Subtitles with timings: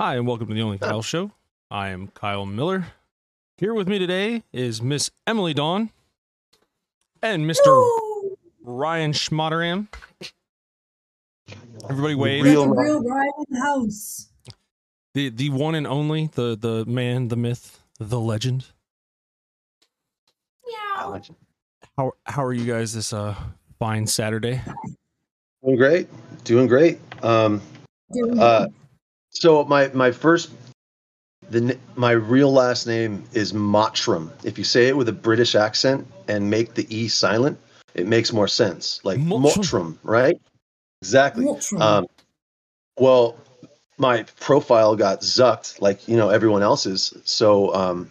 [0.00, 1.32] Hi, and welcome to the Only Kyle Show.
[1.70, 2.86] I am Kyle Miller.
[3.56, 5.90] Here with me today is Miss Emily Dawn
[7.20, 7.66] and Mr.
[7.66, 8.38] Woo!
[8.62, 9.88] Ryan Shmotteram.
[11.90, 12.44] Everybody wave.
[12.44, 12.86] We got Real the Ryan.
[12.92, 14.28] real Ryan in the house.
[15.14, 18.66] The the one and only, the the man, the myth, the legend.
[20.70, 21.18] Yeah.
[21.96, 23.34] How how are you guys this uh
[23.80, 24.60] fine Saturday?
[25.64, 26.08] Doing great,
[26.44, 27.00] doing great.
[27.24, 27.60] Um,
[28.12, 28.68] Doing uh,
[29.30, 30.50] so my my first,
[31.50, 34.30] the my real last name is Mottram.
[34.44, 37.58] If you say it with a British accent and make the e silent,
[37.94, 39.00] it makes more sense.
[39.04, 39.98] Like Mottram.
[40.02, 40.40] Right?
[41.02, 41.44] Exactly.
[41.44, 41.80] Mottram.
[41.80, 42.06] Um,
[42.98, 43.36] well,
[43.98, 47.12] my profile got zucked, like you know everyone else's.
[47.24, 48.10] So um,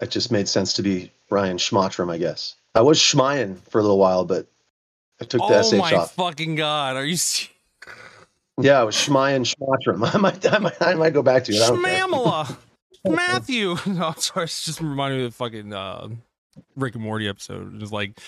[0.00, 2.54] it just made sense to be Ryan Schmottram, I guess.
[2.74, 4.46] I was Schmeyen for a little while, but
[5.20, 6.96] I took the oh sh my fucking god!
[6.96, 7.16] Are you
[8.60, 10.08] Yeah, it was Schmeyen Schmottram.
[10.14, 11.62] I might, I might, I might go back to it.
[11.62, 12.06] I don't care.
[12.06, 12.56] Schmamala?
[13.04, 13.76] Matthew.
[13.86, 14.44] No, I'm sorry.
[14.44, 16.08] It's just reminded me of the fucking uh,
[16.76, 17.74] Rick and Morty episode.
[17.74, 18.18] It was like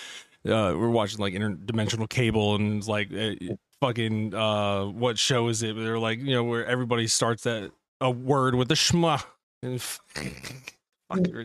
[0.47, 5.63] uh, we're watching like interdimensional cable, and it's like uh, fucking uh, what show is
[5.63, 5.77] it?
[5.77, 7.71] They're like you know where everybody starts that
[8.01, 9.23] a word with a schma.
[9.63, 9.83] And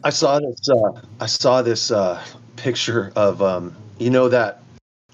[0.04, 0.70] I saw this.
[0.70, 2.24] Uh, I saw this uh,
[2.56, 4.62] picture of um, you know that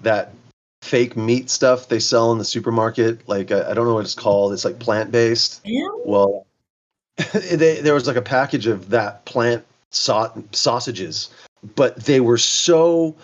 [0.00, 0.32] that
[0.82, 3.28] fake meat stuff they sell in the supermarket.
[3.28, 4.52] Like I, I don't know what it's called.
[4.52, 5.64] It's like plant based.
[5.64, 6.00] Meow.
[6.04, 6.46] Well,
[7.32, 11.30] they, there was like a package of that plant sau- sausages,
[11.74, 13.16] but they were so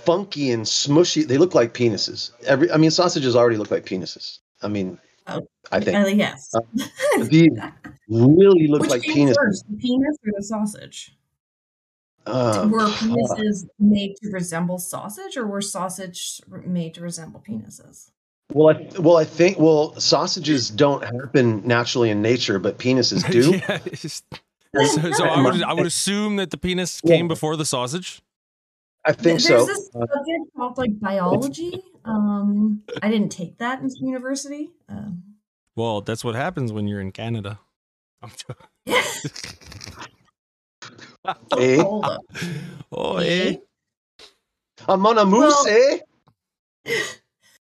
[0.00, 1.26] funky and smushy.
[1.26, 2.30] They look like penises.
[2.44, 4.38] Every, I mean, sausages already look like penises.
[4.62, 6.48] I mean, Oh, I think Uh, yes.
[6.54, 6.60] Uh,
[7.24, 7.50] these
[8.08, 9.34] really look Which like penises.
[9.34, 11.16] first, the penis or the sausage?
[12.26, 18.10] Um, were penises made to resemble sausage, or were sausage made to resemble penises?
[18.52, 23.56] Well, I well I think well sausages don't happen naturally in nature, but penises do.
[23.56, 24.24] yeah, just-
[24.76, 28.20] so, so I would I would assume that the penis came before the sausage.
[29.04, 29.64] I think There's so.
[29.64, 31.82] this Uh, subject called like biology.
[32.04, 34.70] Um, I didn't take that in university.
[34.88, 35.22] Um,
[35.76, 37.60] Well, that's what happens when you're in Canada.
[41.26, 41.82] I'm eh?
[42.92, 43.56] Oh, eh?
[44.88, 46.00] I'm on a moose, Well-
[46.86, 47.00] eh?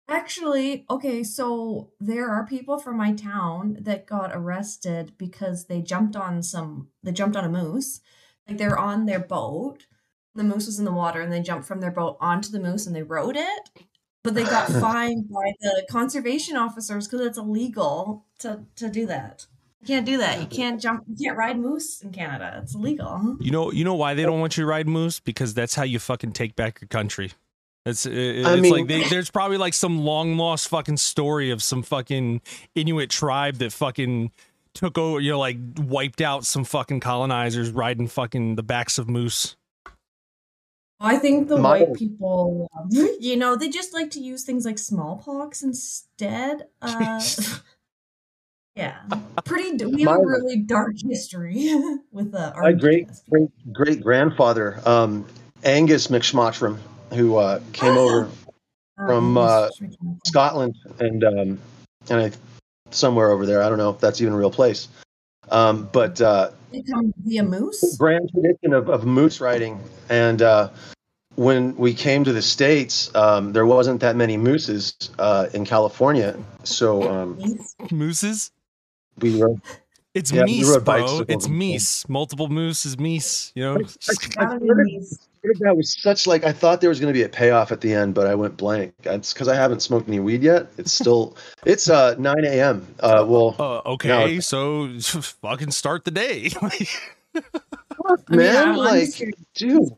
[0.08, 6.16] Actually, okay, so there are people from my town that got arrested because they jumped
[6.16, 8.00] on some they jumped on a moose.
[8.48, 9.86] Like they're on their boat.
[10.34, 12.86] The moose was in the water and they jumped from their boat onto the moose
[12.86, 13.70] and they rode it.
[14.24, 19.46] But they got fined by the conservation officers because it's illegal to to do that.
[19.82, 20.40] You can't do that.
[20.40, 22.60] You can't jump you can't ride moose in Canada.
[22.62, 23.36] It's illegal.
[23.40, 25.20] You know, you know why they don't want you to ride moose?
[25.20, 27.32] Because that's how you fucking take back your country.
[27.86, 31.62] It's it's I mean- like they, there's probably like some long lost fucking story of
[31.62, 32.42] some fucking
[32.74, 34.32] Inuit tribe that fucking
[34.74, 39.08] took over, you know, like wiped out some fucking colonizers riding fucking the backs of
[39.08, 39.56] moose.
[41.02, 44.66] I think the My- white people, um, you know, they just like to use things
[44.66, 46.66] like smallpox instead.
[46.82, 47.22] Uh,
[48.80, 48.96] yeah,
[49.44, 49.84] pretty.
[49.84, 51.70] We have a really dark history
[52.12, 55.26] with uh, our My great great great grandfather, um,
[55.64, 56.78] Angus McSmottram,
[57.12, 58.30] who uh, came over
[58.96, 59.68] from, Um, uh,
[60.26, 61.58] Scotland and um,
[62.08, 62.32] and I,
[62.90, 63.62] somewhere over there.
[63.62, 64.88] I don't know if that's even a real place.
[65.50, 67.96] Um, but uh, they come via moose.
[67.96, 69.80] grand tradition of, of moose riding.
[70.08, 70.70] And uh,
[71.34, 76.36] when we came to the States, um, there wasn't that many mooses uh, in California.
[76.62, 77.38] So um,
[77.90, 78.52] Mooses?
[79.22, 79.54] We were.
[80.12, 80.94] It's Yeah, meese, rode bro.
[81.00, 82.08] bicycles It's and meese.
[82.08, 83.52] Multiple moose is meese.
[83.54, 85.18] You know, I How many swear to- moose?
[85.40, 87.28] swear to God, it was such like I thought there was going to be a
[87.28, 88.92] payoff at the end, but I went blank.
[89.04, 90.66] It's because I haven't smoked any weed yet.
[90.78, 92.86] It's still it's uh 9 a.m.
[92.98, 96.50] Uh, well, uh, okay, so fucking start the day.
[98.28, 99.22] Man, I'm- I'm like, just
[99.54, 99.90] dude,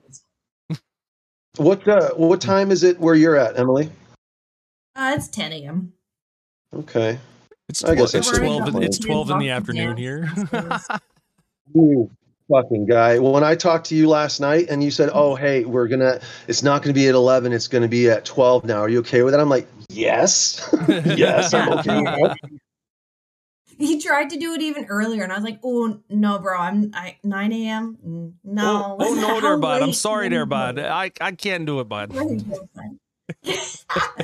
[1.57, 3.91] what uh, what time is it where you're at, Emily?
[4.95, 5.93] Uh, it's 10 a.m.
[6.75, 7.19] Okay.
[7.73, 8.69] It's I 12, guess it's twelve.
[8.75, 10.31] in- It's twelve in the afternoon here.
[10.37, 10.89] these days.
[11.75, 12.11] You
[12.51, 13.19] fucking guy.
[13.19, 15.43] When I talked to you last night and you said, "Oh, mm-hmm.
[15.43, 17.51] hey, we're gonna, it's not gonna be at 11.
[17.55, 18.81] It's gonna be at 12 now.
[18.81, 22.37] Are you okay with that?" I'm like, "Yes, yes, I'm okay." with.
[23.79, 26.59] He tried to do it even earlier, and I was like, "Oh no, bro!
[26.59, 28.35] I'm I 9 a.m.
[28.45, 29.83] No, Oh, oh no, How there, bud.
[29.83, 30.79] I'm sorry, can there, you bud.
[30.79, 32.13] I I can't do it, bud.
[32.15, 32.69] Really good.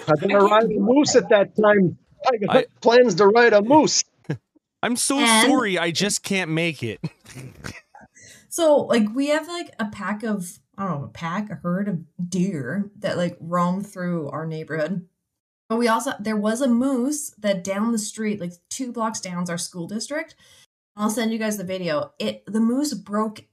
[0.07, 1.97] I'm gonna ride a moose at that time.
[2.27, 4.05] I got I- plans to ride a moose.
[4.83, 5.79] I'm so And- sorry.
[5.79, 7.01] I just can't make it.
[8.51, 11.87] So like we have like a pack of I don't know a pack a herd
[11.87, 11.99] of
[12.31, 15.07] deer that like roam through our neighborhood,
[15.69, 19.43] But we also there was a moose that down the street, like two blocks down,
[19.43, 20.35] is our school district.
[20.97, 22.13] I'll send you guys the video.
[22.19, 23.45] It the moose broke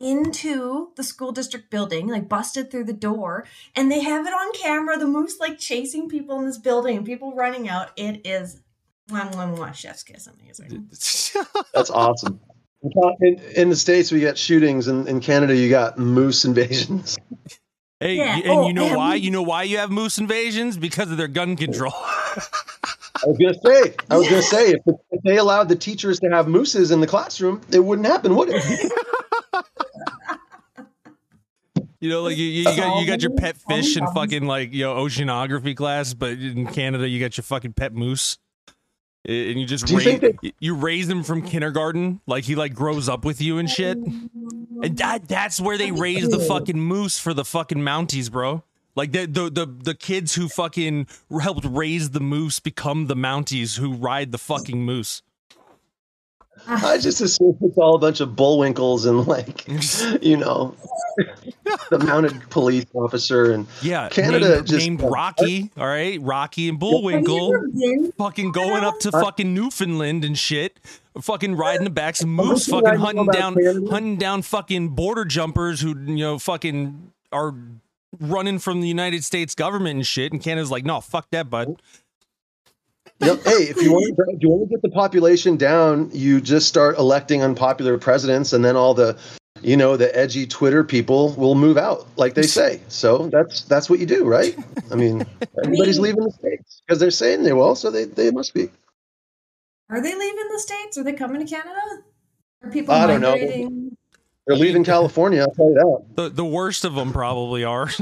[0.00, 3.44] into the school district building, like busted through the door,
[3.74, 4.98] and they have it on camera.
[4.98, 7.90] The moose like chasing people in this building, people running out.
[7.96, 8.60] It is
[9.10, 10.88] mwah, mwah, mwah, chef's kiss amazing.
[11.74, 12.40] That's awesome.
[13.20, 14.86] In, in the states, we got shootings.
[14.86, 17.16] In, in Canada, you got moose invasions.
[17.98, 18.36] Hey, Yeah.
[18.36, 19.14] and Oh, you know and why?
[19.14, 20.76] we- You know why you have moose invasions?
[20.76, 21.94] Because of their gun control.
[23.24, 26.28] I was gonna say, I was gonna say, if, if they allowed the teachers to
[26.28, 28.92] have mooses in the classroom, it wouldn't happen, would it?
[32.06, 34.84] You know, like you, you, got you got your pet fish in fucking like you
[34.84, 38.38] know oceanography class, but in Canada you got your fucking pet moose,
[39.24, 43.08] and you just you raise, think you raise him from kindergarten, like he like grows
[43.08, 43.98] up with you and shit.
[43.98, 48.62] And that that's where they raise the fucking moose for the fucking Mounties, bro.
[48.94, 51.08] Like the the the, the kids who fucking
[51.40, 55.22] helped raise the moose become the Mounties who ride the fucking moose.
[56.66, 59.66] I just assume it's all a bunch of bullwinkles and like,
[60.24, 60.74] you know,
[61.90, 65.70] the mounted police officer and Yeah, Canada named, just- named Rocky.
[65.76, 67.52] All right, Rocky and Bullwinkle.
[68.18, 70.78] fucking going up to fucking Newfoundland and shit,
[71.20, 75.80] fucking riding the backs of moose, fucking hunting down, Canada- hunting down fucking border jumpers
[75.80, 77.54] who you know fucking are
[78.20, 80.32] running from the United States government and shit.
[80.32, 81.82] And Canada's like, no, fuck that, bud.
[83.20, 83.44] Yep.
[83.44, 86.68] Hey, if you want, to, if you want to get the population down, you just
[86.68, 89.16] start electing unpopular presidents, and then all the,
[89.62, 92.80] you know, the edgy Twitter people will move out, like they say.
[92.88, 94.54] So that's that's what you do, right?
[94.92, 95.24] I mean,
[95.64, 98.68] everybody's leaving the states because they're saying they will, so they they must be.
[99.88, 100.98] Are they leaving the states?
[100.98, 101.80] Are they coming to Canada?
[102.62, 103.34] Are people I don't know.
[104.46, 105.40] They're leaving California.
[105.40, 106.16] I'll tell you that.
[106.16, 107.86] The the worst of them probably are.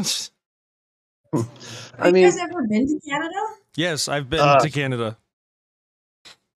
[1.32, 1.49] Have
[2.00, 3.34] I you mean- guys ever been to Canada?
[3.76, 5.17] Yes, I've been Uh, to Canada.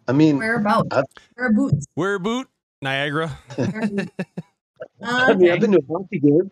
[0.07, 0.89] I mean, Whereabouts?
[0.91, 1.07] I've-
[1.37, 1.87] Whereabouts?
[1.95, 2.49] Where boot?
[2.81, 3.39] Niagara.
[3.57, 4.11] Whereabouts?
[5.03, 6.51] I mean, I've been to a hockey game.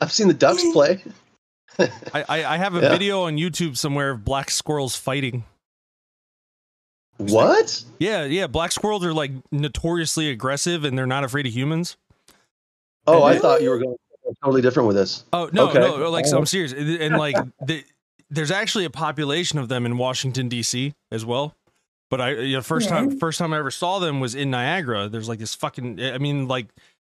[0.00, 1.02] I've seen the Ducks play.
[1.78, 1.88] I,
[2.28, 2.90] I, I have a Yeah.
[2.90, 5.44] video on YouTube somewhere of black squirrels fighting.
[7.18, 7.82] What?
[7.98, 8.46] Yeah, yeah.
[8.46, 11.96] Black squirrels are like notoriously aggressive and they're not afraid of humans.
[13.06, 13.40] Oh, I Really?
[13.40, 13.96] thought you were going
[14.42, 15.24] totally different with this.
[15.32, 15.78] Oh no, Okay.
[15.78, 17.36] no, like so I'm serious, and like
[17.66, 17.84] the,
[18.30, 20.94] there's actually a population of them in Washington D.C.
[21.10, 21.54] as well.
[22.08, 25.08] But I, you know, first time, first time I ever saw them was in Niagara.
[25.08, 26.68] There's like this fucking, I mean, like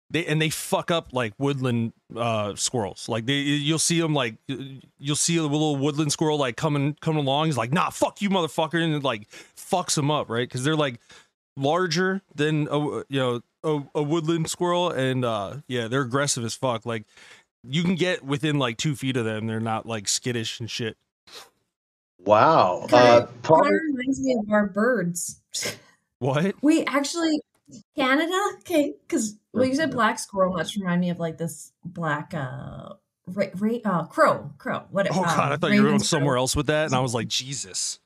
[0.10, 3.10] they and they fuck up like woodland uh squirrels.
[3.10, 7.20] Like they, you'll see them like you'll see a little woodland squirrel like coming coming
[7.20, 7.48] along.
[7.48, 10.48] He's like, nah, fuck you, motherfucker, and it like fucks them up, right?
[10.48, 11.00] Because they're like
[11.58, 12.80] larger than a
[13.10, 16.86] you know a, a woodland squirrel, and uh yeah, they're aggressive as fuck.
[16.86, 17.04] Like
[17.64, 19.46] you can get within like two feet of them.
[19.48, 20.98] They're not like skittish and shit.
[22.28, 22.88] Wow.
[22.92, 25.42] Uh, Kind of reminds me of our birds.
[26.20, 26.56] What?
[26.62, 27.40] We actually
[27.96, 32.34] Canada, okay, because well, you said black squirrel, much remind me of like this black
[32.34, 32.94] uh,
[33.28, 34.86] ra- ra- uh crow, crow.
[34.92, 35.08] What?
[35.12, 36.20] Oh um, god, I thought you were going Raven's crow.
[36.20, 38.00] somewhere else with that, and I was like, Jesus.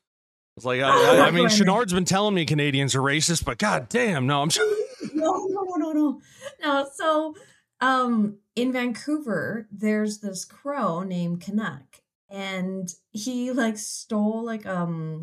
[0.58, 1.52] It's like I, I, I mean, right.
[1.52, 4.50] Chenard's been telling me Canadians are racist, but god damn, no, I'm.
[5.14, 6.22] no, no, no, no,
[6.62, 6.90] no.
[6.94, 7.36] So,
[7.80, 12.01] um, in Vancouver, there's this crow named Canuck,
[12.32, 15.22] and he like stole like um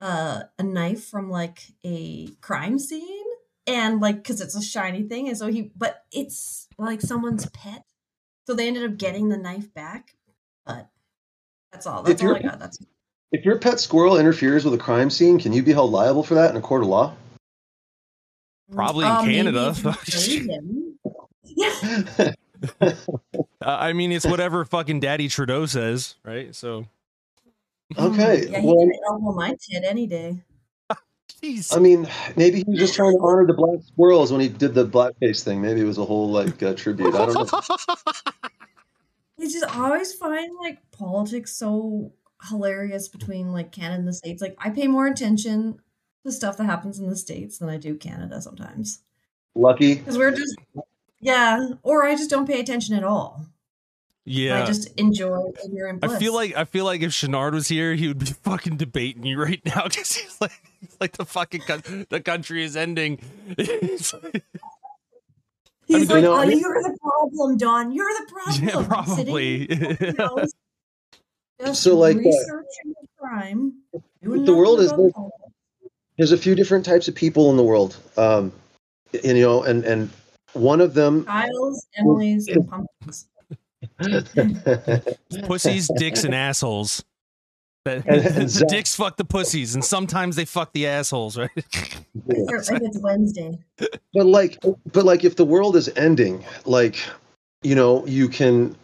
[0.00, 3.24] uh, a knife from like a crime scene,
[3.66, 7.82] and like because it's a shiny thing, and so he, but it's like someone's pet,
[8.46, 10.14] so they ended up getting the knife back.
[10.64, 10.88] But
[11.72, 12.02] that's all.
[12.02, 12.58] That's all I got.
[12.58, 12.78] That's
[13.32, 16.34] if your pet squirrel interferes with a crime scene, can you be held liable for
[16.34, 17.14] that in a court of law?
[18.72, 19.74] Probably in maybe Canada.
[19.76, 20.98] if you him.
[21.44, 22.32] Yeah.
[23.66, 26.54] Uh, I mean, it's whatever fucking Daddy Trudeau says, right?
[26.54, 26.86] So,
[27.98, 28.46] okay.
[28.48, 30.40] Yeah, he well, can elbow my tit any day.
[31.72, 34.74] I mean, maybe he was just trying to honor the black squirrels when he did
[34.74, 35.60] the blackface thing.
[35.60, 37.14] Maybe it was a whole like uh, tribute.
[37.14, 37.60] I don't know.
[39.38, 42.12] You just always find like politics so
[42.48, 44.40] hilarious between like Canada and the States.
[44.40, 45.80] Like I pay more attention
[46.24, 49.00] to stuff that happens in the States than I do Canada sometimes.
[49.54, 49.96] Lucky.
[49.96, 50.56] Because we're just
[51.20, 53.46] yeah, or I just don't pay attention at all.
[54.24, 54.62] yeah.
[54.62, 56.12] I just enjoy ignorant bliss.
[56.12, 59.24] I feel like I feel like if Chenard was here, he would be fucking debating
[59.24, 63.18] you right now because he's like, he's like the fucking co- the country is ending.
[63.58, 64.44] It's like-
[65.86, 67.92] he's mean, like, you know, "Oh, I- you're the problem, Dawn.
[67.92, 69.66] You're the problem." yeah, probably.
[71.64, 73.72] Just So, like, uh, researching the crime.
[74.20, 75.30] the world is about.
[76.18, 78.50] There's a few different types of people in the world, um,
[79.24, 80.10] and, you know, and and
[80.56, 81.24] one of them.
[81.24, 83.28] Kyle's, Emily's, and pumpkins.
[85.46, 87.04] Pussies, dicks, and assholes.
[87.84, 91.38] That- And- and the Zach- dicks fuck the pussies, and sometimes they fuck the assholes,
[91.38, 91.50] right?
[91.56, 91.64] If
[92.26, 93.58] it's Wednesday.
[93.78, 94.58] but like
[94.92, 96.96] but like if the world is ending like
[97.62, 98.74] you know you can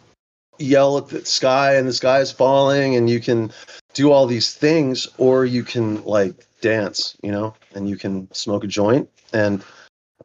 [0.59, 3.51] yell at the sky and the sky is falling and you can
[3.93, 8.63] do all these things or you can like dance you know and you can smoke
[8.63, 9.63] a joint and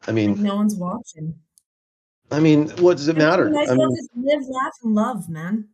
[0.07, 1.35] i mean No one's watching.
[2.31, 5.67] i mean what does it matter i mean live, laugh, and love, man.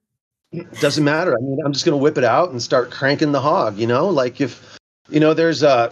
[0.52, 3.42] it doesn't matter i mean i'm just gonna whip it out and start cranking the
[3.42, 4.78] hog you know like if
[5.10, 5.92] you know there's a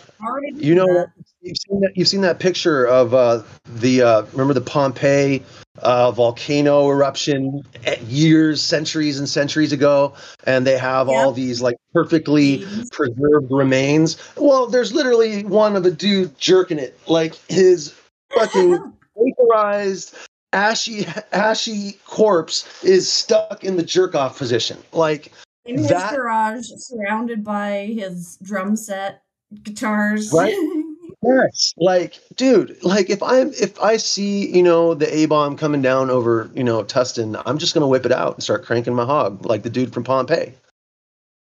[0.56, 1.08] You know that.
[1.42, 1.92] You've seen that.
[1.96, 5.44] You've seen that picture of uh, the uh, remember the Pompeii
[5.80, 10.14] uh, volcano eruption eh, years, centuries and centuries ago,
[10.46, 11.16] and they have Yeah.
[11.16, 14.18] all these like perfectly preserved remains.
[14.38, 17.94] Well, there's literally one of a dude jerking it, like his
[18.36, 20.16] fucking vaporized,
[20.54, 24.78] ashy, ashy corpse is stuck in the jerk off position.
[24.92, 25.32] Like
[25.66, 29.22] in his that- garage, surrounded by his drum set,
[29.64, 30.32] guitars.
[30.34, 30.56] Right.
[31.26, 35.82] Yes, like, dude, like if I'm if I see you know the A bomb coming
[35.82, 39.06] down over you know Tustin, I'm just gonna whip it out and start cranking my
[39.06, 40.52] hog like the dude from Pompeii.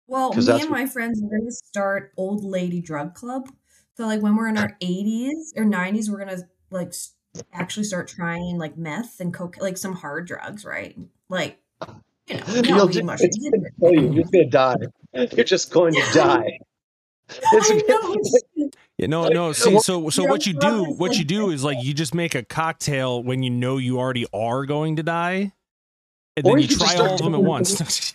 [0.07, 3.51] Well, me that's and what- my friends are to start old lady drug club.
[3.99, 6.93] So, like, when we're in our 80s or 90s, we're going to like
[7.53, 10.97] actually start trying like meth and coke, like some hard drugs, right?
[11.29, 11.59] Like,
[12.27, 13.37] you know, You'll not mushrooms.
[13.37, 14.13] it's gonna kill you.
[14.13, 14.77] You're just gonna die.
[15.37, 16.59] You're just going to die.
[17.31, 18.13] It's I know,
[18.57, 19.53] it's- Yeah, no, no.
[19.53, 22.43] See, so so what you do, what you do is like you just make a
[22.43, 25.53] cocktail when you know you already are going to die,
[26.39, 28.15] and Or then you you try all start of them at once.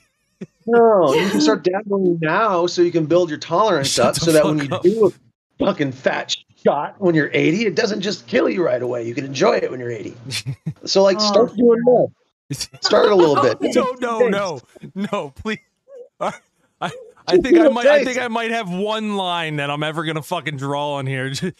[0.65, 4.31] No, you can start dabbling now so you can build your tolerance Shut up so
[4.31, 4.81] that when you up.
[4.81, 9.03] do a fucking fat shot when you're 80, it doesn't just kill you right away.
[9.07, 10.15] You can enjoy it when you're 80.
[10.85, 12.11] So like Oh, start doing more.
[12.51, 13.57] Start a little bit.
[13.75, 14.59] No, no, no,
[14.95, 15.59] no, please.
[16.19, 16.33] I,
[16.81, 16.91] I,
[17.25, 17.87] I think I might.
[17.87, 21.31] I think I might have one line that I'm ever gonna fucking draw on here.
[21.31, 21.53] Do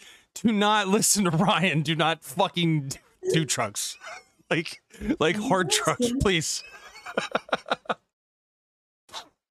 [0.52, 1.80] not listen to Ryan.
[1.82, 2.92] Do not fucking
[3.32, 3.96] do trucks,
[4.50, 4.82] like
[5.18, 6.62] like hard trucks, please.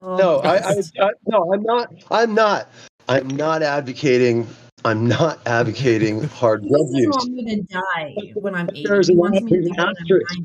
[0.01, 0.81] Oh, No, I, I.
[1.01, 1.93] I no, I'm not.
[2.12, 2.69] I'm not.
[3.10, 4.48] I'm not advocating.
[4.86, 7.16] I'm not advocating hard He drug doesn't use.
[7.16, 8.84] want me to die when I'm 80.
[8.84, 10.36] There's He an wants me to there's an die when I'm asterisk.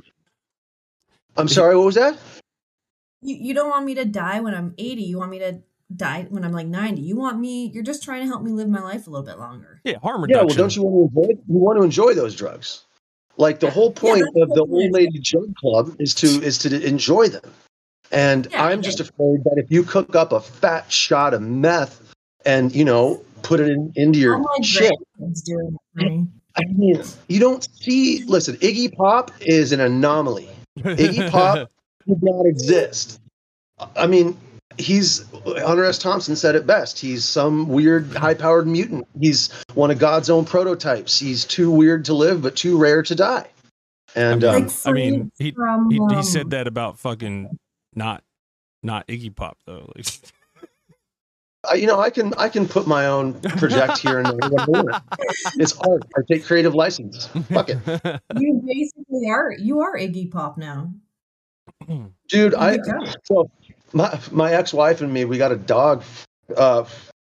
[1.37, 1.76] I'm sorry.
[1.76, 2.16] What was that?
[3.23, 5.02] You, you don't want me to die when I'm 80.
[5.02, 5.59] You want me to
[5.95, 7.00] die when I'm like 90.
[7.02, 9.38] You want me, you're just trying to help me live my life a little bit
[9.38, 9.80] longer.
[9.85, 10.49] Yeah, harm reduction.
[10.49, 10.52] Yeah.
[10.54, 10.57] reduction.
[10.57, 11.42] Well, don't you want to enjoy?
[11.49, 12.85] You want to enjoy those drugs.
[13.37, 14.92] Like the whole point that's of the the old point.
[14.92, 17.50] lady drug club is to is to enjoy them.
[18.11, 18.83] And Yeah, I'm yeah.
[18.83, 22.00] just afraid that if you cook up a fat shot of meth
[22.45, 26.26] and you know put it in, into your my shit, grandkids do it for me.
[26.57, 28.25] I mean, you don't see.
[28.25, 30.49] Listen, Iggy Pop is an anomaly.
[30.78, 31.71] Iggy Pop
[32.07, 33.21] did not exist.
[33.97, 34.37] I mean,
[34.76, 35.99] he's Hunter S.
[35.99, 36.99] Thompson said it best.
[36.99, 39.07] He's some weird, high-powered mutant.
[39.21, 41.18] He's one of God's own prototypes.
[41.18, 43.47] He's too weird to live, but too rare to die.
[44.14, 47.59] And I um, I mean, he from, he, he said that about fucking
[47.95, 48.23] not
[48.83, 49.92] not Iggy Pop though.
[49.95, 50.28] Like, I,
[51.75, 54.50] you know, I can I can put my own project here and there.
[54.50, 55.02] whatever I want.
[55.56, 56.02] It's art.
[56.16, 57.26] I take creative license.
[57.52, 57.78] Fuck it,
[58.37, 60.92] You basically are, you are Iggy Pop now.
[62.28, 62.54] dude.
[62.54, 62.78] I
[63.25, 63.50] so
[63.92, 66.02] my my ex-wife and me we got a dog
[66.56, 66.84] uh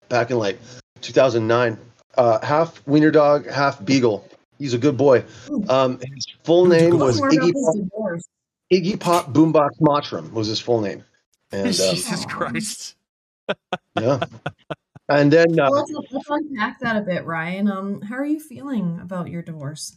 [0.09, 0.59] back in like
[1.01, 1.79] 2009
[2.17, 5.25] uh half wiener dog half beagle he's a good boy
[5.69, 8.29] um his full name was iggy pop, divorce.
[8.73, 11.05] iggy pop boombox mottram was his full name
[11.53, 12.29] and um, Jesus Aw.
[12.29, 12.97] Christ.
[13.97, 14.21] Yeah
[15.09, 17.69] and then uh, Well, let's, let's unpack that a bit, Ryan.
[17.69, 19.97] Um, how are you feeling about your divorce?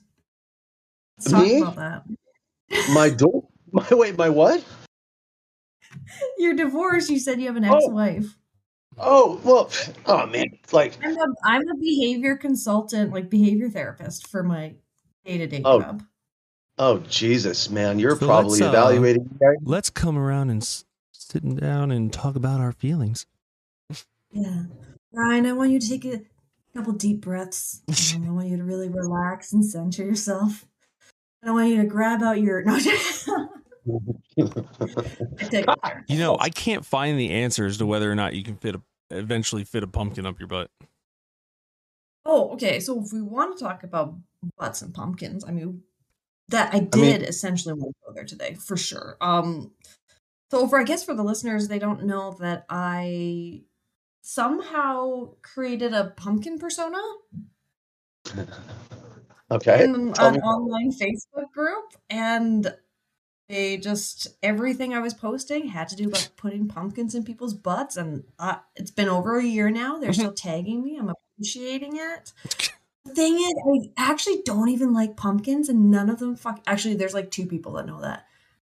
[1.18, 1.58] Let's talk Me?
[1.62, 2.04] about that.
[2.90, 4.64] my door my wait my what
[6.38, 7.10] Your divorce.
[7.10, 7.78] You said you have an Oh.
[7.78, 8.36] ex-wife.
[8.98, 9.70] oh well
[10.06, 14.74] oh man like I'm a I'm a behavior consultant, like behavior therapist for my
[15.25, 15.82] day to day Oh.
[15.82, 16.04] job.
[16.78, 21.56] oh jesus man you're So probably let's, uh, evaluating Let's come around and s- sitting
[21.56, 23.25] down and talk about our feelings.
[24.36, 24.63] Yeah,
[25.13, 26.22] Ryan, I want you to take a
[26.75, 27.82] couple deep breaths.
[28.15, 30.65] Um, I want you to really relax and center yourself.
[31.44, 32.77] I want you to grab out your no.
[36.08, 38.82] You know, I can't find the answers to whether or not you can fit a
[39.12, 40.70] eventually fit a pumpkin up your butt.
[42.25, 42.80] Oh, okay.
[42.80, 44.15] So if we want to talk about
[44.58, 45.84] butts and pumpkins, I mean,
[46.50, 49.18] that I did essentially want to go there today for sure.
[49.22, 49.72] Um,
[50.51, 53.62] so for I guess for the listeners, they don't know that I
[54.25, 56.98] somehow created a pumpkin persona
[59.51, 62.74] okay in an online Facebook group, and
[63.48, 67.98] they just everything I was posting had to do about putting pumpkins in people's butts,
[67.98, 70.00] and uh, it's been over a year now.
[70.00, 70.98] They're still tagging me.
[70.98, 72.34] I'm appreciating it.
[73.05, 76.63] The thing is, I actually don't even like pumpkins, and none of them fuck.
[76.65, 78.25] Actually, there's like two people that know that.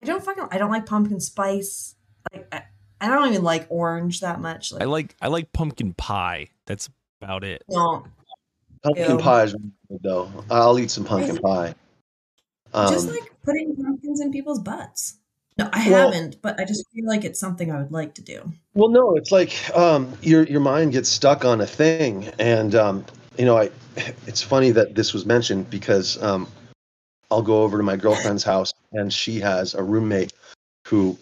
[0.02, 0.48] I don't fucking.
[0.50, 1.94] I don't like pumpkin spice.
[2.32, 2.62] Like I,
[3.00, 4.72] I don't even like orange that much.
[4.72, 6.48] Like, I like I like pumpkin pie.
[6.66, 6.88] That's
[7.20, 7.62] about it.
[7.68, 8.06] no,
[8.82, 9.18] Pumpkin Ew.
[9.18, 10.30] pie is good, though.
[10.50, 11.74] I'll eat some pumpkin pie.
[12.74, 15.16] Um, just like putting pumpkins in people's butts.
[15.58, 18.22] No, I Well- haven't, but I just feel like it's something I would like to
[18.22, 18.52] do.
[18.74, 23.04] Well, no, it's like um, your your mind gets stuck on a thing, and um,
[23.38, 23.70] you know, I.
[24.26, 26.46] It's funny that this was mentioned because um,
[27.30, 30.34] I'll go over to my girlfriend's house, and she has a roommate
[30.86, 31.16] who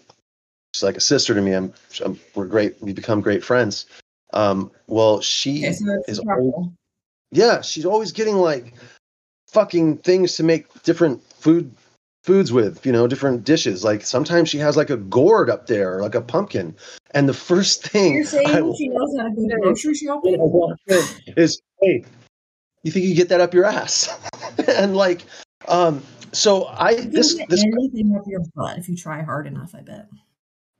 [0.75, 1.53] she's like a sister to me.
[1.53, 2.81] I'm, I'm we're great.
[2.81, 3.85] We become great friends.
[4.33, 6.69] Um, well, she Okay, so is the always,
[7.31, 8.73] yeah, she's always getting like
[9.47, 11.73] fucking things to make different food
[12.23, 13.83] foods with, you know, different dishes.
[13.83, 16.75] Like sometimes she has like a gourd up there, like a pumpkin.
[17.11, 20.75] And the first thing You're saying I she knows how to go grocery when I
[20.89, 21.33] shopping?
[21.37, 22.03] is, hey,
[22.83, 24.09] you think you get that up your ass?
[24.67, 25.21] and like,
[25.67, 29.73] um, so I You this this anything up your butt if you try hard enough.
[29.73, 30.07] I bet.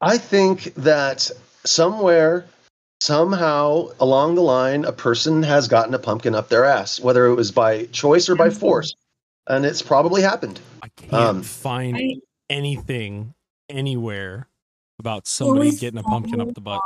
[0.02, 1.30] I think that
[1.64, 2.46] somewhere,
[3.02, 7.36] somehow along the line, a person has gotten a pumpkin up their ass, whether it
[7.36, 8.96] was by choice or by force.
[9.48, 10.60] And it's probably happened.
[10.82, 12.16] I can't Um, find I
[12.50, 13.34] anything
[13.70, 14.48] anywhere
[15.00, 16.82] about somebody getting a pumpkin up the butt.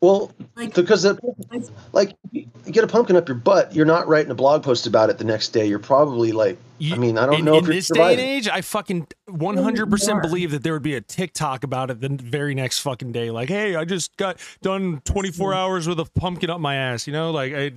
[0.00, 1.18] On- Well, Like because the,
[1.50, 1.60] I-
[1.92, 5.10] like you get a pumpkin up your butt, you're not writing a blog post about
[5.10, 5.66] it the next day.
[5.66, 8.12] You're probably like, You- I mean, I don't in, know in if you're this day
[8.12, 12.08] and age, I fucking 100% believe that there would be a TikTok about it the
[12.10, 13.30] very next fucking day.
[13.30, 17.06] Like, hey, I just got done 24 hours with a pumpkin up my ass.
[17.06, 17.72] You know, like, I,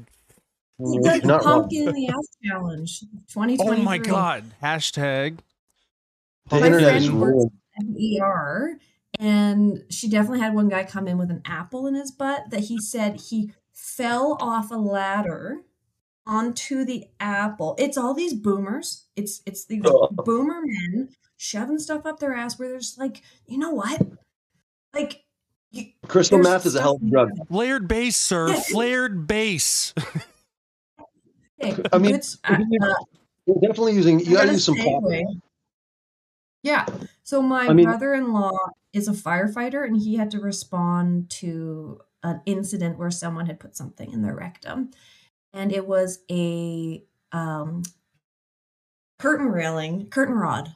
[0.79, 1.61] the You're not wrong.
[1.61, 2.99] pumpkin in the ass challenge,
[3.33, 3.59] 2020.
[3.81, 4.43] oh my God.
[4.63, 5.37] Hashtag.
[6.49, 7.51] The My internet is ruined.
[7.79, 7.85] at
[8.21, 8.77] ER,
[9.21, 12.61] and she definitely had one guy come in with an apple in his butt that
[12.61, 15.61] he said he fell off a ladder
[16.25, 17.75] onto the apple.
[17.79, 19.05] It's all these boomers.
[19.15, 20.07] It's it's these Oh.
[20.11, 24.01] boomer men shoving stuff up their ass where they're just like, you know what?
[24.93, 25.23] Like
[25.71, 27.29] you, Crystal there's meth is a stuff hell of a in drug.
[27.35, 27.45] there.
[27.45, 28.49] Flared base, sir.
[28.49, 28.59] Yeah.
[28.71, 29.93] Flared base.
[31.63, 32.57] Okay, I mean, good s- uh,
[33.45, 35.03] You're definitely using, you gotta gotta use some pop.
[36.63, 36.85] Yeah.
[37.31, 38.57] So my I mean- brother-in-law
[38.91, 43.77] is a firefighter and he had to respond to an incident where someone had put
[43.77, 44.91] something in their rectum.
[45.53, 47.83] And it was a um
[49.17, 50.75] curtain railing, curtain rod.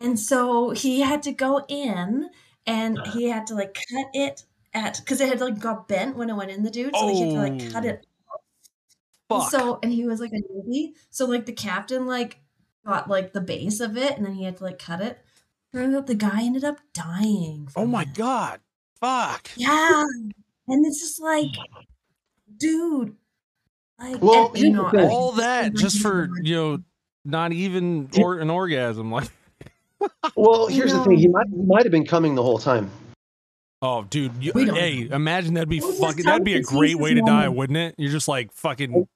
[0.00, 2.28] And so he had to go in
[2.66, 6.28] and he had to like cut it at because it had like got bent when
[6.28, 6.94] it went in the dude.
[6.94, 7.88] So he had to like cut Oh.
[7.88, 8.06] it
[9.30, 9.50] and Fuck.
[9.50, 10.92] so and he was like a newbie.
[11.08, 12.38] So like the captain like
[12.86, 15.18] got like the base of it and then he had to like cut it.
[15.72, 17.68] Turns out the guy ended up dying.
[17.76, 18.14] oh my it.
[18.14, 18.60] God.
[19.00, 19.50] Fuck.
[19.56, 20.04] Yeah.
[20.68, 21.50] And it's just like,
[22.56, 23.14] dude.
[23.98, 25.00] Like Well, and, you know, the thing.
[25.00, 26.78] I- All that just for, you know,
[27.24, 29.10] not even or an orgasm.
[29.10, 29.28] Like,
[30.36, 31.18] Well, here's the thing.
[31.18, 32.90] He might, he might have been coming the whole time.
[33.82, 34.32] oh, dude.
[34.40, 37.94] You, hey, imagine that'd be fucking, that'd be a great way to die, wouldn't it?
[37.98, 39.08] You're just like fucking,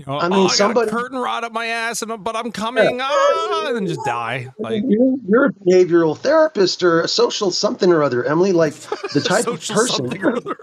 [0.00, 1.66] you know, I I mean, mean, oh, I got somebody- a curtain rod up my
[1.66, 4.48] ass, and, but I'm coming, ah, and just die.
[4.58, 8.52] Like, You're, you're a behavioral therapist or a social something or other, Emily.
[8.52, 8.72] Like
[9.12, 10.56] the type of person, something or other.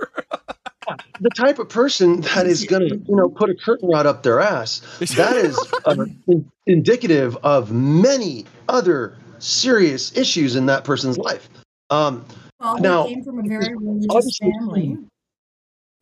[1.21, 4.23] the type of person that is going to, you know, put a curtain rod up
[4.23, 4.82] their ass.
[5.15, 11.47] That is uh, in- indicative of many other serious issues in that person's life.
[11.91, 12.26] Um,
[12.60, 14.97] well, now, came from a very religious family.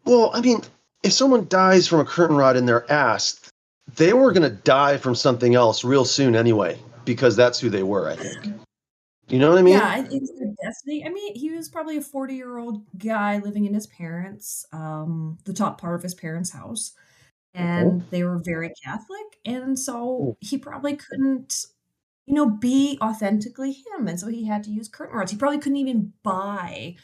[0.06, 0.62] well, I mean,
[1.06, 3.39] if someone dies from a curtain rod in their ass,
[3.96, 7.84] they were going to die from something else real soon anyway, because that's who they
[7.84, 8.10] were.
[8.10, 8.56] I think.
[9.28, 9.74] You know what I mean?
[9.76, 11.06] yeah, it's their destiny.
[11.06, 15.38] I mean, he was probably a 40 year old guy living in his parents, um,
[15.46, 16.94] the top part of his parents' house.
[17.54, 19.39] And they were very Catholic.
[19.46, 21.68] And so he probably couldn't,
[22.26, 24.10] you know, be authentically him.
[24.10, 25.32] And so he had to use curtain rods.
[25.32, 26.98] He probably couldn't even buy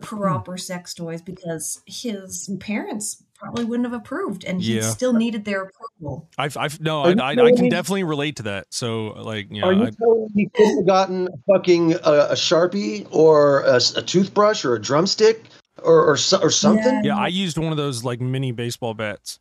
[0.00, 4.90] proper sex toys because his parents probably wouldn't have approved and he Yeah.
[4.90, 6.28] still needed their approval.
[6.38, 8.66] I've, I've, no, I, I, I can definitely relate to that.
[8.70, 11.94] So, like, you know, Are you I, telling me he couldn't have gotten a fucking
[11.96, 15.44] uh, a sharpie or a toothbrush or a drumstick
[15.82, 17.04] or or, or something?
[17.04, 19.38] yeah, I used one of those like mini baseball bats.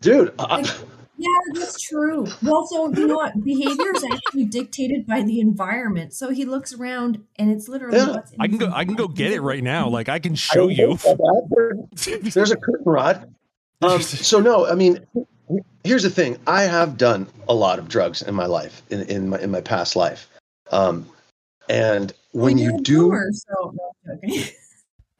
[0.00, 0.70] Dude, I, Like,
[1.20, 2.26] Yeah, that's true.
[2.44, 3.42] Well, so you know what?
[3.42, 6.14] Behavior is actually dictated by the environment.
[6.14, 8.94] So he looks around, and it's literally Yeah, what's in I can go, I can
[8.94, 9.88] go get it right now.
[9.88, 10.86] Like, I can show don't you.
[10.86, 11.16] know about
[11.50, 11.88] that.
[12.06, 13.34] There- There's a curtain rod.
[13.82, 15.04] Um, so no, I mean,
[15.82, 16.38] here's the thing.
[16.46, 19.60] I have done a lot of drugs in my life, in, in my in my
[19.60, 20.28] past life.
[20.70, 21.04] Um,
[21.68, 24.44] and when Well, you you're do boomer, so no, I'm joking.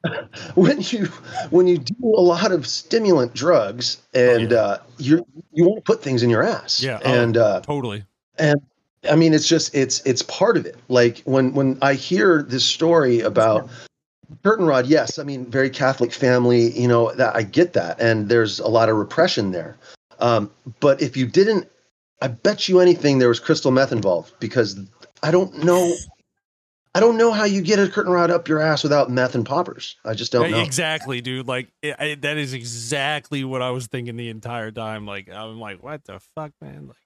[0.54, 1.06] when you
[1.50, 4.56] when you do a lot of stimulant drugs and yeah.
[4.58, 7.12] uh you you want to put things in your ass Yeah, oh.
[7.12, 8.04] and uh Totally.
[8.38, 8.60] and
[9.10, 12.64] i mean it's just it's it's part of it like when when i hear this
[12.64, 13.68] story about
[14.44, 18.28] curtain rod yes i mean very catholic family you know that i get that and
[18.28, 19.76] there's a lot of repression there
[20.20, 21.68] um but if you didn't
[22.22, 24.78] i bet you anything there was crystal meth involved because
[25.24, 25.92] i don't know
[26.98, 29.46] i don't know how you get a curtain rod up your ass without meth and
[29.46, 31.46] poppers i just don't know Exactly, dude.
[31.46, 35.06] Like it, I, that is exactly what I was thinking the entire time.
[35.06, 36.88] Like I'm like, what the fuck, man?
[36.88, 36.96] Like,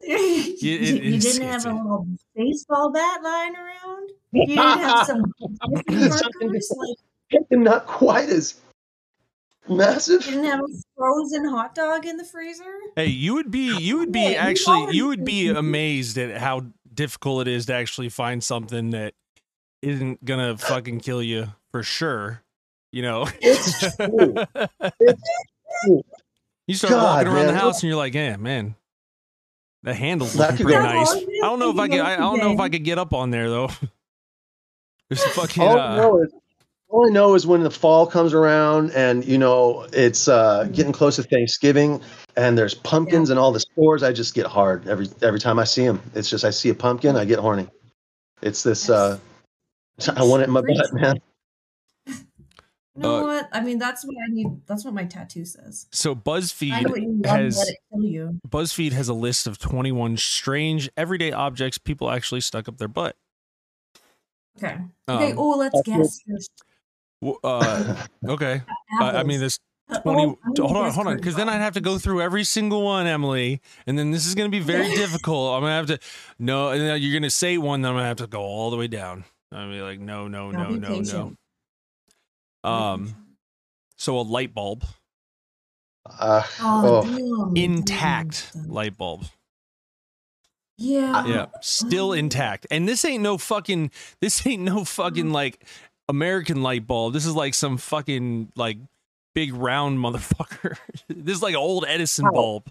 [0.08, 0.62] you, it-
[1.02, 4.10] you didn't it's- have a little baseball bat lying around.
[4.32, 5.22] You didn't have some
[5.62, 8.54] Something markers, like not quite as
[9.68, 10.24] massive.
[10.26, 12.64] you didn't have a frozen hot dog in the freezer.
[12.96, 16.38] hey, you would be, you would be Yeah, actually, always you would be amazed at
[16.38, 16.66] how
[16.98, 19.14] difficult it is to actually find something that
[19.82, 22.42] isn't gonna fucking kill you for sure.
[22.90, 24.34] You know, It's true.
[25.00, 25.22] It's
[25.84, 26.02] true.
[26.66, 27.54] you start God, walking around man.
[27.54, 28.74] the house and you're like, yeah, man,
[29.84, 31.12] the handle's That looking pretty nice.
[31.14, 32.00] I don't know if I could.
[32.00, 32.60] I, I don't know if.
[32.60, 33.68] I could get up on there though.
[35.08, 35.62] There's a fucking.
[35.62, 36.32] All, I Uh, know is,
[36.88, 40.92] all I know is when the fall comes around and you know it's uh, getting
[40.92, 42.00] close to Thanksgiving
[42.38, 44.02] and there's pumpkins and all the stores.
[44.02, 46.00] I just get hard every every time I see them.
[46.14, 47.66] It's just I see a pumpkin, I get horny.
[48.40, 48.88] It's this.
[48.88, 49.18] Uh,
[50.16, 51.20] I want it in my butt, man.
[52.06, 52.14] You
[53.04, 53.48] know Uh, what?
[53.52, 54.46] I mean, that's what I need.
[54.66, 55.86] That's what my tattoo says.
[55.92, 58.38] so BuzzFeed what you love, has let it kill you.
[58.48, 63.16] BuzzFeed has a list of 21 strange everyday objects people actually stuck up their butt.
[64.56, 64.78] Okay.
[65.08, 65.30] Okay.
[65.32, 66.20] Um, oh, let's guess.
[67.44, 68.62] uh, okay.
[69.00, 69.40] I, I mean, Apples.
[69.40, 69.58] this
[70.02, 70.22] 20.
[70.22, 71.16] oh, hold on, hold on.
[71.16, 71.48] Because then.
[71.48, 73.60] I'd have to go through every single one, Emily.
[73.86, 75.54] And then this is going to be very difficult.
[75.54, 76.06] I'm going to have to,
[76.38, 78.40] no, and then you're going to say one, then I'm going to have to go
[78.42, 79.24] all the way down.
[79.50, 81.34] I'm going to be like, no, no, Now no, no,
[82.64, 82.70] no.
[82.70, 83.16] Um,
[83.96, 84.84] so a light bulb,
[86.06, 88.68] Uh, Oh, oh, intact damn.
[88.68, 89.24] light bulb.
[90.76, 91.26] Yeah.
[91.26, 92.12] Yeah, still Oh.
[92.12, 92.66] intact.
[92.70, 95.64] And this ain't no fucking this ain't no fucking like
[96.08, 97.14] American light bulb.
[97.14, 98.78] This is like some fucking like
[99.38, 100.76] big round motherfucker.
[101.08, 102.32] this is like an old Edison How?
[102.32, 102.70] bulb.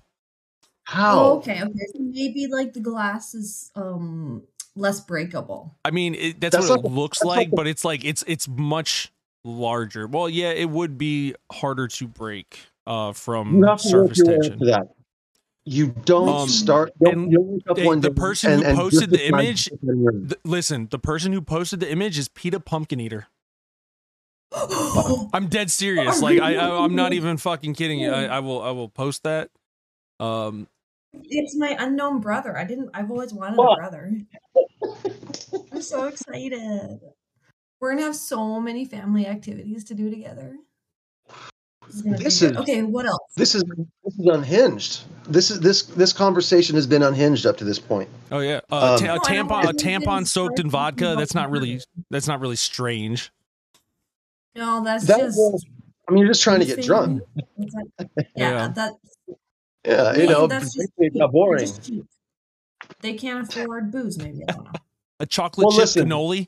[0.84, 1.19] how?
[1.19, 1.62] Oh, okay.
[1.63, 1.86] Okay.
[1.93, 4.43] So maybe like the glass is um
[4.75, 5.75] less breakable.
[5.86, 8.23] I mean, it, that's, That's what like it looks like, like but it's like it's
[8.27, 9.12] it's much
[9.45, 10.08] larger.
[10.08, 14.17] Well, yeah, it would be harder to break uh from You have to work surface
[14.17, 14.67] your way up tension.
[14.67, 14.88] that.
[15.69, 16.91] You don't Um, start.
[17.03, 19.71] Don't, and you don't up the- one the person and- who posted the image- to
[19.77, 22.99] put it in your- Th- listen, the person who posted the image is Peter Pumpkin
[23.01, 23.27] Eater.
[25.33, 26.21] I'm dead serious.
[26.21, 28.12] Like I, I I'm not even fucking kidding you.
[28.12, 29.49] I, I will I will post that.
[30.19, 30.67] Um
[31.13, 32.57] it's my unknown brother.
[32.57, 32.89] I didn't.
[32.93, 34.12] I've always wanted a brother.
[35.71, 36.99] I'm so excited.
[37.79, 40.55] We're gonna have so many family activities to do together.
[41.88, 42.51] This is, gonna be This good.
[42.51, 42.81] is- okay.
[42.83, 43.19] What else?
[43.36, 43.63] This is
[44.03, 45.01] this is unhinged.
[45.27, 48.10] This is this this conversation has been unhinged up to this point.
[48.31, 48.60] oh yeah.
[48.71, 51.49] Uh, Um, ta- a No, I don't tampon a tampon soaked in vodka, that's not
[51.49, 53.31] really that's not really strange.
[54.57, 55.37] No, that's That just.
[55.37, 55.65] was-
[56.09, 57.21] I mean, you're just trying to get drunk.
[57.57, 58.49] Like- Yeah.
[58.51, 58.93] yeah, that
[59.85, 61.65] Yeah, you know, that's just it's not They're boring.
[61.65, 61.91] just.
[63.01, 64.17] They can't afford booze.
[64.17, 64.71] Maybe I don't know.
[65.19, 66.07] A chocolate Well, chip listen.
[66.09, 66.47] cannoli.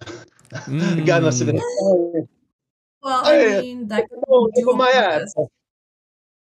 [0.00, 1.56] The guy must have been.
[1.56, 1.62] Mm.
[1.62, 2.28] Oh,
[3.02, 4.04] Well, Hey, I mean that.
[4.28, 5.34] oh, do my ass.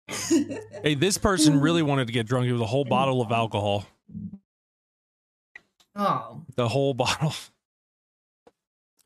[0.83, 2.47] Hey, this person really wanted to get drunk.
[2.47, 3.85] It was a whole bottle of alcohol.
[5.95, 7.33] oh, The whole bottle.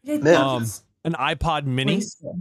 [0.05, 0.23] okay, Man.
[0.23, 1.95] that's Um, An iPod mini.
[1.95, 2.39] wasteful.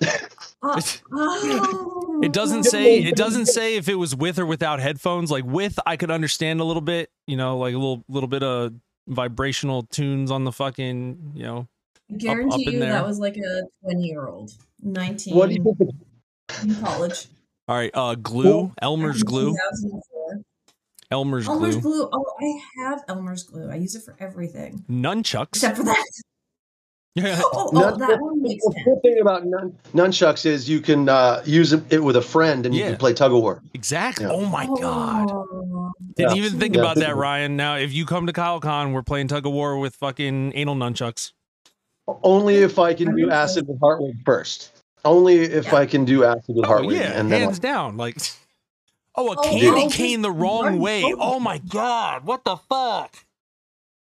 [0.00, 5.30] It's- oh, It doesn't say it doesn't say if it was with or without headphones.
[5.30, 8.42] Like with, I could understand a little bit, you know, like a little little bit
[8.42, 8.72] of
[9.06, 11.68] vibrational tunes on the fucking, you know.
[12.16, 12.92] Guarantee in you there.
[12.92, 14.50] that was like a twenty-year-old,
[14.82, 15.90] nineteen, What do you think?
[16.62, 17.26] in college.
[17.68, 20.40] All right, uh glue, Elmer's glue, 2004.
[21.10, 22.10] Elmer's Elmer's glue, glue.
[22.12, 23.70] Oh, I have Elmer's glue.
[23.70, 25.48] I use it for everything nunchucks.
[25.50, 26.04] except for that.
[27.14, 27.40] Yeah.
[27.52, 28.84] Oh, oh Nun- that one makes The sense.
[28.84, 32.64] cool thing about nun- nunchucks is you can uh, use it it with a friend
[32.66, 33.60] and you can play tug of war.
[33.74, 34.24] Exactly.
[34.26, 34.32] Yeah.
[34.32, 35.30] Oh my god.
[35.30, 35.92] Oh.
[36.16, 36.44] Didn't Yeah.
[36.44, 36.82] even think Yeah.
[36.82, 37.56] about that, Ryan.
[37.56, 41.32] Now, if you come to KyleCon, we're playing tug of war with fucking anal nunchucks.
[42.22, 44.70] Only if I can do acid with Heartwig first.
[45.04, 45.76] Only if Yeah.
[45.76, 47.96] I can do acid with Oh yeah, and then hands down.
[47.96, 48.16] Like,
[49.14, 49.88] oh, a Oh, candy yeah.
[49.88, 51.02] cane the wrong way.
[51.18, 53.14] Oh my god, what the fuck?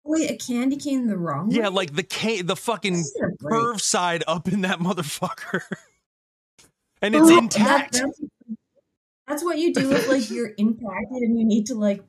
[0.09, 1.57] Wait, a candy cane the wrong way?
[1.57, 1.75] Yeah, way?
[1.75, 3.53] like the cane, the fucking This is a break.
[3.53, 5.61] curve side up in that motherfucker,
[7.01, 7.93] and it's Oh, intact.
[7.93, 8.21] That, that's,
[9.27, 12.03] That's what you do if like you're impacted and you need to like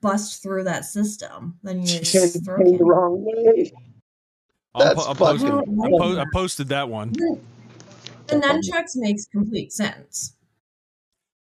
[0.00, 1.58] bust through that system.
[1.64, 3.72] Then you Can't just throw go the wrong way.
[4.76, 7.10] I'll, That's po- I'll fucking- I, po- I posted that one.
[7.12, 10.34] The nunchucks makes complete sense.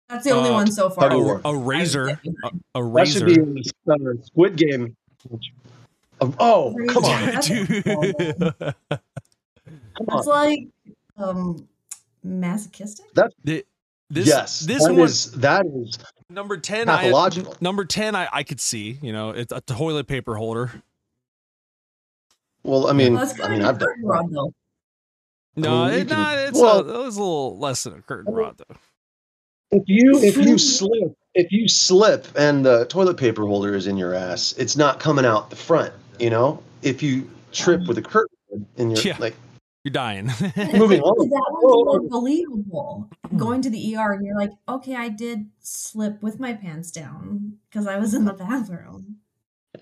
[0.09, 1.11] That's the only Uh, one so far.
[1.11, 1.41] A, war.
[1.45, 4.95] a razor, a, a That should be in the uh, Squid Game.
[6.21, 7.65] Oh, oh, come on, That's come
[10.07, 10.29] That's on.
[10.33, 10.59] like
[11.17, 11.67] um
[12.23, 13.05] masochistic.
[13.13, 13.63] That's, this,
[14.27, 15.97] yes, this that one is that is
[16.29, 16.87] number ten.
[16.89, 17.09] I,
[17.59, 18.97] number ten, I, I could see.
[19.01, 20.71] You know, it's a toilet paper holder.
[22.63, 23.89] Well, I mean, Well, I mean, I've done.
[23.89, 24.53] curtain rod though.
[25.57, 27.93] No, mean, you it, can- nah, it's well- a, it was a little less than
[27.93, 28.75] a curtain I mean- rod, though.
[29.71, 33.97] If you if you slip if you slip and the toilet paper holder is in
[33.97, 35.93] your ass, it's not coming out the front.
[36.19, 39.17] You know, if you trip with a curtain in your Yeah.
[39.19, 39.35] like
[39.83, 40.25] You're dying.
[40.73, 41.29] moving on.
[41.29, 43.09] That one's more believable.
[43.37, 47.57] Going to the ER and you're like, okay, I did slip with my pants down
[47.69, 49.17] because I was in the bathroom.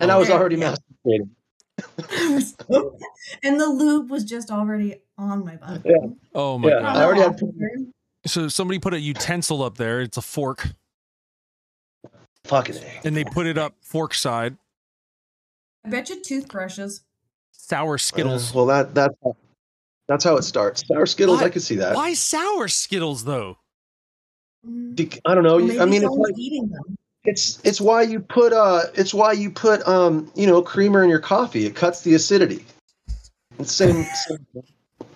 [0.00, 0.74] And I was already yeah.
[1.06, 1.30] masturbating.
[3.42, 5.82] and the lube was just already on my butt.
[5.84, 5.94] Yeah.
[6.34, 6.96] oh my Yeah, god!
[6.96, 7.40] I already had-
[8.26, 10.00] So somebody put a utensil up there.
[10.00, 10.68] It's a fork,
[12.44, 13.00] Fucking A.
[13.04, 14.56] and they put it up fork side.
[15.84, 17.02] I bet you toothbrushes.
[17.52, 18.50] Sour Skittles.
[18.50, 19.36] Uh, well, that that's how,
[20.08, 20.86] that's how it starts.
[20.86, 21.94] Sour Skittles, Why- I could see that.
[21.94, 23.58] Why sour Skittles though?
[24.66, 25.20] Mm.
[25.24, 25.58] I don't know.
[25.58, 26.96] Maybe I mean, it's like eating them.
[27.24, 31.10] it's it's why you put uh it's why you put um you know creamer in
[31.10, 31.66] your coffee.
[31.66, 32.64] It cuts the acidity.
[33.58, 34.04] It's same.
[34.04, 34.46] same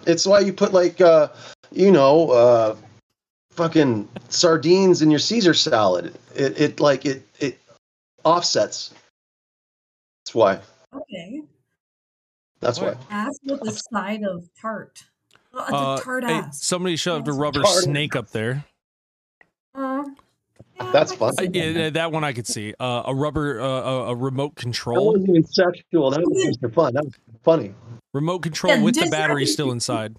[0.06, 1.28] it's why you put like uh
[1.72, 2.76] you know uh
[3.58, 6.14] fucking sardines in your Caesar salad.
[6.34, 7.58] It it like it it
[8.24, 8.94] offsets.
[10.24, 10.60] That's why.
[10.94, 11.42] Okay.
[12.60, 12.88] That's why.
[12.88, 12.98] What?
[13.10, 15.02] Ass with a side of tart.
[15.54, 16.62] Uh, a tart hey, ass.
[16.64, 17.82] somebody shoved a rubber Tart.
[17.82, 18.64] snake up there.
[19.74, 20.04] Uh,
[20.76, 21.32] yeah, That's I fun.
[21.36, 21.72] see Uh, yeah, that.
[21.78, 22.74] that- that one I could see.
[22.78, 25.12] Uh, a rubber, uh, a, a remote control.
[25.12, 26.10] That wasn't even sexual.
[26.10, 26.94] That was just for fun.
[26.94, 27.74] That was funny.
[28.14, 30.16] remote control Yeah, with the battery still inside.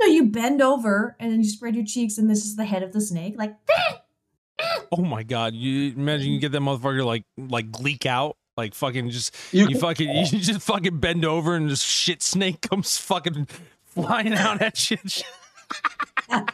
[0.00, 2.82] No, you bend over and then you spread your cheeks, and this is the head
[2.82, 3.34] of the snake.
[3.36, 3.54] Like,
[4.92, 5.54] Oh my god!
[5.54, 9.78] You imagine you get that motherfucker like like leak out, like fucking just You, you
[9.78, 13.46] fucking you just fucking bend over and this shit snake comes fucking
[13.86, 14.98] flying out at you.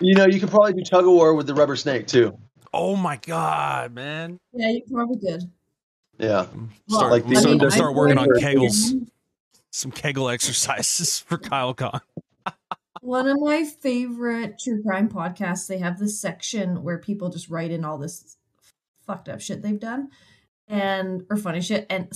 [0.00, 2.36] you know you could probably do tug of war with the rubber snake too.
[2.72, 4.38] Oh my god, man!
[4.52, 5.50] yeah, you probably did.
[6.18, 6.46] Yeah.
[6.88, 9.06] Start, Like the- start, I mean, start working on kegels,
[9.70, 12.00] some kegel exercises for Kyle Con.
[13.02, 17.70] One of my favorite true crime podcasts, they have this section where people just write
[17.70, 18.36] in all this
[19.06, 20.08] fucked up shit they've done
[20.66, 21.86] and or funny shit.
[21.88, 22.10] And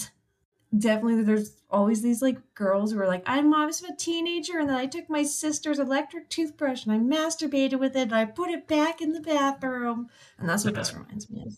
[0.77, 4.69] definitely there's always these like girls who are like, I'm I was a teenager and
[4.69, 8.51] then I took my sister's electric toothbrush and I masturbated with it and I put
[8.51, 10.09] it back in the bathroom.
[10.39, 11.57] And that's what this reminds me of.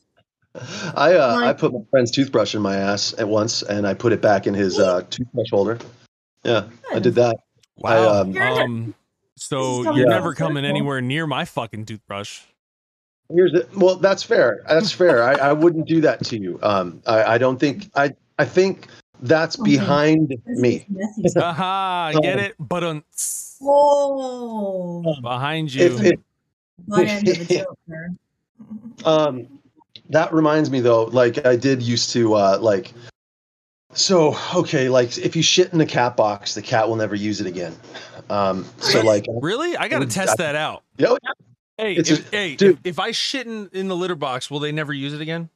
[0.94, 4.12] I uh, I put my friend's toothbrush in my ass at once, and I put
[4.12, 5.78] it back in his uh, toothbrush holder.
[6.44, 7.36] Yeah, I did that.
[7.84, 8.20] I, Wow.
[8.20, 8.94] um, um,
[9.36, 10.04] so you're Yeah.
[10.04, 12.42] never coming coming anywhere near my fucking toothbrush.
[13.32, 14.62] Here's the, well, that's fair.
[14.68, 15.22] That's fair.
[15.22, 16.58] I, I wouldn't do that to you.
[16.62, 18.14] Um, I, I don't think I.
[18.38, 18.88] I think
[19.20, 19.72] that's Okay.
[19.72, 20.74] behind This me.
[20.76, 21.38] is messy.
[21.40, 22.12] Aha!
[22.20, 22.54] Get it?
[22.58, 23.04] But um,
[23.60, 25.02] Whoa.
[25.22, 25.86] behind you.
[25.96, 26.20] If, if
[26.88, 27.78] Butt end of the joke
[29.06, 29.48] um,
[30.10, 32.92] that reminds me though, like I did used to uh, like.
[33.94, 37.40] So okay, like if you shit in the cat box, the cat will never use
[37.40, 37.74] it again.
[38.30, 39.76] Um, so like, really?
[39.76, 40.82] I gotta test that out.
[40.96, 41.14] yeah,
[41.76, 42.72] Hey, if, a- hey, dude.
[42.76, 45.48] if, if I shit in, in the litter box, will they never use it again?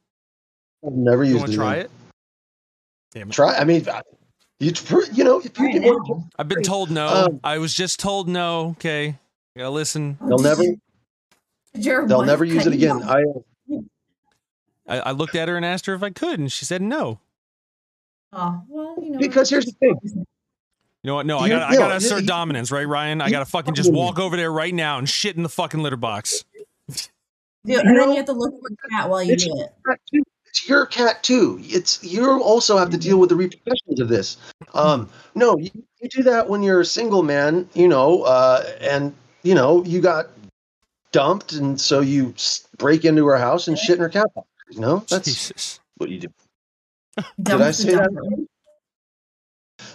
[0.84, 1.52] I've never You used want it.
[1.52, 1.84] to try again.
[1.86, 1.90] it?
[3.12, 3.30] Damn.
[3.30, 3.54] Try.
[3.56, 3.86] I mean,
[4.60, 4.72] you
[5.12, 6.30] you know if you Right can.
[6.38, 7.06] I've been told no.
[7.08, 8.68] Um, I was just told no.
[8.70, 9.06] Okay.
[9.06, 9.14] You
[9.58, 10.18] gotta listen.
[10.26, 10.62] they'll never
[11.74, 13.02] your they'll never use it again.
[13.02, 13.22] I
[14.88, 17.20] I, I looked at her and asked her if I could, and she said no.
[18.38, 19.18] Oh, well, you know.
[19.18, 19.98] because here's the thing.
[20.04, 20.24] You
[21.04, 21.24] know what?
[21.26, 23.20] No, I gotta, I gotta assert you- dominance, right, Ryan?
[23.22, 25.96] I gotta fucking just walk over there right now and shit in the fucking litter
[25.96, 26.44] box.
[27.64, 29.72] Yeah, and then you have to look for a cat while you It's- do it.
[29.86, 30.00] cat.
[30.48, 31.58] It's your cat too.
[31.62, 34.36] It's you also have to deal with the repercussions of this.
[34.74, 35.70] Um, no, you,
[36.00, 40.00] you do that when you're a single man, you know, uh, and you know you
[40.00, 40.28] got
[41.12, 42.34] dumped, and so you
[42.78, 44.48] break into her house and shit in her cat box.
[44.70, 45.80] You know, that's Jesus.
[45.98, 46.28] what you do.
[47.42, 48.46] Dump I say that?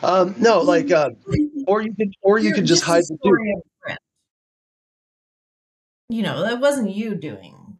[0.04, 1.10] Um, no, like, uh,
[1.68, 3.20] or you could, or you could just hide the dude.
[3.20, 4.00] story of friend.
[6.10, 7.78] You know, that wasn't you doing.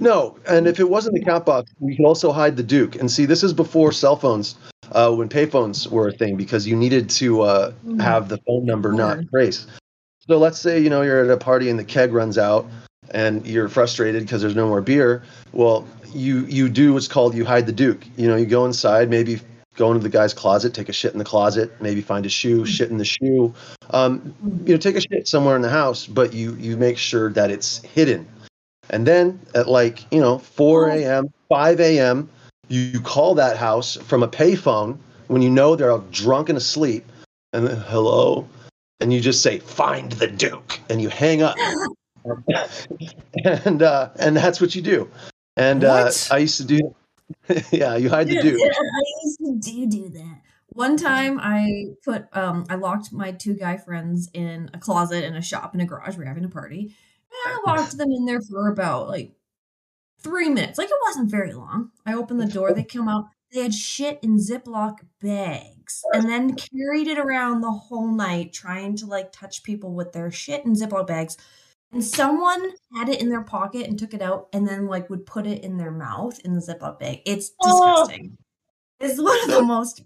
[0.00, 2.96] No, and if it wasn't the cat box, we could also hide the Duke.
[2.96, 4.56] And see, this is before cell phones,
[4.92, 8.00] uh, when payphones were a thing, because you needed to uh, Mhm.
[8.02, 9.66] have the phone number not trace.
[10.28, 12.66] So let's say you know you're at a party and the keg runs out,
[13.10, 17.44] and you're frustrated because there's no more beer, well, you you do what's called you
[17.44, 18.04] hide the duke.
[18.16, 19.40] You know, you go inside, maybe
[19.76, 22.64] go into the guy's closet, take a shit in the closet, maybe find a shoe,
[22.64, 23.54] shit in the shoe.
[23.90, 27.30] Um, you know, take a shit somewhere in the house, but you you make sure
[27.32, 28.26] that it's hidden.
[28.90, 32.28] And then at like you know 4 a.m., 5 a.m.,
[32.68, 36.58] you, you call that house from a payphone when you know they're all drunk and
[36.58, 37.04] asleep,
[37.52, 38.48] and then, hello,
[39.00, 41.56] and you just say find the duke, and you hang up.
[43.64, 45.10] and uh, and that's what you do.
[45.56, 46.94] And uh, I used to do.
[47.72, 48.60] yeah, you hide the duke.
[48.60, 50.42] I used to do do that.
[50.68, 55.34] One time I put um I locked my two guy friends in a closet in
[55.34, 56.16] a shop in a garage.
[56.16, 56.94] We are having a party.
[57.46, 59.32] And I locked them in there for about like
[60.20, 60.78] three minutes.
[60.78, 61.90] Like it wasn't very long.
[62.04, 66.56] I opened the door, they come out, they had shit in Ziploc bags and then
[66.56, 70.74] carried it around the whole night trying to like touch people with their shit in
[70.74, 71.36] Ziploc bags.
[71.96, 75.24] And someone had it in their pocket and took it out and then like would
[75.24, 77.22] put it in their mouth in the Ziploc bag.
[77.24, 78.04] It's Oh.
[78.04, 78.36] disgusting.
[79.00, 80.02] It's one of the most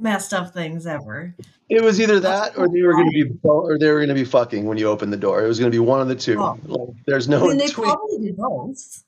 [0.00, 1.32] messed up things ever.
[1.68, 4.14] It was either that or they were going to be or they were going to
[4.16, 5.44] be fucking when you opened the door.
[5.44, 6.36] It was going to be one of the two.
[6.42, 6.58] Oh.
[6.66, 7.92] Like, there's I no mean, they between.
[7.92, 9.04] probably did both.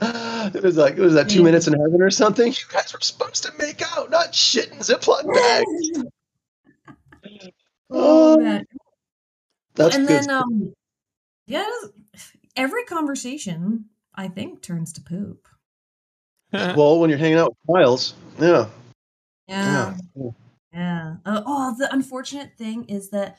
[0.54, 1.44] It was like it was that two Yeah.
[1.46, 2.52] minutes in heaven or something.
[2.52, 6.04] You guys were supposed to make out, not shit in Ziploc bags.
[7.90, 8.64] oh, Oh, man.
[9.74, 10.22] that's and good.
[10.22, 10.72] then um
[11.52, 11.64] yeah
[12.56, 15.48] every conversation i think turns to poop.
[16.52, 18.66] Well, when you're hanging out with Miles, yeah,
[19.48, 19.94] yeah.
[20.14, 20.30] Yeah.
[20.72, 21.14] yeah.
[21.24, 23.38] Uh, oh the unfortunate thing is that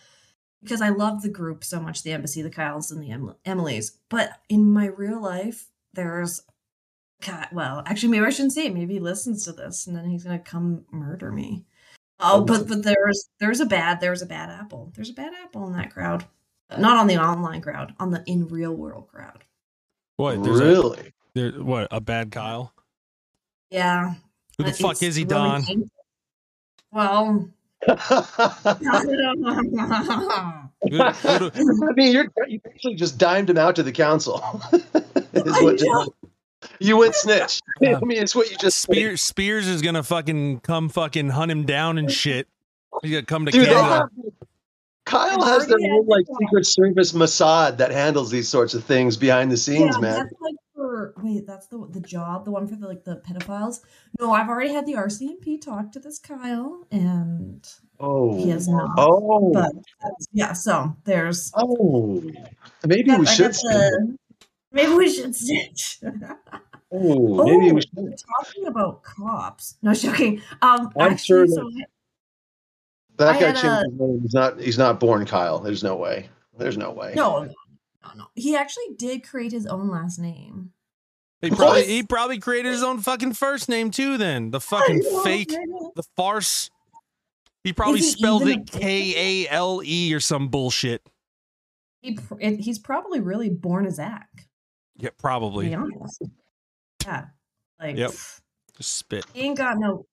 [0.64, 3.92] because i love the group so much the embassy the kyles and the em- emilys
[4.10, 6.42] but in my real life there's
[7.24, 8.74] God, well actually maybe i shouldn't say it.
[8.74, 11.66] Maybe he listens to this and then he's gonna come murder me.
[12.20, 14.92] Oh but but there's there's a bad there's a bad apple.
[14.96, 16.26] There's a bad apple in that crowd
[16.78, 19.44] not on the online crowd on the in real world crowd
[20.18, 20.44] What?
[20.44, 21.14] There's a, really.
[21.36, 21.88] there, what?
[21.92, 22.74] A bad Kyle?
[23.70, 24.16] Yeah.
[24.58, 25.64] Who the fuck is he, Dawn?
[25.64, 25.90] painful.
[26.92, 27.50] Well,
[27.88, 34.42] I Who- who do- mean, you're you actually just dimed him out to the council.
[35.34, 36.14] is what know.
[36.80, 37.62] you went snitch.
[37.82, 38.00] Yeah.
[38.02, 38.94] I mean, it's what you just said.
[38.96, 42.48] Spears Spears is gonna fucking come fucking hunt him down and shit.
[43.02, 43.96] He's gonna come to Dude, they Canada.
[43.96, 44.10] have,
[45.06, 49.18] Kyle has their own like this Secret Service Mossad that handles these sorts of things
[49.18, 50.14] behind the scenes, yeah, man.
[50.18, 53.82] that's like for wait, that's the the job, the one for the like the pedophiles.
[54.20, 57.68] No, I've already had the RCMP talk to this Kyle, and
[58.00, 58.92] Oh, he has not.
[58.98, 59.72] oh, But
[60.32, 62.24] yeah, so there's oh.
[62.86, 63.54] Maybe we should.
[63.54, 64.18] the-
[64.72, 66.00] maybe we should stitch.
[66.92, 68.16] Oh, maybe Oh, we should.
[68.44, 69.78] talking about cops.
[69.82, 70.42] No joking.
[70.62, 71.70] Um, I'm actually, sure so
[73.26, 74.22] That I guy changed a- his name.
[74.22, 74.60] He's not.
[74.60, 75.60] He's not born Kyle.
[75.60, 76.30] There's no way.
[76.58, 77.14] There's no way.
[77.16, 77.52] no, no,
[78.16, 78.26] no.
[78.36, 80.72] He actually did create his own last name.
[81.42, 81.86] He probably What?
[81.90, 84.18] he probably created his own fucking first name too.
[84.18, 85.50] Then the fucking fake,
[85.96, 86.70] the farce.
[87.64, 91.02] He probably he spelled it K A L E or some bullshit.
[92.02, 94.28] He, it, he's probably really born a Zach.
[94.98, 95.70] Yeah, To probably.
[95.70, 96.22] be honest.
[97.06, 97.26] Yeah,
[97.80, 98.12] like Yep.
[98.78, 99.26] Just spit.
[99.34, 100.06] he ain't got no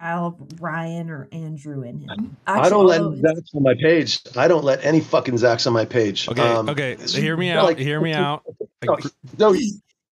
[0.00, 2.36] Kyle, Ryan, or Andrew in him.
[2.46, 4.20] I don't let although Zachs on my page.
[4.36, 6.28] I don't let any fucking Zachs on my page.
[6.28, 6.92] Okay, Um, okay.
[6.92, 7.64] it's Hear me out.
[7.64, 7.82] like- out.
[7.82, 8.42] Hear me out.
[8.82, 9.56] I No, gr- no,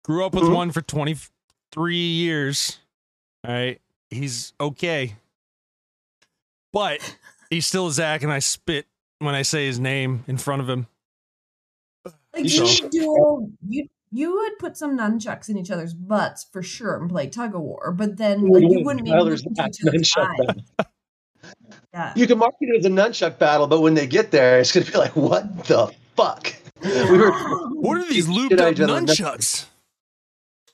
[0.04, 0.56] grew up with Mhm.
[0.56, 1.18] one for twenty
[1.72, 2.80] three years.
[3.46, 5.16] All right, he's okay,
[6.72, 7.18] but
[7.50, 8.88] he's still Zach, and I spit
[9.20, 10.88] when I say his name in front of him.
[12.06, 15.94] Like You you should- would do, you you would put some nunchucks in each other's
[15.94, 19.56] butts for sure and play tug of war, but then like you wouldn't Tyler's maybe
[19.56, 20.48] look not into each other's nunchuck eyes.
[20.48, 20.64] battle.
[21.94, 22.14] Yeah.
[22.16, 24.86] You can market it as a nunchuck battle, but when they get there, it's gonna
[24.86, 26.54] be like, what the fuck?
[26.82, 27.32] We were.
[27.84, 29.66] What are these Shit looped at up nunchucks?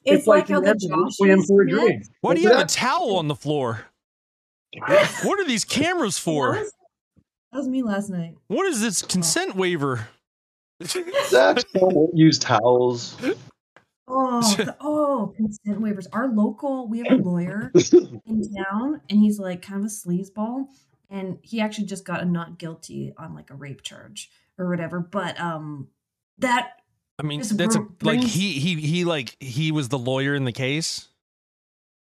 [0.05, 2.07] It's, like, how the the Requiem Joshuas a met.
[2.21, 3.85] Why do you have a towel on the floor?
[5.23, 6.51] What are these cameras That for?
[6.51, 6.71] was,
[7.51, 8.35] that was me last night.
[8.47, 10.07] What is this consent waiver?
[10.83, 13.17] Zachs don't use towels.
[14.07, 16.07] Oh, the- oh, consent waivers.
[16.13, 17.71] Our local, we have a lawyer
[18.25, 20.67] in town, and he's like kind of a sleazeball,
[21.09, 24.99] and he actually just got a not guilty on like a rape charge or whatever.
[24.99, 25.89] But um,
[26.37, 26.81] that
[27.19, 30.53] I mean, that's a, like he he he like he was the lawyer in the
[30.53, 31.08] case.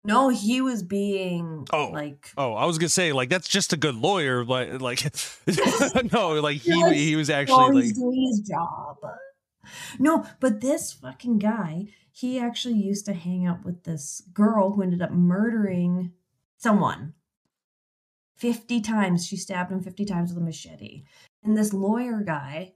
[0.05, 1.91] No, he was being Oh.
[1.93, 5.03] like Oh, I was gonna say like that's just a good lawyer, like like
[6.13, 8.97] no, like he he was oh, actually like doing his job.
[9.99, 14.83] No, but this fucking guy, he actually used to hang out with this girl who
[14.83, 16.13] ended up murdering
[16.57, 17.15] someone.
[18.37, 19.27] 50 times.
[19.27, 21.05] She stabbed him 50 times with a machete.
[21.45, 22.73] And this lawyer guy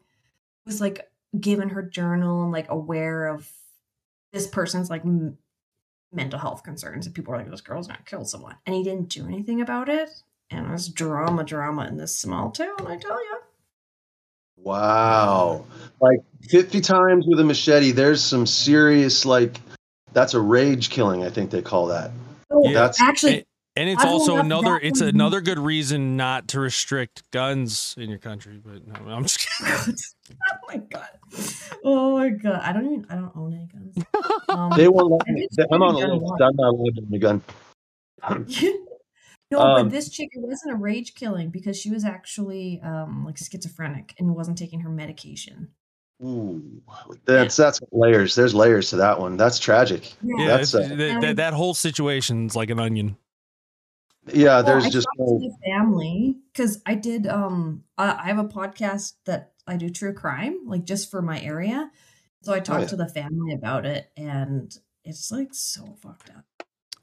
[0.66, 1.10] was like
[1.40, 3.50] given her journal and like aware of
[4.32, 5.38] this person's like m-
[6.14, 7.06] mental health concerns.
[7.06, 8.56] And people were like, this girl's gonna kill someone.
[8.66, 10.10] And he didn't do anything about it.
[10.50, 13.38] And it was drama, drama in this small town, I tell you.
[14.56, 15.64] Wow.
[16.00, 19.60] Like 50 times with a machete, there's some serious, like,
[20.12, 22.12] that's a rage killing, I think they call that.
[22.50, 22.74] Oh, Yeah.
[22.74, 23.46] That's actually,
[23.76, 25.08] And it's I will also another it's one.
[25.08, 28.60] another good reason not to restrict guns in your country.
[28.64, 29.96] But no, I'm just kidding.
[30.32, 31.08] oh my god.
[31.82, 32.60] Oh my god.
[32.62, 33.96] I don't even I don't own any guns.
[34.48, 35.48] Um, they won't let me.
[35.72, 36.40] I'm on a list.
[36.40, 37.42] I'm not allowed to own a gun.
[39.50, 43.24] no, Um, but this chick it wasn't a rage killing because she was actually um
[43.24, 45.68] like schizophrenic and wasn't taking her medication.
[46.22, 46.80] Ooh,
[47.24, 48.36] that's that's layers.
[48.36, 49.36] There's layers to that one.
[49.36, 50.14] That's tragic.
[50.22, 53.16] Yeah, That's, uh, that, that, that whole situation's like an onion.
[54.32, 57.26] Yeah, Well, there's I just talked no, to the family because I did.
[57.26, 61.40] Um, I, I have a podcast that I do true crime, like just for my
[61.40, 61.90] area.
[62.42, 62.88] So I talked Oh, yeah.
[62.88, 66.44] to the family about it, and it's like so fucked up.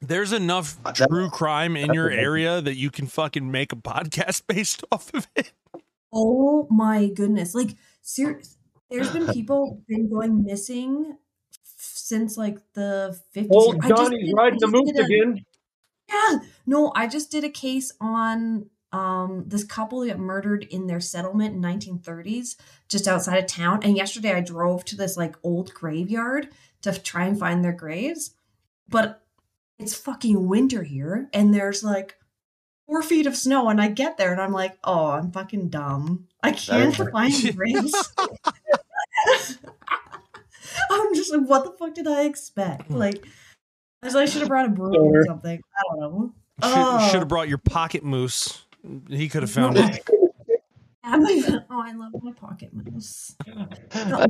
[0.00, 2.24] There's enough Uh, that- true crime in your amazing.
[2.24, 5.52] area that you can fucking make a podcast based off of it.
[6.12, 7.54] Oh my goodness!
[7.54, 8.42] Like, ser-
[8.90, 11.16] there's been people been going missing
[11.76, 13.46] since like the 50s.
[13.50, 15.44] Old I just Johnny's riding the just moose did a- again.
[16.12, 16.38] Yeah.
[16.66, 21.54] No, I just did a case on um this couple that murdered in their settlement
[21.54, 22.56] in 1930s
[22.88, 26.48] just outside of town and yesterday I drove to this like old graveyard
[26.82, 28.32] to try and find their graves.
[28.88, 29.22] But
[29.78, 32.16] it's fucking winter here and there's like
[32.86, 36.28] 4 feet of snow and I get there and I'm like, "Oh, I'm fucking dumb.
[36.42, 38.12] I can't find graves."
[40.90, 42.90] I'm just like, what the fuck did I expect?
[42.90, 43.24] Like,
[44.02, 45.60] I I should have brought a broom or something.
[45.76, 46.34] I don't know.
[46.62, 47.08] Should, Oh.
[47.10, 48.64] should have brought your pocket moose.
[49.08, 50.08] He could have found it.
[51.04, 53.34] Oh, I love my pocket moose.
[53.46, 53.66] No,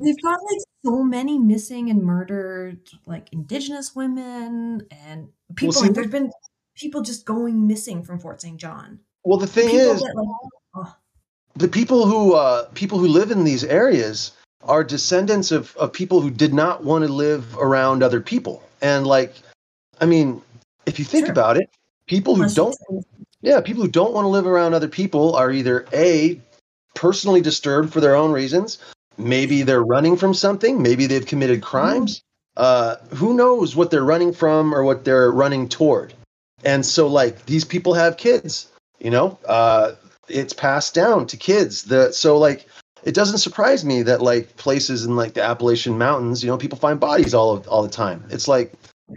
[0.01, 5.73] We've got like so many missing and murdered, like indigenous women and people.
[5.73, 6.31] see, like, there's been
[6.75, 8.57] people just going missing from Fort St.
[8.57, 8.99] John.
[9.25, 10.27] Well, the thing People is, that, like,
[10.75, 10.97] oh,
[11.57, 14.33] the people who uh, people who live in these areas
[14.64, 18.62] are descendants of, of people who did not want to live around other people.
[18.81, 19.35] And like,
[20.03, 20.42] I mean,
[20.84, 21.32] if you think Sure.
[21.32, 21.70] about it,
[22.07, 22.76] people who unless don't
[23.40, 26.40] yeah, people who don't want to live around other people are either A,
[26.94, 28.78] personally disturbed for their own reasons.
[29.18, 30.80] Maybe they're running from something.
[30.80, 32.22] Maybe they've committed crimes.
[32.57, 36.14] Uh, who knows what they're running from or what they're running toward?
[36.64, 39.92] And so, like, these people have kids, you know, uh,
[40.28, 41.84] it's passed down to kids.
[41.84, 42.66] The, so, like,
[43.03, 46.78] it doesn't surprise me that, like, places in, like, the Appalachian Mountains, you know, people
[46.78, 48.22] find bodies all, of, all the time.
[48.30, 48.72] It's like,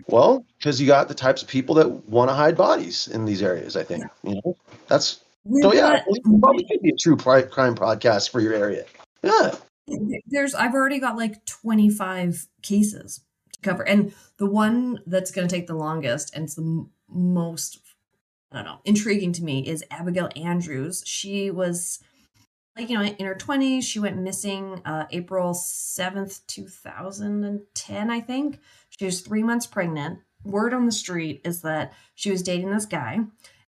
[0.07, 3.41] well, because you got the types of people that want to hide bodies in these
[3.41, 3.75] areas.
[3.75, 4.55] I think you know
[4.87, 5.73] that's we've so.
[5.73, 8.85] Yeah, got- probably could be a true pri- crime podcast for your area.
[9.23, 9.55] Yeah,
[10.27, 13.21] there's I've already got like 25 cases
[13.53, 16.89] to cover and the one that's going to take the longest and it's the m-
[17.07, 17.79] most
[18.51, 21.99] I don't know intriguing to me is Abigail Andrews she was
[22.75, 28.59] like you know in her 20s she went missing uh April 7th 2010 I think
[28.97, 30.19] she was 3 months pregnant.
[30.43, 33.19] Word on the street is that she was dating this guy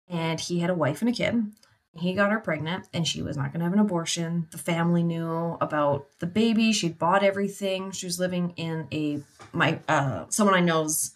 [0.09, 1.53] and he had a wife and a kid.
[1.93, 4.47] He got her pregnant and she was not going to have an abortion.
[4.53, 6.73] The family knew about the baby.
[6.73, 7.91] She'd bought everything.
[7.91, 11.13] She was living in a my uh someone i know's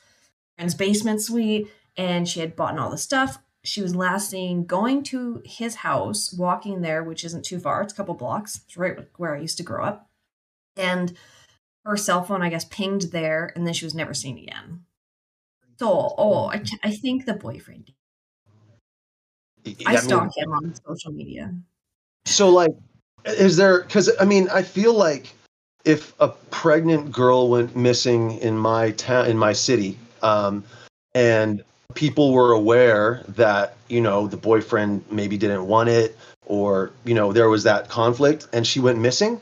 [0.57, 3.39] friend's basement suite and she had bought all the stuff.
[3.63, 7.83] She was last seen going to his house walking there which isn't too far.
[7.83, 8.61] It's a couple blocks.
[8.67, 10.11] It's right where i used to grow up.
[10.77, 11.17] And
[11.85, 14.81] her cell phone i guess pinged there and then she was never seen again
[15.79, 17.93] so oh i, I think the boyfriend
[19.87, 21.55] I mean, stalk him on social media.
[22.27, 22.73] so like,
[23.25, 23.83] is there?
[23.83, 25.33] Because I mean, I feel like
[25.85, 30.65] if a pregnant girl went missing in my town, in my city, um,
[31.15, 31.63] and
[31.95, 36.17] people were aware that you know the boyfriend maybe didn't want it,
[36.47, 39.41] or you know there was that conflict, and she went missing.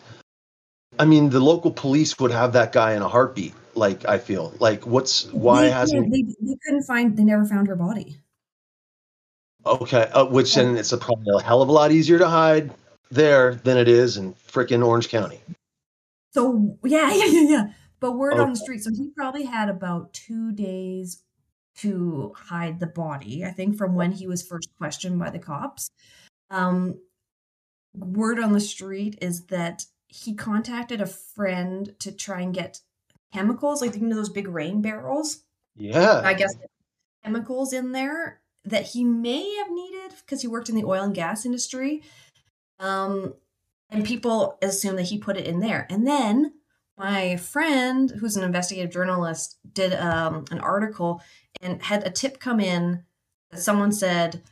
[1.03, 3.55] I mean, the local police would have that guy in a heartbeat.
[3.75, 6.13] Like I feel like, what's why they, hasn't?
[6.13, 7.17] they, they couldn't find?
[7.17, 8.19] They never found her body.
[9.67, 12.71] Okay, uh, which then it's a probably a hell of a lot easier to hide
[13.11, 15.41] there than it is in frickin' Orange County.
[16.35, 17.65] So yeah, yeah, yeah, yeah.
[17.99, 18.85] But word on the street.
[18.85, 21.21] So he probably had about two days
[21.79, 23.45] to hide the body.
[23.45, 25.91] I think from when he was first questioned by the cops.
[26.49, 27.01] Um,
[27.93, 32.81] word on the street is that he contacted a friend to try and get
[33.33, 35.45] chemicals, like you know those big rain barrels.
[35.75, 36.21] Yeah.
[36.23, 36.55] I guess
[37.25, 41.15] chemicals in there that he may have needed because he worked in the oil and
[41.15, 42.03] gas industry.
[42.79, 43.35] Um,
[43.89, 45.87] and people assume that he put it in there.
[45.89, 46.53] And then
[46.99, 51.23] my friend, who's an investigative journalist, did um, an article
[51.63, 53.05] and had a tip come in
[53.51, 54.43] that someone said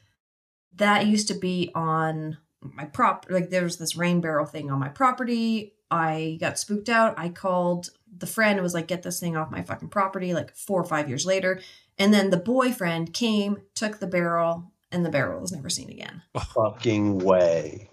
[0.75, 3.27] that used to be on my prop.
[3.29, 5.75] Like there was this rain barrel thing on my property.
[5.91, 7.15] I got spooked out.
[7.19, 10.57] I called the friend and was like, get this thing off my fucking property, like
[10.57, 11.61] four or five years later.
[11.99, 16.23] And then the boyfriend came, took the barrel, and the barrel was never seen again.
[16.55, 17.89] Fucking way.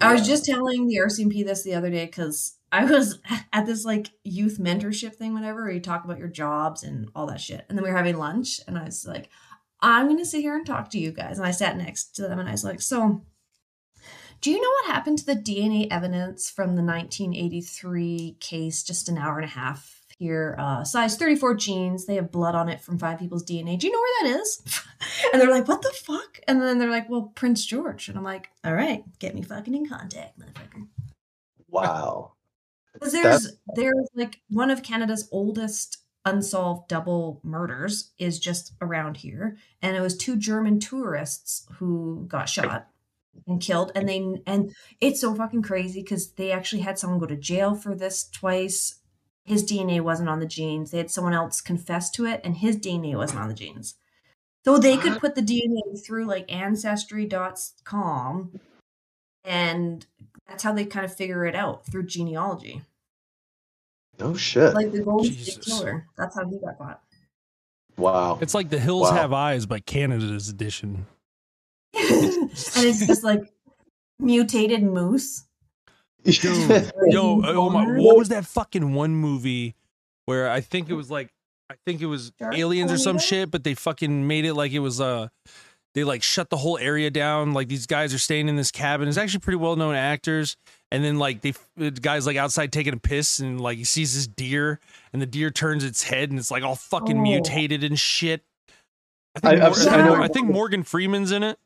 [0.00, 3.18] I was just telling the RCMP this the other day because I was
[3.52, 7.26] at this like youth mentorship thing, whatever, where you talk about your jobs and all
[7.26, 7.64] that shit.
[7.68, 9.28] And then we were having lunch, and I was like,
[9.80, 11.38] I'm going to sit here and talk to you guys.
[11.38, 13.22] And I sat next to them, and I was like, So,
[14.42, 19.16] do you know what happened to the DNA evidence from the 1983 case just an
[19.16, 20.56] hour and a half here?
[20.58, 22.06] Uh, size 34 genes.
[22.06, 23.78] They have blood on it from five people's DNA.
[23.78, 24.62] Do you know where that is?
[25.32, 26.40] and they're like, What the fuck?
[26.48, 28.08] And then they're like, Well, Prince George.
[28.08, 30.88] And I'm like, All right, get me fucking in contact, motherfucker.
[31.68, 32.32] Wow.
[32.92, 39.56] Because there's there's like one of Canada's oldest unsolved double murders is just around here,
[39.80, 42.88] and it was two German tourists who got shot
[43.46, 47.26] and killed, and they and it's so fucking crazy because they actually had someone go
[47.26, 48.96] to jail for this twice.
[49.44, 50.90] His DNA wasn't on the genes.
[50.90, 53.94] They had someone else confess to it, and his DNA wasn't on the genes.
[54.64, 55.20] So they could uh-huh.
[55.20, 58.60] put the DNA through like ancestry.com
[59.44, 60.06] and
[60.46, 62.82] that's how they kind of figure it out through genealogy.
[64.18, 64.74] No shit.
[64.74, 66.06] Like the Golden State Killer.
[66.16, 67.02] That's how he got caught.
[67.96, 68.38] wow.
[68.40, 69.16] It's like the Hills Wow.
[69.16, 71.06] Have Eyes, but Canada's edition.
[71.94, 72.50] and
[72.86, 73.40] it's just like
[74.18, 75.44] mutated moose.
[76.24, 77.84] Dude, Yo, oh my!
[77.98, 79.74] What was that fucking one movie
[80.26, 81.30] where I think it was like
[81.68, 83.22] I think it was Shark aliens or some Tango?
[83.26, 85.28] shit, but they fucking made it like it was uh
[85.94, 87.52] they like shut the whole area down.
[87.54, 89.08] Like these guys are staying in this cabin.
[89.08, 90.56] It's actually pretty well known actors.
[90.92, 94.14] And then like they the guy's like outside taking a piss and like he sees
[94.14, 94.78] this deer
[95.12, 97.22] and the deer turns its head and it's like all fucking Oh.
[97.22, 98.42] mutated and shit.
[99.34, 101.42] I I- think, I've Mor- seen- I, I know, know- I think Morgan Freeman's in
[101.42, 101.58] it.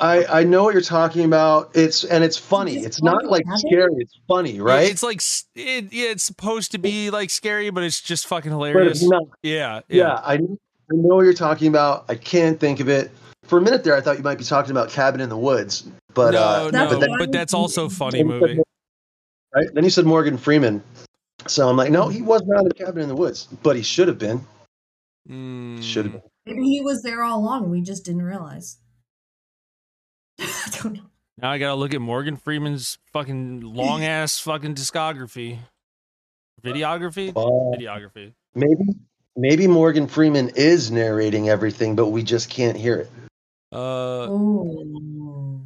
[0.00, 1.70] I, I know what you're talking about.
[1.74, 2.74] It's and it's funny.
[2.74, 3.92] just It's not like scary.
[3.98, 4.90] It's funny, right?
[4.90, 5.20] It's like
[5.54, 9.02] it, yeah, it's supposed to be like scary, but it's just fucking but hilarious.
[9.02, 9.24] it's not.
[9.42, 10.38] Yeah, Yeah, I, I
[10.90, 12.06] know what you're talking about.
[12.08, 13.10] I can't think of it.
[13.44, 15.86] For a minute there, I thought you might be talking about Cabin in the Woods,
[16.14, 18.62] but no, uh, That's no, but but, that's also a funny then you said movie.
[19.54, 19.74] Right?
[19.74, 20.82] Then you said Morgan Freeman,
[21.46, 24.08] so I'm like, no, he was not in Cabin in the Woods, but he should
[24.08, 24.46] have been.
[25.28, 25.82] Mm.
[25.82, 26.22] Should have been.
[26.46, 27.68] Maybe he was there all along.
[27.68, 28.78] We just didn't realize.
[30.66, 31.02] I don't know.
[31.38, 35.58] Now I gotta look at Morgan Freeman's fucking long ass fucking discography,
[36.62, 38.32] videography, Uh, videography.
[38.54, 38.84] maybe
[39.36, 43.10] maybe Morgan Freeman is narrating everything, but we just can't hear it.
[43.72, 45.60] Uh Oh.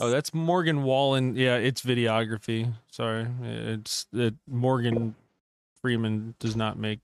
[0.00, 1.36] oh, that's Morgan Wallen.
[1.36, 2.72] Yeah, it's videography.
[2.90, 5.14] Sorry, it's that Morgan
[5.82, 7.00] Freeman does not make.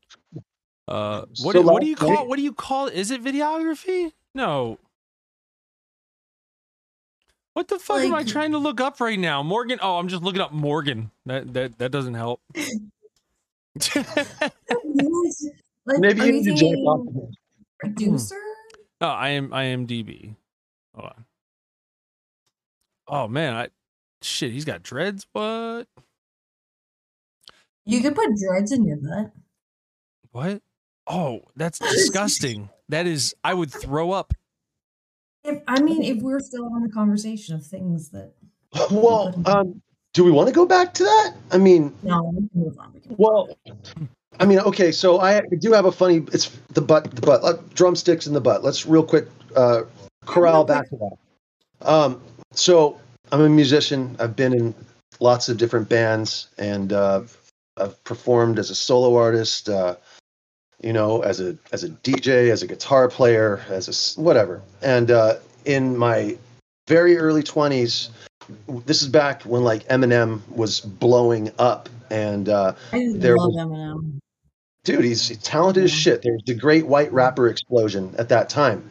[0.88, 2.94] Uh, what So do, what do you call night- what do you call it?
[2.94, 4.12] Is it videography?
[4.34, 4.78] No.
[7.54, 9.42] What the fuck am I trying to look up right now?
[9.42, 9.78] Morgan.
[9.82, 11.10] Oh, I'm just looking up Morgan.
[11.26, 12.40] That that that doesn't help.
[13.96, 14.54] like,
[15.86, 17.06] Maybe you you need to jack thinking off.
[17.08, 17.34] of
[17.78, 18.36] producer?
[18.36, 19.04] Hmm.
[19.04, 20.36] Oh, I am IMDb.
[20.94, 21.24] Hold on.
[23.08, 23.68] Oh man, I
[24.22, 25.26] shit, he's got dreads.
[25.32, 25.86] What?
[27.84, 29.32] You could put dreads in your butt.
[30.30, 30.62] What?
[31.06, 32.70] Oh, that's disgusting.
[32.88, 34.32] That is I would throw up.
[35.44, 38.32] If I mean, if we're still on the conversation of things that
[38.90, 39.82] Well, um,
[40.14, 41.34] do we want to go back to that?
[41.50, 42.92] I mean, no, we can move on.
[42.92, 43.48] We well,
[44.38, 46.24] I mean, okay, so I do have a funny.
[46.32, 48.62] It's the butt, the butt, uh, drumsticks in the butt.
[48.62, 49.26] Let's real quick
[49.56, 49.82] uh,
[50.24, 51.86] corral back to that.
[51.88, 52.20] Um,
[52.52, 53.00] so
[53.32, 54.16] I'm a musician.
[54.20, 54.74] I've been in
[55.20, 57.22] lots of different bands, and uh,
[57.76, 59.68] I've performed as a solo artist.
[59.68, 59.96] Uh,
[60.82, 64.62] you know, as a as a DJ, as a guitar player, as a whatever.
[64.82, 66.36] And uh, in my
[66.88, 68.08] very early 20s,
[68.86, 73.56] this is back when like Eminem was blowing up, and uh, I There love was-
[73.56, 74.18] Eminem.
[74.84, 76.22] dude, he's talented as shit.
[76.22, 78.88] There was the great white rapper explosion at that time,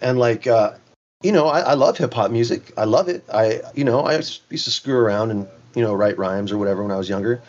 [0.00, 0.74] and like, uh,
[1.22, 2.72] you know, I, I love hip hop music.
[2.76, 3.24] I love it.
[3.32, 6.82] I, you know, I used to screw around and you know write rhymes or whatever
[6.82, 7.42] when I was younger.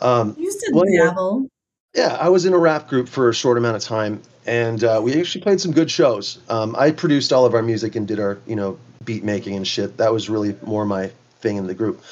[0.00, 1.48] Um, You used to Well, dabble.
[1.94, 5.00] Yeah, I was in a rap group for a short amount of time, and uh,
[5.02, 6.38] we actually played some good shows.
[6.48, 9.66] Um, I produced all of our music and did our, you know, beat making and
[9.66, 9.96] shit.
[9.96, 12.02] That was really more my thing in the group.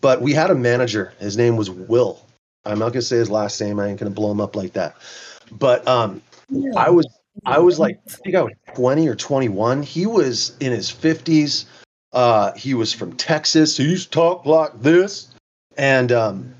[0.00, 1.12] But we had a manager.
[1.18, 2.24] His name was Will.
[2.64, 3.80] I'm not gonna say his last name.
[3.80, 4.94] I ain't gonna blow him up like that.
[5.50, 6.22] But um,
[6.76, 7.06] I was
[7.44, 9.82] I was like I think I was 20 or 21.
[9.82, 11.64] He was in his 50s,
[12.12, 13.76] Uh, he was from Texas.
[13.76, 15.28] He used to talk like this.
[15.76, 16.54] And um,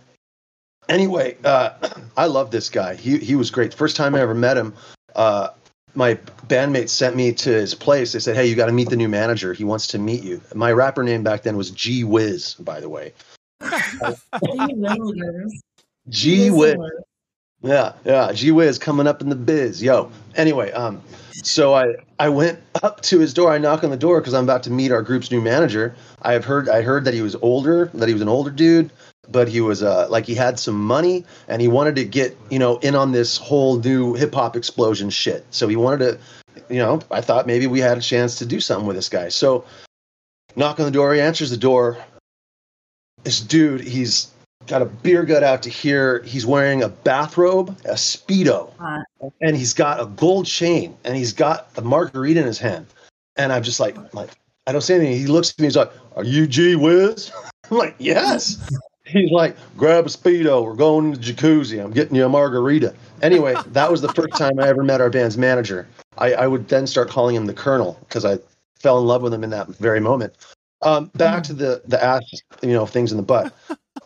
[0.89, 1.71] anyway, uh,
[2.17, 2.95] I love this guy.
[2.95, 3.75] He he was great.
[3.75, 4.75] First time I ever met him,
[5.17, 5.49] uh,
[5.95, 6.15] my
[6.47, 8.13] bandmate sent me to his place.
[8.13, 9.53] They said, "Hey, you got to meet the new manager.
[9.53, 12.89] He wants to meet you." My rapper name back then was G Wiz, by the
[12.89, 13.13] way.
[16.09, 16.77] G Wiz.
[17.63, 18.33] Yeah, yeah.
[18.33, 19.83] G Wiz coming up in the biz.
[19.83, 20.11] Yo.
[20.35, 21.01] Anyway, um,
[21.33, 23.53] so I I went up to his door.
[23.53, 25.95] I knock on the door because I'm about to meet our group's new manager.
[26.23, 28.91] I have heard I heard that he was older, that he was an older dude,
[29.31, 32.59] but he was uh like he had some money and he wanted to get you
[32.59, 35.45] know in on this whole new hip hop explosion shit.
[35.51, 38.61] So he wanted to, you know, I thought maybe we had a chance to do
[38.61, 39.29] something with this guy.
[39.29, 39.65] So
[40.57, 41.15] knock on the door.
[41.15, 41.99] He answers the door.
[43.25, 44.33] This dude, he's
[44.67, 46.23] got a beer gut out to here.
[46.25, 49.05] He's wearing a bathrobe, a speedo, Hot.
[49.41, 52.87] and he's got a gold chain, and he's got a margarita in his hand.
[53.37, 54.31] And I'm just like, like
[54.67, 55.17] I don't say anything.
[55.17, 55.67] He looks at me.
[55.67, 57.31] He's like, "Are you G Wiz?"
[57.71, 58.59] I'm like, "Yes."
[59.13, 60.65] He's like, "Grab a speedo.
[60.65, 61.83] We're going to the jacuzzi.
[61.83, 65.11] I'm getting you a margarita." Anyway, that was the first time I ever met our
[65.11, 65.87] band's manager.
[66.19, 68.39] I, I would then start calling him the Colonel because I
[68.79, 70.35] fell in love with him in that very moment.
[70.83, 72.23] Um, back to the the ass,
[72.63, 73.53] you know, things in the butt.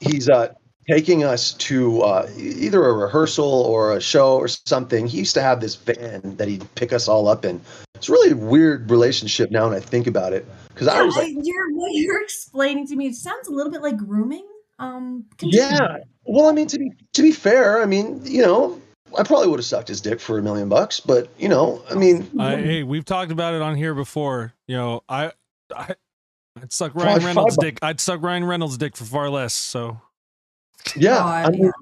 [0.01, 0.53] He's uh,
[0.89, 5.07] taking us to uh, either a rehearsal or a show or something.
[5.07, 7.61] He used to have this van that he'd pick us all up in.
[7.95, 10.47] It's a really weird relationship now when I think about it.
[10.69, 13.07] Because I was like, you're what you're explaining to me.
[13.07, 14.47] It sounds a little bit like grooming.
[14.79, 15.65] Um, continue.
[15.67, 15.99] yeah.
[16.25, 18.81] Well, I mean, to be to be fair, I mean, you know,
[19.19, 21.95] I probably would have sucked his dick for a million bucks, but you know, I
[21.95, 24.53] mean, I, hey, we've talked about it on here before.
[24.67, 25.33] You know, I,
[25.75, 25.95] I,
[26.61, 27.79] I'd suck Five- Ryan Reynolds' five- dick.
[27.83, 29.55] I'd suck Ryan Reynolds' dick for far less.
[29.55, 30.01] So
[30.97, 31.19] yeah.
[31.19, 31.73] Oh, I mean,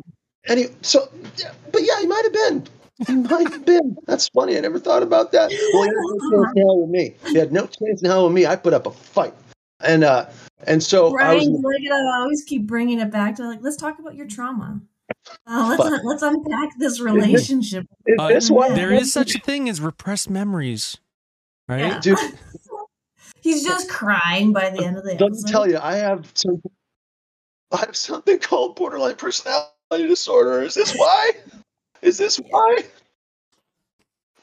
[0.46, 2.66] any so, yeah, but yeah, he might have been.
[3.08, 3.96] He might have been.
[4.06, 4.56] That's funny.
[4.56, 5.50] I never thought about that.
[5.72, 7.14] Well, he had no chance in hell with me.
[7.26, 8.46] He had no chance in hell with me.
[8.46, 9.34] I put up a fight,
[9.84, 10.26] and uh,
[10.66, 11.48] and so I Right, was.
[11.48, 14.80] look at I always keep bringing it back to like, let's talk about your trauma.
[15.46, 16.00] Uh, let's Fuck.
[16.04, 17.86] let's unpack this relationship.
[18.06, 20.98] Is Uh, this why there is such a thing as repressed memories,
[21.68, 21.80] right?
[21.80, 22.00] Yeah.
[22.00, 22.18] Dude,
[23.42, 26.70] He's just crying by the end of the let me tell you, I have something.
[27.72, 30.62] I have something called borderline personality disorder.
[30.62, 31.32] Is this why?
[32.00, 32.84] Is this why?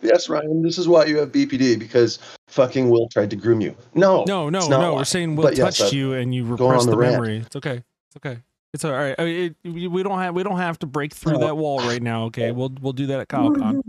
[0.02, 0.62] Yes, Ryan.
[0.62, 3.76] This is why you have BPD because fucking Will tried to groom you.
[3.93, 4.80] No, No, no, no.
[4.80, 4.91] why.
[4.97, 7.38] We're saying Will But touched uh, you and you repressed the the, memory.
[7.38, 7.84] It's okay.
[8.08, 8.39] It's okay.
[8.74, 9.16] It's all right.
[9.20, 11.39] I mean, it, we don't have we don't have to break through No.
[11.39, 12.24] that wall right now.
[12.26, 13.82] Okay, we'll we'll do that at CowCon.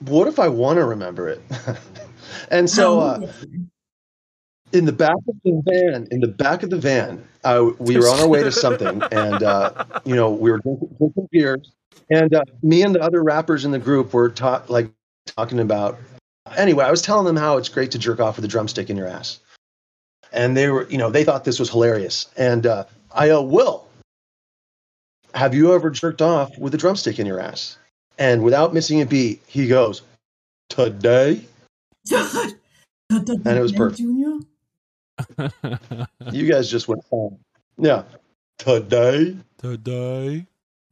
[0.00, 1.40] What if I want to remember it?
[2.50, 3.32] and so, uh,
[4.72, 8.08] in the back of the van, in the back of the van, uh, we were
[8.08, 11.72] on our way to something, and uh, you know, we were drinking, drinking beers,
[12.10, 14.90] and uh, me and the other rappers in the group were talk like
[15.26, 15.98] talking about.
[16.56, 18.96] Anyway, I was telling them how it's great to jerk off with a drumstick in
[18.96, 19.40] your ass,
[20.32, 22.26] and they were, you know, they thought this was hilarious.
[22.36, 23.86] And uh, I uh, Will,
[25.34, 27.78] have you ever jerked off with a drumstick in your ass?
[28.18, 30.02] And without missing a beat, he goes,
[30.68, 31.46] "Today."
[33.10, 34.00] and it was perfect.
[36.32, 37.38] You guys just went home.
[37.78, 38.02] Yeah.
[38.58, 39.36] Today.
[39.58, 40.46] Today.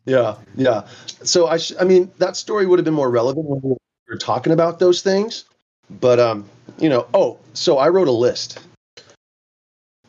[0.04, 0.36] Yeah.
[0.56, 0.86] Yeah.
[1.22, 3.76] So I, sh- I mean, that story would have been more relevant when we
[4.08, 5.44] were talking about those things.
[6.00, 6.48] But um,
[6.78, 8.58] you know, oh, so I wrote a list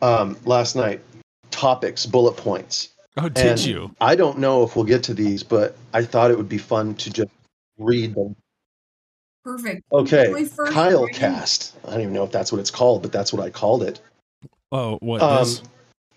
[0.01, 1.01] um last night,
[1.51, 2.89] topics, bullet points.
[3.17, 3.95] Oh, did And you?
[4.01, 6.95] I don't know if we'll get to these, but I thought it would be fun
[6.95, 7.29] to just
[7.77, 8.35] read them.
[9.45, 9.83] Perfect.
[9.91, 10.25] Okay.
[10.25, 11.75] Can we first Kyle bring- cast.
[11.85, 13.99] I don't even know if that's what it's called, but that's what I called it.
[14.71, 15.21] Oh, what?
[15.21, 15.61] Um, this?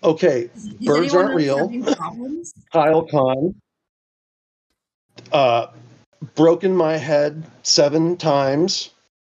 [0.03, 0.49] okay.
[0.55, 1.69] Is Birds aren't real.
[2.73, 3.53] Kyle Khan.
[5.31, 5.67] Uh,
[6.35, 8.91] broken my head seven times.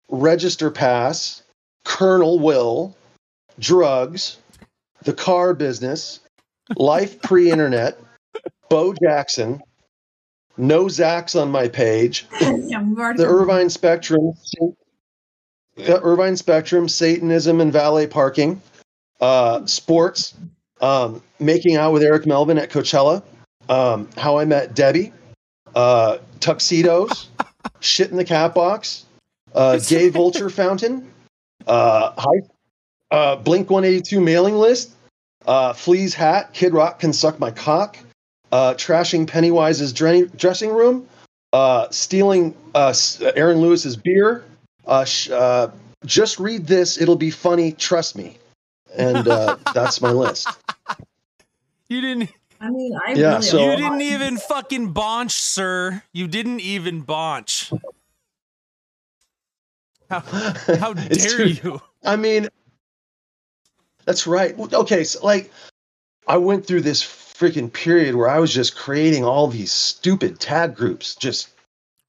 [0.10, 1.44] Register pass.
[1.86, 2.96] Colonel Will.
[3.60, 4.38] Drugs.
[5.04, 6.20] The car business.
[6.76, 8.00] Life pre-internet.
[8.70, 9.62] Bo Jackson.
[10.58, 12.28] No Zacks on my page.
[12.40, 12.84] yeah,
[13.16, 14.34] The Irvine Spectrum.
[15.76, 16.88] Yeah, Irvine Spectrum.
[16.88, 18.62] Satanism and valet parking.
[19.20, 20.36] Uh, sports.
[20.82, 23.24] Um, making out with Eric Melvin at Coachella.
[23.70, 25.14] Um, how I met Debbie.
[25.76, 27.30] Uh, tuxedos.
[27.80, 29.06] shit in the cat box.
[29.54, 31.12] Uh, gay vulture fountain.
[31.68, 32.42] Uh, high,
[33.12, 34.92] uh, Blink 182 mailing list.
[35.46, 36.54] Uh, Flea's hat.
[36.54, 37.98] Kid Rock can suck my cock.
[38.52, 41.08] Uh, trashing Pennywise's dre- dressing room.
[41.52, 42.94] Uh, stealing uh,
[43.36, 44.44] Aaron Lewis's beer.
[44.86, 45.70] Uh, sh- uh,
[46.06, 47.00] just read this.
[47.00, 47.72] It'll be funny.
[47.74, 48.38] Trust me.
[48.96, 50.48] And uh, that's my list.
[51.90, 52.32] You didn't.
[52.64, 56.04] I mean, I Yeah, really so- you didn't even fucking bonch, sir.
[56.14, 57.78] You didn't even bonch.
[60.10, 60.20] How,
[60.80, 61.82] how dare too- you?
[62.06, 62.48] I mean,
[64.06, 64.58] that's right.
[64.58, 65.52] Okay, so like,
[66.28, 70.74] I went through this freaking period where I was just creating all these stupid tag
[70.76, 71.50] groups, just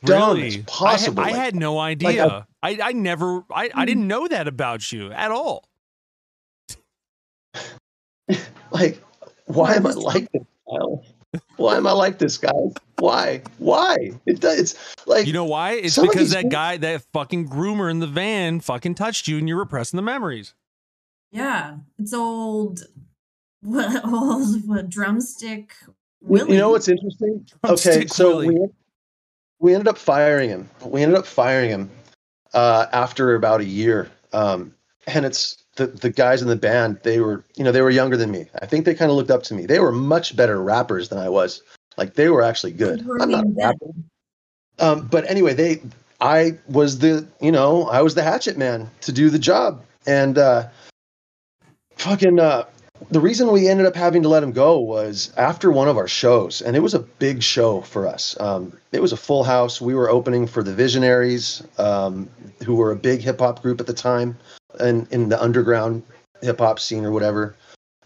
[0.05, 1.23] dumb as possible.
[1.23, 2.47] I, had, I Like, had no idea.
[2.63, 3.85] I, I never I, I hmm.
[3.87, 5.65] didn't know that about you at all.
[8.71, 9.03] like,
[9.47, 11.05] why am I like this, Kyle?
[11.57, 12.73] Why am I like this, guys?
[12.99, 13.43] Why?
[13.59, 13.97] Why?
[14.27, 15.73] It, does- it's like You know why?
[15.73, 19.59] It's because that guy, that fucking groomer in the van, fucking touched you, and you're
[19.59, 20.55] repressing the memories.
[21.33, 22.85] Yeah, it's old.
[23.63, 25.73] What old what, drumstick?
[25.83, 26.53] You- Willie.
[26.53, 27.45] You know what's interesting?
[27.65, 28.49] Okay, so Willie.
[28.61, 28.69] we
[29.59, 30.71] we ended up firing him.
[30.85, 31.91] We ended up firing him
[32.55, 34.11] uh, after about a year.
[34.33, 34.75] Um,
[35.07, 37.01] and it's the the guys in the band.
[37.03, 38.47] They were you know they were younger than me.
[38.61, 39.67] I think they kind of looked up to me.
[39.67, 41.63] They were much better rappers than I was.
[41.97, 43.01] Like they were actually good.
[43.21, 43.87] I'm not a rapper.
[44.79, 45.83] Um, but anyway, they
[46.21, 50.39] I was the you know I was the hatchet man to do the job, and
[50.39, 50.69] uh,
[51.97, 52.65] fucking uh,
[53.11, 56.09] the reason we ended up having to let him go was after one of our
[56.09, 58.39] shows, and it was a big show for us.
[58.41, 59.81] Um, it was a full house.
[59.81, 62.29] We were opening for the Visionaries, um,
[62.65, 64.37] who were a big hip hop group at the time,
[64.81, 66.03] and in the underground
[66.43, 67.55] hip hop scene or whatever.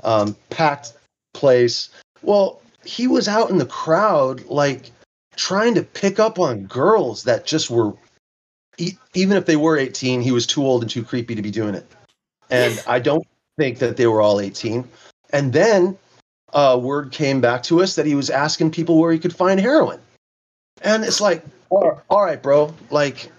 [0.04, 0.92] Um, packed
[1.34, 1.90] place.
[2.22, 4.90] Well, he was out in the crowd, like
[5.36, 7.92] trying to pick up on girls that just were,
[8.76, 11.50] e- even if they were 18, he was too old and too creepy to be
[11.50, 11.86] doing it.
[12.50, 14.88] And I don't think that they were all 18.
[15.30, 15.98] And then
[16.52, 19.60] uh, word came back to us that he was asking people where he could find
[19.60, 20.00] heroin.
[20.82, 22.72] And it's like, all right, bro.
[22.90, 23.30] Like,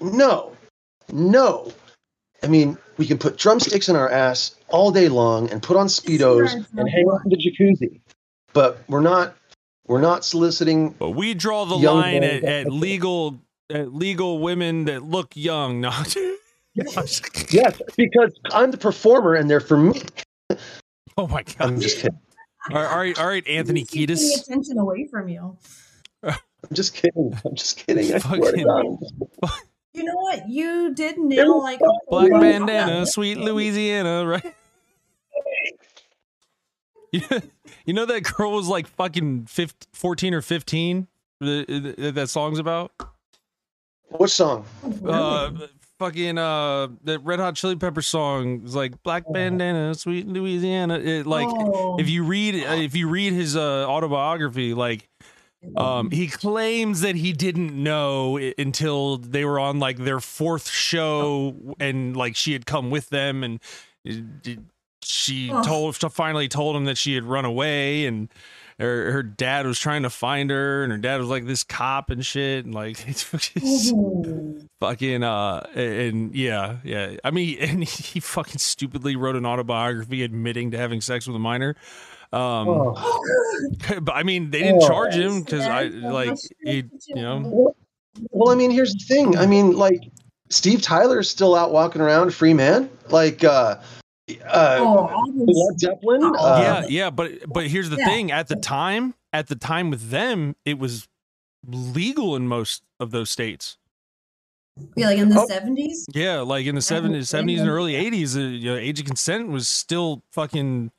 [0.00, 0.56] no,
[1.12, 1.72] no.
[2.42, 5.86] I mean, we can put drumsticks in our ass all day long and put on
[5.86, 8.00] speedos and hang out in the jacuzzi,
[8.52, 9.34] but we're not.
[9.86, 10.90] We're not soliciting.
[10.90, 15.80] But we draw the line at, at legal at legal women that look young.
[15.80, 15.92] No.
[17.50, 20.00] Yes, because I'm the performer and they're for me.
[21.16, 21.56] oh my god.
[21.58, 22.20] I'm just kidding.
[22.70, 24.42] all right, all right, all right, Anthony He's taking Kiedis.
[24.42, 25.56] attention away from you.
[26.22, 26.36] I'm
[26.72, 27.36] just kidding.
[27.44, 28.14] I'm just kidding.
[28.14, 29.50] I swear to God.
[29.98, 30.48] You know what?
[30.48, 34.54] You did nail like a Black whole- bandana, sweet Louisiana, right?
[37.86, 41.06] You know that girl was like fucking 15, 14 or 15
[41.40, 42.92] the, the, that song's about?
[44.10, 44.66] What song?
[45.06, 45.52] Uh,
[45.98, 50.98] fucking uh, the Red Hot Chili Pepper song is like Black bandana, sweet Louisiana.
[50.98, 51.96] It, like Oh.
[51.98, 55.08] if you read uh, if you read his uh, autobiography, like
[55.76, 61.54] um, he claims that he didn't know until they were on like their fourth show,
[61.80, 63.60] and like she had come with them, and
[64.08, 64.52] uh,
[65.02, 68.28] she told finally told him that she had run away, and
[68.78, 72.10] her, her dad was trying to find her, and her dad was like this cop
[72.10, 73.04] and shit, and like
[73.60, 74.58] Oh.
[74.80, 77.16] fucking uh and yeah yeah.
[77.24, 81.40] I mean and he fucking stupidly wrote an autobiography admitting to having sex with a
[81.40, 81.74] minor
[82.32, 83.20] um Oh.
[84.02, 84.88] but i mean they didn't Oh.
[84.88, 87.74] charge him because i like he you know
[88.30, 89.36] Well, I mean, here's the thing.
[89.38, 90.00] I mean, like
[90.50, 92.90] Steve Tyler's still out walking around, free man.
[93.10, 93.76] Like uh,
[94.44, 96.32] uh, Oh, Led Zeppelin.
[96.36, 98.04] Uh, yeah yeah but but here's the Yeah.
[98.06, 101.06] thing at the time at the time with them it was
[101.66, 103.76] legal in most of those states
[104.96, 105.46] yeah, like in the Oh.
[105.46, 106.04] seventies.
[106.12, 109.06] yeah like in the Yeah, 70s 70s and early 80s uh, you know age of
[109.06, 110.90] consent was still fucking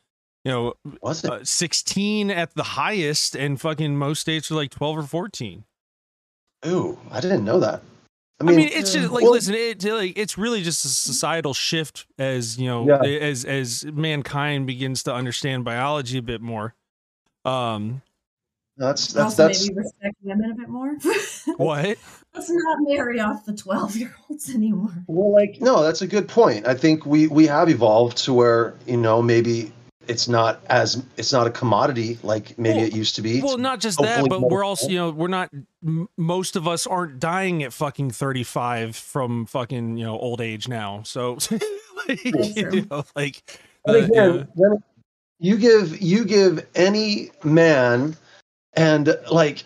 [0.45, 1.31] you know Was it?
[1.31, 5.63] uh, 16 at the highest and fucking most states are like 12 or 14
[6.67, 7.81] Ooh, I didn't know that.
[8.41, 10.89] I i mean, mean, it's just like well- listen it like it's really just a
[10.89, 13.01] societal shift as you know Yeah.
[13.03, 16.73] as as mankind begins to understand biology a bit more
[17.45, 18.01] um
[18.77, 20.93] that's that's also, that's maybe respect women a bit more.
[21.57, 21.97] what
[22.33, 24.93] Let's not marry off the twelve-year-olds anymore.
[25.07, 26.65] well, like no, that's a good point.
[26.65, 29.73] I think we we have evolved to where you know maybe
[30.09, 33.41] it's not as it's not a commodity like maybe Well- it used to be.
[33.41, 35.49] well not just that but more- we're also you know we're not
[35.85, 40.67] m- most of us aren't dying at fucking 35 from fucking you know old age
[40.67, 41.37] now so
[42.07, 43.43] like, you know, like
[43.87, 44.73] uh, again, yeah.
[45.39, 48.15] you give you give any man,
[48.73, 49.63] and like,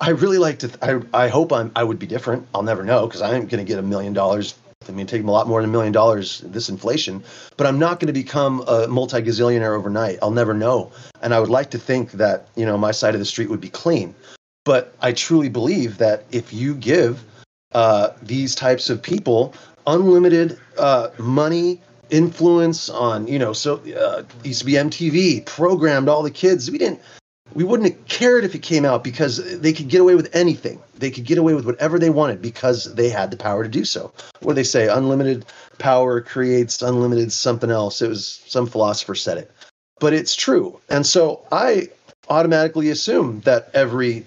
[0.00, 0.70] I really like to.
[0.82, 1.70] I I hope I'm.
[1.76, 2.46] I would be different.
[2.54, 4.54] I'll never know because I'm going to get a million dollars.
[4.88, 7.22] I mean, take a lot more than a million dollars this inflation.
[7.56, 10.18] But I'm not going to become a multi gazillionaire overnight.
[10.22, 10.92] I'll never know.
[11.20, 13.60] And I would like to think that you know my side of the street would
[13.60, 14.14] be clean.
[14.64, 17.24] But I truly believe that if you give
[17.72, 19.54] uh, these types of people
[19.86, 26.22] unlimited uh, money, influence on, you know, so uh, used to be MTV programmed all
[26.22, 26.70] the kids.
[26.70, 27.00] We didn't.
[27.54, 30.80] We wouldn't have cared if it came out because they could get away with anything.
[30.96, 33.84] They could get away with whatever they wanted because they had the power to do
[33.84, 34.12] so.
[34.40, 34.88] What do they say?
[34.88, 35.44] Unlimited
[35.78, 38.02] power creates unlimited something else.
[38.02, 39.50] It was some philosopher said it,
[40.00, 40.78] but it's true.
[40.88, 41.88] And so I
[42.28, 44.26] automatically assume that every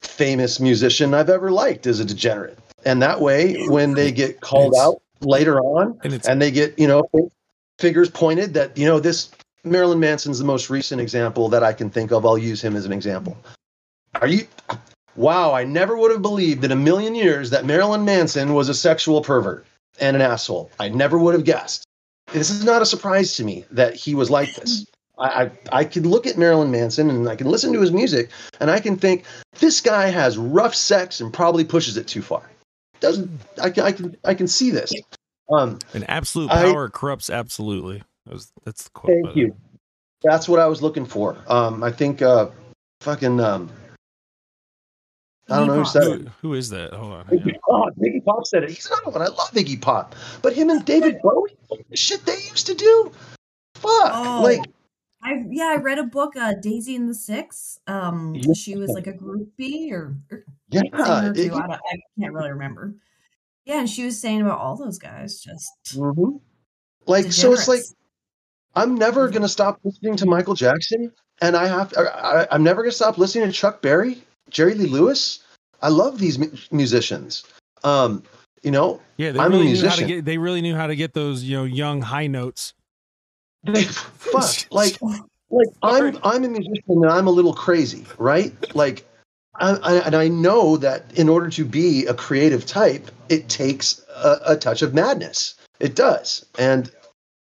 [0.00, 2.58] famous musician I've ever liked is a degenerate.
[2.84, 6.88] And that way, when they get called out later on And and they get, you
[6.88, 7.02] know,
[7.78, 9.30] figures pointed that, you know, this
[9.64, 12.24] Marilyn Manson's the most recent example that I can think of.
[12.24, 13.36] I'll use him as an example.
[14.14, 14.46] Are you
[15.16, 18.74] wow, I never would have believed in a million years that Marilyn Manson was a
[18.74, 19.66] sexual pervert
[20.00, 20.70] and an asshole.
[20.80, 21.84] I never would have guessed.
[22.32, 24.86] This is not a surprise to me that he was like this.
[25.18, 28.30] I, I, I could look at Marilyn Manson and I can listen to his music
[28.60, 29.24] and I can think
[29.58, 32.42] this guy has rough sex and probably pushes it too far.
[33.00, 33.30] Doesn't
[33.60, 34.92] I, can- I can I can see this.
[35.52, 38.02] Um, an absolute I- power corrupts absolutely.
[38.26, 39.12] That was, that's the quote.
[39.24, 39.46] Thank you.
[39.48, 39.52] way.
[40.22, 41.36] That's what I was looking for.
[41.48, 42.48] Um, I think uh,
[43.00, 43.70] fucking um,
[45.48, 46.12] I don't know who Iggy said Pop.
[46.12, 46.20] it.
[46.20, 46.92] Who, who is that?
[46.92, 47.24] Hold on.
[47.26, 47.88] Iggy Pop.
[47.98, 48.70] Iggy Pop said it.
[48.70, 49.22] He's another one.
[49.22, 50.14] I love Iggy Pop.
[50.42, 51.56] But him and David Bowie,
[51.88, 53.10] the shit they used to do.
[53.76, 54.12] Fuck.
[54.14, 54.40] Oh.
[54.44, 54.60] Like
[55.22, 57.80] I yeah, I read a book, uh, Daisy and the Six.
[57.86, 58.52] Um, Yeah.
[58.52, 61.50] she was like a groupie or, or yeah, singer too.
[61.50, 62.94] Iggy- I, I can't really remember.
[63.64, 66.40] Yeah, and she was saying about all those guys, just Mhm.
[67.06, 67.94] Like so, it's like degenerates.
[68.76, 72.92] I'm never gonna stop listening to Michael Jackson, and I have I, I'm never gonna
[72.92, 75.40] stop listening to Chuck Berry, Jerry Lee Lewis.
[75.82, 77.44] I love these mu- musicians.
[77.82, 78.22] Um,
[78.62, 80.06] you know, Yeah, they I'm a really to musician.
[80.06, 80.24] get.
[80.24, 82.74] They really knew how to get those, you know, young high notes.
[83.64, 84.98] they fuck like
[85.50, 88.54] like I'm I'm a musician and I'm a little crazy, right?
[88.76, 89.04] Like,
[89.56, 94.04] I, I, and I know that in order to be a creative type, it takes
[94.14, 95.54] a, a touch of madness.
[95.80, 96.90] It does, and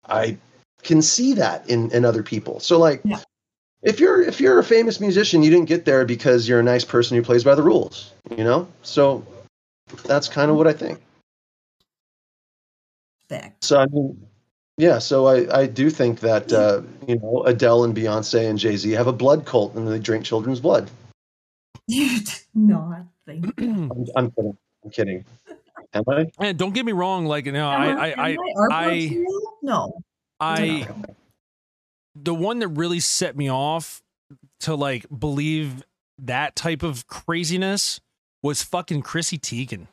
[0.09, 0.39] I
[0.83, 2.61] can see that in in other people.
[2.61, 3.03] So like.
[3.05, 3.21] Yeah.
[3.83, 6.85] If you're if you're a famous musician, you didn't get there because you're a nice
[6.85, 8.69] person who plays by the rules, you know.
[8.83, 9.25] So
[10.05, 11.01] that's kind of what I think.
[13.31, 13.65] fact.
[13.65, 14.27] So I mean,
[14.77, 14.99] yeah.
[14.99, 18.91] So I, I do think that uh, you know Adele and Beyonce and Jay Z
[18.91, 20.91] have a blood cult and they drink children's blood.
[22.55, 23.47] no, I think.
[23.59, 24.59] I'm, I'm kidding.
[24.85, 25.25] I'm kidding.
[25.95, 26.27] Am I?
[26.39, 27.27] and don't get me wrong.
[27.27, 29.25] Like, you know, I, I, I, Are I-
[29.63, 30.03] no.
[30.41, 30.89] I,
[32.15, 34.03] the one that really set me off
[34.61, 35.83] to like believe
[36.19, 38.01] that type of craziness
[38.43, 39.87] was fucking Chrissy Teigen.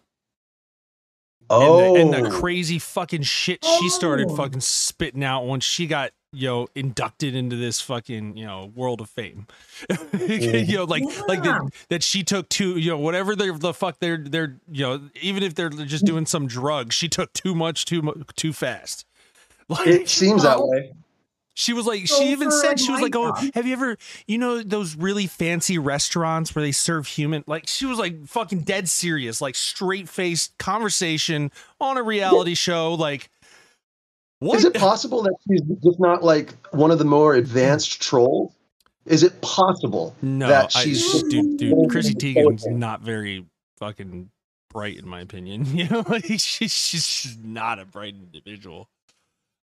[1.49, 2.39] Oh, and the, and the oh.
[2.39, 4.35] crazy fucking shit she started Oh.
[4.35, 8.99] fucking spitting out once she got you know inducted into this fucking you know world
[8.99, 9.47] of fame
[10.19, 11.59] you know like like Yeah.
[11.59, 15.01] that, that she took two you know whatever the, the fuck they're they're you know
[15.21, 16.07] even if they're just mm.
[16.07, 19.05] doing some drug she took too much too mu- too fast
[19.69, 20.93] like it seems that way.
[21.53, 23.97] she was like, So she even said, she was like, oh, have you ever,
[24.27, 27.43] you know, those really fancy restaurants where they serve human?
[27.47, 31.51] Like, she was like fucking dead serious, like straight faced conversation
[31.81, 32.93] on a reality show.
[32.93, 33.29] Like,
[34.39, 34.57] what?
[34.59, 38.53] Is it possible that she's just not like one of the more advanced trolls?
[39.05, 43.45] Is it possible no, that she's just- dude, dude, Chrissy Teigen's not very
[43.79, 44.29] fucking
[44.69, 45.65] bright, in my opinion.
[45.75, 48.89] You know, like, she's, she's not a bright individual.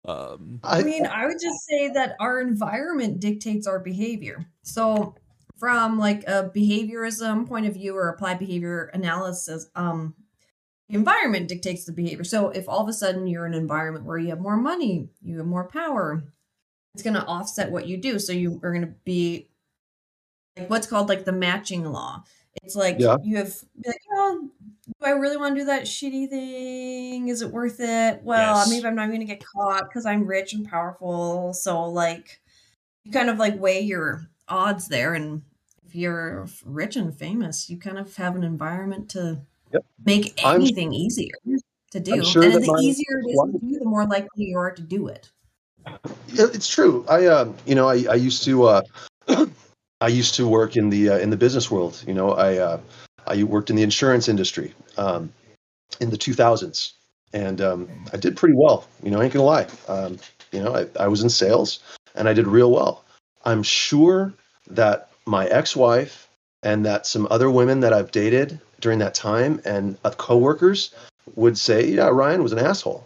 [0.05, 4.45] Um, I I, mean, I would just say that our environment dictates our behavior.
[4.63, 5.15] So,
[5.57, 10.13] from like a behaviorism point of view or applied behavior analysis, um,
[10.89, 12.25] the environment dictates the behavior.
[12.25, 15.09] So, if all of a sudden you're in an environment where you have more money,
[15.21, 16.23] you have more power,
[16.93, 18.19] it's going to offset what you do.
[18.19, 19.47] So, you are going to be
[20.57, 22.23] like what's called like the matching law.
[22.61, 23.17] It's like Yeah.
[23.23, 24.49] you have like, oh,
[24.87, 27.29] do I really want to do that shitty thing?
[27.29, 28.21] Is it worth it?
[28.23, 28.69] Well, Yes.
[28.69, 31.53] maybe I'm not going to get caught because I'm rich and powerful.
[31.53, 32.41] So, like,
[33.03, 35.13] you kind of like weigh your odds there.
[35.13, 35.41] And
[35.85, 39.41] if you're rich and famous, you kind of have an environment to
[39.73, 39.85] Yep.
[40.05, 41.33] make I'm- anything easier
[41.91, 42.23] to do.
[42.23, 45.07] Sure and the easier it is to do, the more likely you are to do
[45.07, 45.31] it.
[46.27, 47.05] It's true.
[47.09, 48.81] I, um, you know, I, I used to, uh,
[50.01, 52.03] I used to work in the uh, in the business world.
[52.07, 52.79] You know, I, uh,
[53.27, 55.31] I worked in the insurance industry um,
[55.99, 56.93] in the 2000s,
[57.33, 58.87] and um, I did pretty well.
[59.01, 59.67] You know, I ain't gonna lie.
[59.87, 60.17] Um,
[60.51, 61.79] you know, I, I was in sales,
[62.15, 63.03] and I did real well.
[63.45, 64.33] I'm sure
[64.69, 66.27] that my ex-wife
[66.63, 70.93] and that some other women that I've dated during that time and uh, coworkers
[71.35, 73.05] would say, "Yeah, Ryan was an asshole,"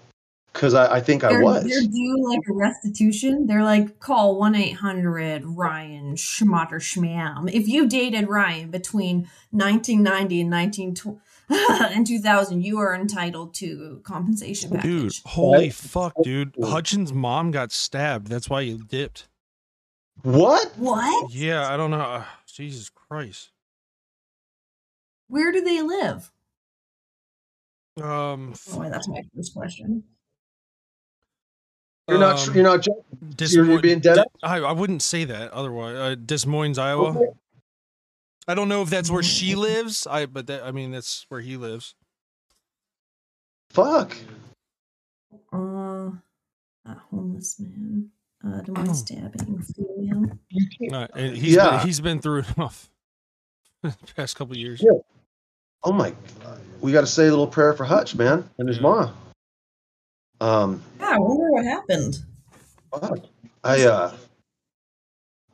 [0.53, 1.63] because I, I think I They're, was.
[1.63, 3.45] they're due like a restitution.
[3.45, 7.51] They're like, call 1 800 Ryan Schmotter Schmam.
[7.51, 11.19] If you dated Ryan between 1990 and 1920
[11.95, 16.55] and 2000, you are entitled to compensation dude, holy fuck, dude.
[16.61, 18.27] Hutchins' mom got stabbed.
[18.27, 19.27] That's why you dipped.
[20.23, 20.71] What?
[20.77, 21.31] What?
[21.31, 22.01] Yeah, I don't know.
[22.01, 23.51] Uh, Jesus Christ.
[25.27, 26.31] Where do they live?
[28.01, 30.03] Um, Oh, wait, that's my first question.
[32.07, 32.47] You're not.
[32.47, 32.81] um, You're not.
[32.81, 33.03] joking.
[33.35, 34.19] Des You're, you're being dead.
[34.41, 35.95] I, I wouldn't say that otherwise.
[35.95, 37.09] Uh, Des Moines, Iowa.
[37.09, 37.31] Okay.
[38.47, 39.57] I don't know if that's where she Mm.
[39.57, 40.07] lives.
[40.09, 41.95] I but that I mean that's where he lives.
[43.71, 44.15] Fuck.
[45.53, 46.11] Uh,
[46.85, 48.09] a homeless man.
[48.45, 48.71] Uh, Des.
[48.71, 50.31] Moines stabbing female.
[50.93, 51.77] Uh, he's Yeah.
[51.77, 52.89] been, he's been through enough
[53.83, 54.81] the past couple of years.
[54.81, 54.97] Yeah.
[55.83, 56.13] Oh my.
[56.79, 58.83] We got to say a little prayer for Hutch, man, and his Yeah.
[58.83, 59.13] mom.
[60.39, 60.81] Um.
[60.99, 62.19] Yeah, I wonder what happened.
[63.63, 63.83] I.
[63.83, 64.13] Uh.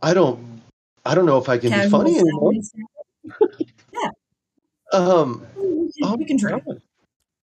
[0.02, 0.62] I don't.
[1.06, 2.54] I don't know if I can be funny anymore.
[2.62, 3.68] stabbing.
[4.92, 5.44] Um.
[5.56, 6.62] We can, Oh, we can try.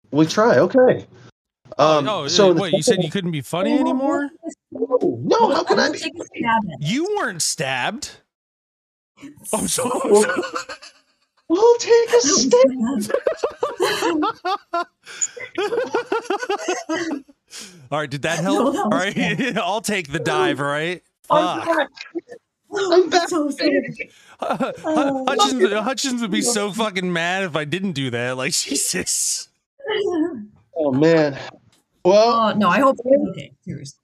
[0.09, 0.57] We try.
[0.57, 1.05] Okay.
[1.77, 2.07] Um.
[2.09, 4.29] oh, so in the wait, you said you couldn't be funny anymore?
[4.71, 5.53] No.
[5.53, 5.99] How can I be?
[5.99, 6.87] take a stab at it.
[6.87, 8.11] You weren't stabbed.
[9.53, 9.91] I'm sorry.
[11.47, 12.67] We'll take a step.
[17.91, 18.73] all right, did that No, help?
[18.73, 20.59] that all was right, I'll take the dive.
[20.59, 21.03] All right.
[21.29, 21.77] Oh, I'm Fuck.
[21.77, 21.89] back.
[22.77, 23.29] I'm back.
[23.29, 24.11] So sorry.
[24.41, 25.25] Oh.
[25.27, 28.37] Hutchins, Hutchins would be so fucking mad if I didn't do that.
[28.37, 29.49] Like Jesus.
[30.77, 31.37] Oh man.
[32.03, 33.51] Well, Oh no, I hope okay.
[33.65, 33.99] Seriously.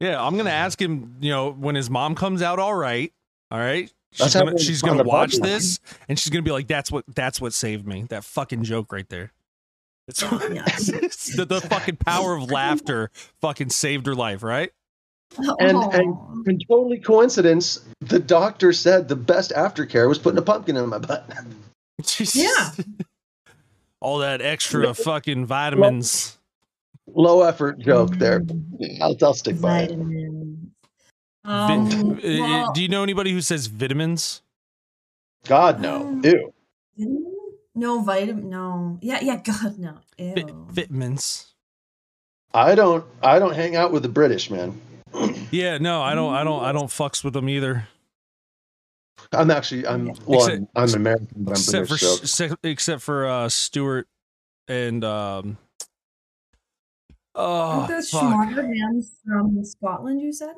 [0.00, 1.16] Yeah, I'm gonna ask him.
[1.20, 3.12] You know, when his mom comes out, all right,
[3.50, 3.90] all right.
[4.16, 5.42] She's That's gonna, she's gonna watch podcast.
[5.42, 8.90] this, and she's gonna be like, "That's what that's what saved me." That fucking joke
[8.92, 9.32] right there.
[10.08, 10.28] It's Yeah.
[11.36, 13.10] the, the fucking power of laughter
[13.40, 14.72] fucking saved her life, right?
[15.38, 20.76] And- and- and totally coincidence, the doctor said the best aftercare was putting a pumpkin
[20.76, 21.28] in my butt.
[22.02, 22.36] Jesus.
[22.42, 22.84] Yeah.
[24.00, 26.38] All that extra fucking vitamins.
[27.08, 28.42] Low effort joke there.
[29.00, 29.98] I'll, I'll stick by it.
[31.46, 31.92] Vitamins.
[32.22, 34.42] Vi- Um, uh, well, do you know anybody who says vitamins?
[35.46, 35.96] God no.
[36.08, 36.22] Um,
[36.96, 37.32] Ew.
[37.74, 38.48] No vitamin.
[38.50, 38.98] No.
[39.00, 39.20] Yeah.
[39.22, 39.36] Yeah.
[39.36, 39.94] God no.
[40.18, 40.34] Ew.
[40.34, 41.52] Vi- vitamins.
[42.54, 43.04] I don't.
[43.22, 44.80] I don't hang out with the British, man.
[45.52, 46.34] Yeah, no, I don't.
[46.34, 46.62] I don't.
[46.64, 47.86] I don't fucks with them either.
[49.32, 49.86] I'm actually.
[49.86, 50.12] I'm.
[50.26, 52.30] Well, I'm, I'm American, but I'm except for British.
[52.30, 52.56] So.
[52.64, 54.08] except for uh Stewart
[54.66, 55.56] and um
[57.36, 58.04] oh the fuck.
[58.04, 60.56] smarter man from Scotland, you said?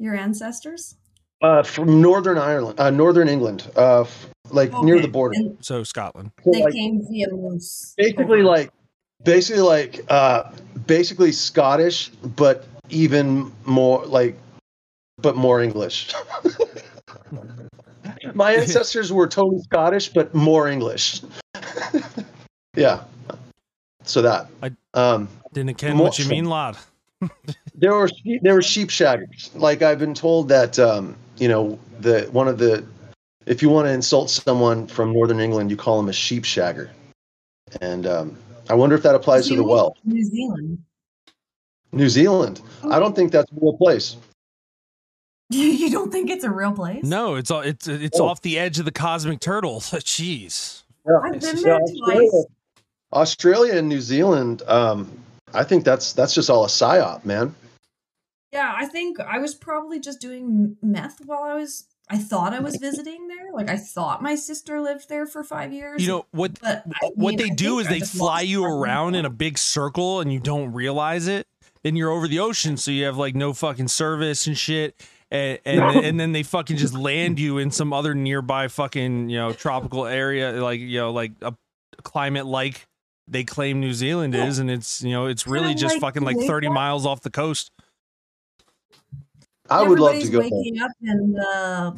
[0.00, 0.96] Your ancestors?
[1.42, 5.34] Uh, from Northern Ireland, uh, Northern England, uh, f- like near the border.
[5.36, 7.94] And so Scotland So, they like, came via moose.
[7.98, 8.70] basically, like,
[9.24, 10.50] basically, like, uh,
[10.86, 14.36] basically Scottish, but even more like,
[15.18, 16.12] but more English.
[18.34, 21.20] My ancestors were totally Scottish, but more English.
[22.74, 23.04] yeah.
[24.04, 24.48] So that.
[24.62, 26.76] I- um, didn't ken More- what you mean, lad.
[27.80, 28.10] There were
[28.42, 29.50] there were sheep shaggers.
[29.54, 32.84] Like I've been told that um, you know the one of the
[33.46, 36.90] if you want to insult someone from Northern England, you call them a sheep shagger.
[37.80, 38.36] And um,
[38.68, 39.96] I wonder if that applies to the well.
[40.04, 40.78] New Zealand.
[41.92, 42.60] New Zealand.
[42.84, 44.16] I don't think that's a real place.
[45.50, 47.02] you don't think it's a real place?
[47.02, 48.28] No, it's all it's it's Oh.
[48.28, 49.80] off the edge of the cosmic turtle.
[49.80, 50.82] Jeez.
[51.08, 52.44] I've been there Australia, twice.
[53.12, 54.62] Australia and New Zealand.
[54.68, 55.10] Um,
[55.52, 57.54] I think that's that's just all a psyop, man.
[58.52, 61.86] Yeah, I think I was probably just doing meth while I was.
[62.08, 63.52] I thought I was visiting there.
[63.52, 66.02] Like I thought my sister lived there for five years.
[66.02, 68.64] You know what but I what mean, they I do is I they fly you
[68.64, 71.46] around in a big circle and you don't realize it.
[71.82, 75.00] Then you're over the ocean, so you have like no fucking service and shit.
[75.30, 79.38] And and, and then they fucking just land you in some other nearby fucking you
[79.38, 81.54] know tropical area, like you know like a
[82.02, 82.86] climate like
[83.28, 86.36] they claim New Zealand is, and it's you know it's really just like fucking like
[86.38, 86.72] thirty up.
[86.72, 87.70] miles off the coast.
[89.70, 90.40] I would love to go.
[90.40, 90.50] there.
[90.50, 91.92] waking up and uh,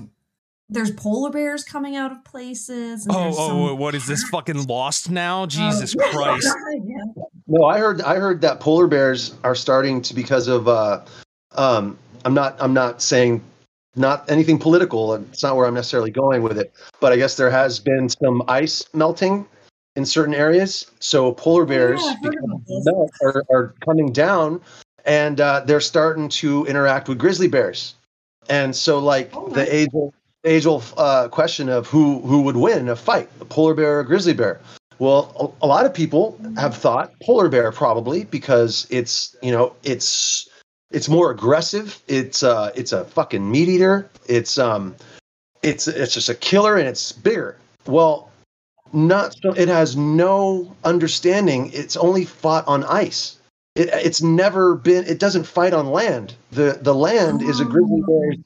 [0.69, 3.07] there's polar bears coming out of places.
[3.07, 5.45] And Oh oh, some- what is this fucking lost now?
[5.45, 6.49] Uh, Jesus Christ!
[6.85, 7.05] yeah.
[7.47, 11.01] No, I heard I heard that polar bears are starting to because of uh
[11.57, 13.43] um I'm not I'm not saying
[13.95, 17.37] not anything political and it's not where I'm necessarily going with it, but I guess
[17.37, 19.47] there has been some ice melting
[19.97, 20.91] in certain areas.
[21.01, 22.85] So polar bears Oh, Yeah, I've heard because about of this.
[22.85, 24.63] the melt are, are coming down
[25.05, 27.95] and uh, they're starting to interact with grizzly bears.
[28.49, 32.57] And so like Oh, the age old age old uh, question of who who would
[32.57, 34.61] win in a fight, a polar bear or a grizzly bear.
[34.99, 39.75] Well, a, a lot of people have thought polar bear probably because it's you know
[39.83, 40.49] it's
[40.91, 42.01] it's more aggressive.
[42.09, 44.11] It's uh it's a fucking meat eater.
[44.27, 44.97] It's um
[45.63, 47.57] it's it's just a killer and it's bigger.
[47.87, 48.31] Well,
[48.93, 49.53] not so.
[49.53, 51.71] It has no understanding.
[51.73, 53.39] It's only fought on ice.
[53.75, 55.05] It, it's never been.
[55.07, 56.35] It doesn't fight on land.
[56.51, 58.37] The the land is a grizzly bear's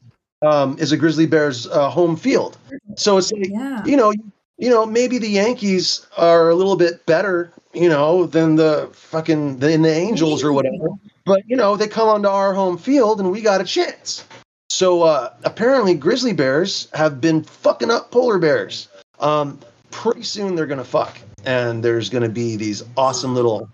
[0.43, 2.57] um, is a grizzly bear's uh, home field.
[2.97, 3.85] So it's like Yeah.
[3.85, 4.13] you know,
[4.59, 9.59] you know, maybe the Yankees are a little bit better, you know, than the fucking
[9.59, 10.89] than the Angels or whatever.
[11.25, 14.25] But you know, they come onto our home field and we got a chance.
[14.71, 18.89] So uh, apparently, grizzly bears have been fucking up polar bears.
[19.19, 19.59] Um,
[19.91, 23.69] pretty soon they're gonna fuck, and there's gonna be these awesome little,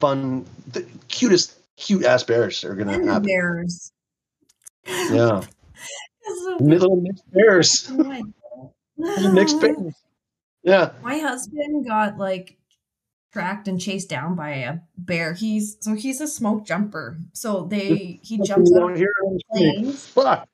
[0.00, 3.26] fun, the cutest, cute ass bears are gonna Panda happen.
[3.26, 3.92] bears.
[4.86, 5.42] Yeah,
[6.60, 8.22] little mixed bears, Oh
[8.98, 9.94] little mixed bears.
[10.62, 10.92] Yeah.
[11.02, 12.56] My husband got like
[13.32, 15.32] tracked and chased down by a bear.
[15.32, 17.16] He's so he's a smoke jumper.
[17.32, 19.02] So they he jumps out of
[19.52, 20.06] planes.
[20.08, 20.48] Fuck.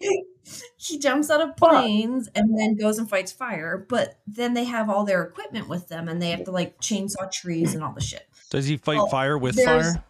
[0.80, 3.84] He jumps out of planes and then goes and fights fire.
[3.88, 7.30] But then they have all their equipment with them and they have to like chainsaw
[7.30, 8.26] trees and all the shit.
[8.50, 10.04] Does he fight Oh, fire with fire?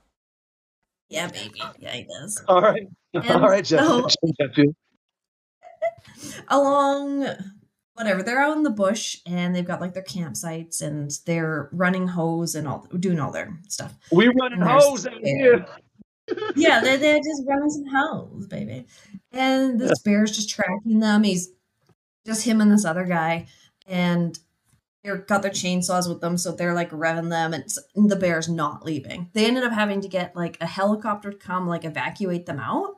[1.09, 1.63] Yeah, baby.
[1.79, 2.45] Yeah, he does.
[2.49, 2.87] All right.
[3.15, 3.81] And All right, Jeff.
[3.85, 4.07] so-
[4.39, 4.67] Jeff, Jeff.
[6.49, 7.27] along
[7.95, 12.09] whatever they're out in the bush and they've got like their campsites and they're running
[12.09, 15.67] hose and all doing all their stuff We running And there's- hose out here.
[16.57, 18.87] Yeah they're, they're just running some hose baby.
[19.33, 21.23] And this bear's just tracking them.
[21.23, 21.51] He's
[22.27, 23.47] just him and this other guy.
[23.87, 24.39] And
[25.03, 27.55] they're got their chainsaws with them so they're like revving them.
[27.55, 27.65] And,
[27.95, 29.31] and the bear's not leaving.
[29.33, 32.95] They ended up having to get like a helicopter to come like evacuate them out.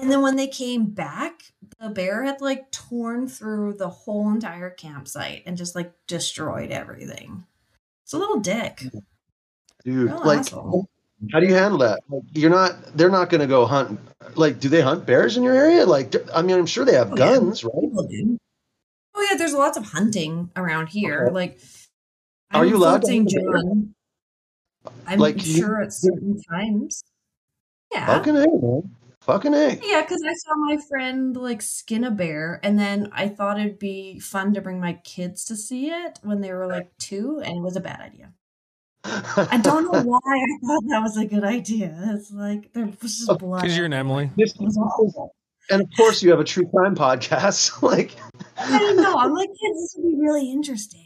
[0.00, 4.70] And then when they came back the bear had like torn through the whole entire
[4.70, 7.44] campsite and just like destroyed everything.
[8.04, 8.84] It's a little dick.
[9.84, 10.88] Dude, Real like asshole.
[11.32, 12.00] How do you handle that?
[12.08, 13.98] Like, you're not they're not gonna go hunt
[14.36, 15.84] like do they hunt bears in your area?
[15.86, 17.34] Like I mean I'm sure they have Oh, yeah.
[17.34, 17.72] guns, right?
[17.74, 18.36] Oh,
[19.16, 21.24] oh yeah, there's lots of hunting around here.
[21.26, 21.34] Okay.
[21.34, 21.60] Like,
[22.52, 23.30] Are I'm you allowed to hunt?
[23.30, 23.94] John.
[25.06, 27.02] I'm Like, you- sure at certain times.
[27.92, 28.06] Yeah.
[28.06, 28.94] Fucking A, man.
[29.22, 29.78] Fucking A.
[29.82, 33.78] Yeah, because I saw my friend like skin a bear, and then I thought it'd
[33.78, 37.56] be fun to bring my kids to see it when they were like two, and
[37.58, 38.32] it was a bad idea.
[39.04, 41.96] I don't know why I thought that was a good idea.
[42.14, 43.62] It's like there was just oh, blood.
[43.62, 44.30] Because you're an Emily.
[44.36, 45.34] This- It was awful.
[45.70, 47.82] and of course you have a true crime podcast.
[47.82, 48.16] like
[48.56, 49.14] I don't know.
[49.16, 51.04] I'm like, kids, this would be really interesting.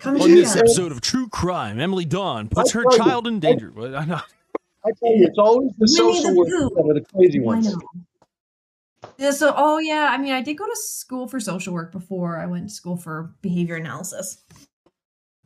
[0.00, 3.28] Come On check this episode of True Crime, Emily Dawn puts her tell you, child
[3.28, 3.70] in danger.
[3.70, 3.94] What?
[3.94, 4.20] I know.
[4.84, 7.42] I tell you, it's always the Winnie social the workers that are the crazy I
[7.42, 7.72] ones.
[7.72, 7.80] know.
[9.16, 12.36] Yeah, so oh yeah, I mean I did go to school for social work before
[12.38, 14.38] I went to school for behavior analysis.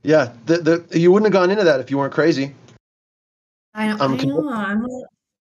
[0.02, 2.54] Yeah, the, the you wouldn't have gone into that if you weren't crazy.
[3.74, 5.02] I, I'm, I know I'm a,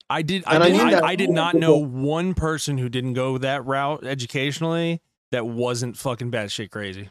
[0.10, 0.44] I did.
[0.46, 0.78] I And I did.
[0.78, 5.02] mean I, that- I did not know one person who didn't go that route educationally
[5.32, 7.10] that wasn't fucking batshit crazy.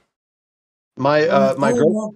[0.97, 2.14] My uh, my oh, girl,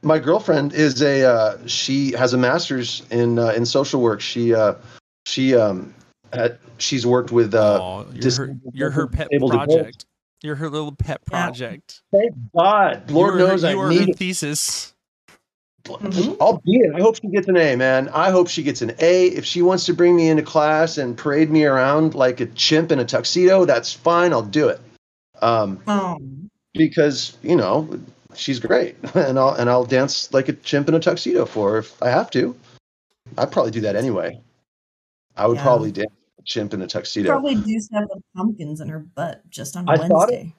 [0.00, 4.22] my girlfriend is a uh, she has a master's in uh, in social work.
[4.22, 4.74] She uh,
[5.26, 5.94] she um
[6.32, 8.56] had, she's worked with uh, Aw, you're dis- her.
[8.72, 9.70] You're her pet project.
[9.70, 10.06] adults.
[10.42, 10.44] Project.
[10.44, 11.46] You're her little pet Yeah.
[11.46, 12.02] project.
[12.12, 14.18] thank God, Lord you are, knows her, I need her it.
[14.18, 14.92] thesis.
[15.84, 16.36] Mhm.
[16.40, 16.94] I'll be it.
[16.94, 18.08] I hope she gets an A, man.
[18.10, 19.26] I hope she gets an A.
[19.26, 22.92] If she wants to bring me into class and parade me around like a chimp
[22.92, 24.32] in a tuxedo, that's fine.
[24.32, 24.80] I'll do it.
[25.40, 26.18] Um, oh,
[26.72, 27.88] because you know
[28.36, 31.78] she's great, and I'll and I'll dance like a chimp in a tuxedo for her
[31.78, 32.54] if I have to.
[33.36, 34.40] I'd probably do that anyway.
[35.36, 35.62] I would Yeah.
[35.64, 37.30] probably dance like a chimp in a tuxedo.
[37.30, 40.54] probably do stuff with pumpkins in her butt just on I thought Wednesday.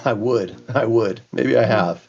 [0.04, 0.54] I would.
[0.74, 1.20] I would.
[1.32, 2.06] Maybe I have.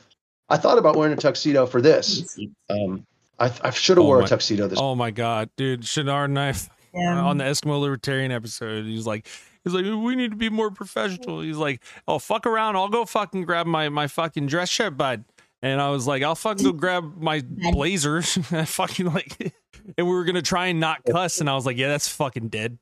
[0.49, 2.37] I thought about wearing a tuxedo for this.
[2.69, 3.05] Um,
[3.39, 4.79] I, I should have Oh wore my- a tuxedo this.
[4.79, 5.81] Oh my god, dude!
[5.81, 7.19] Shadar knife Yeah.
[7.19, 8.85] on the Eskimo Libertarian episode.
[8.85, 9.27] He's like,
[9.63, 11.41] he's like, we need to be more professional.
[11.41, 15.25] He's like, oh fuck around, I'll go fucking grab my my fucking dress shirt, bud.
[15.61, 17.41] And I was like, I'll fucking go grab my
[17.71, 18.17] blazer.
[18.51, 19.51] I fucking like,
[19.97, 22.49] and we were gonna try and not cuss, and I was like, yeah, that's fucking
[22.49, 22.77] dead.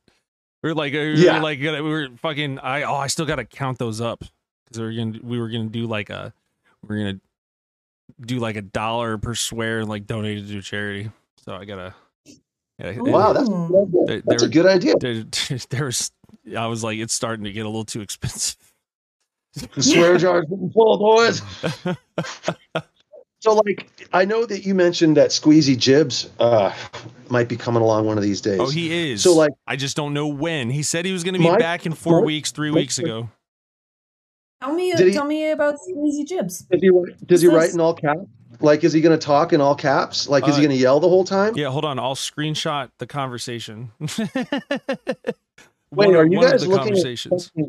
[0.62, 1.42] We are like, uh, we were Yeah.
[1.42, 2.60] like, uh, we were fucking.
[2.60, 4.24] I oh, I still gotta count those up
[4.66, 6.34] because we were gonna we were gonna do like a
[6.88, 7.20] we are gonna
[8.22, 11.10] do like a dollar per swear and like donate it to charity.
[11.38, 11.94] So I gotta.
[12.80, 14.06] Yeah, Wow, that's, Ooh.
[14.08, 14.96] They- that's a they're- good idea.
[15.00, 15.24] there,
[15.70, 16.12] there's
[16.58, 18.58] I was like, it's starting to get a little too expensive.
[19.76, 21.42] The swear jar's getting full, boys.
[23.44, 26.74] So, like, I know that you mentioned that Squeezy Jibs uh,
[27.28, 28.58] might be coming along one of these days.
[28.62, 29.22] oh, he is.
[29.22, 30.70] So, like- I just don't know when.
[30.70, 32.76] He said he was going to be My- back in four my- weeks, three my-
[32.78, 33.30] weeks ago.
[34.62, 36.60] Tell me, Did he- tell me about Squeezy Jibs.
[36.72, 36.90] Does he,
[37.26, 38.22] does he write in all caps?
[38.62, 40.30] Like, is he going to talk in all caps?
[40.30, 41.54] Like, is he Uh, going to yell the whole time?
[41.58, 42.00] Yeah, hold on.
[42.00, 43.92] I'll screenshot the conversation.
[44.00, 44.20] Wait,
[45.92, 47.52] One are you guys the looking conversations?
[47.58, 47.66] at?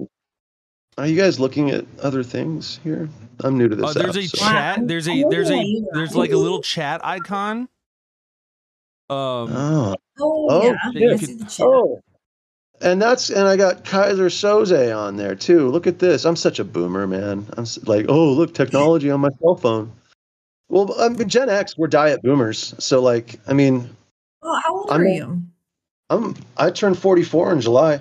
[0.96, 3.08] Are you guys looking at other things here?
[3.42, 3.94] I'm new to Uh, this.
[3.94, 4.86] there's a so- chat.
[4.86, 7.68] There's a there's a there's like a little chat icon.
[9.10, 11.12] Um, Oh, Oh, Oh, yeah, shit.
[11.12, 11.66] I see the chat.
[11.66, 12.00] oh,
[12.80, 15.68] And that's and I got Kaiser Soze on there too.
[15.68, 16.24] Look at this.
[16.24, 17.46] I'm such a boomer, man.
[17.56, 19.92] I'm s- like, oh, look, technology on my cell phone.
[20.68, 22.74] Well, I mean, Gen X, we're diet boomers.
[22.78, 23.90] So, like, I mean,
[24.42, 25.42] Oh, how old I'm are you?
[26.10, 28.00] I'm I turned 44 in July.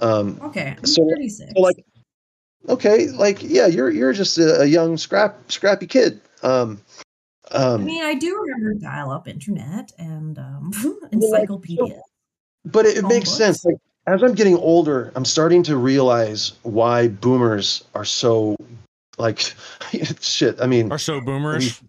[0.00, 1.52] Um, Okay, I'm So- 36.
[1.54, 1.84] so like,
[2.68, 6.20] okay, like, yeah, you're you're just a, a young scrap scrappy kid.
[6.42, 6.80] Um,
[7.50, 10.70] I um, mean, I do remember dial-up internet and um,
[11.02, 12.00] like, encyclopedia.
[12.64, 13.38] but it, it makes books.
[13.38, 13.64] sense.
[13.64, 13.76] Like,
[14.06, 18.56] as I'm getting older, I'm starting to realize why boomers are so
[19.18, 19.38] like
[20.20, 20.60] shit.
[20.60, 21.82] I mean, Are so boomerish.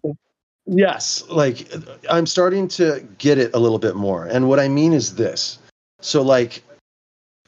[0.66, 1.72] Yes, like
[2.10, 4.26] I'm starting to get it a little bit more.
[4.26, 5.58] And what I mean is this.
[6.00, 6.62] So like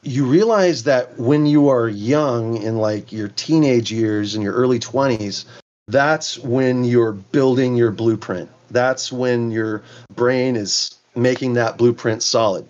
[0.03, 4.79] you realize that when you are young in like your teenage years and your early
[4.79, 5.45] 20s,
[5.87, 8.49] that's when you're building your blueprint.
[8.69, 12.67] That's when your brain is making that blueprint solid.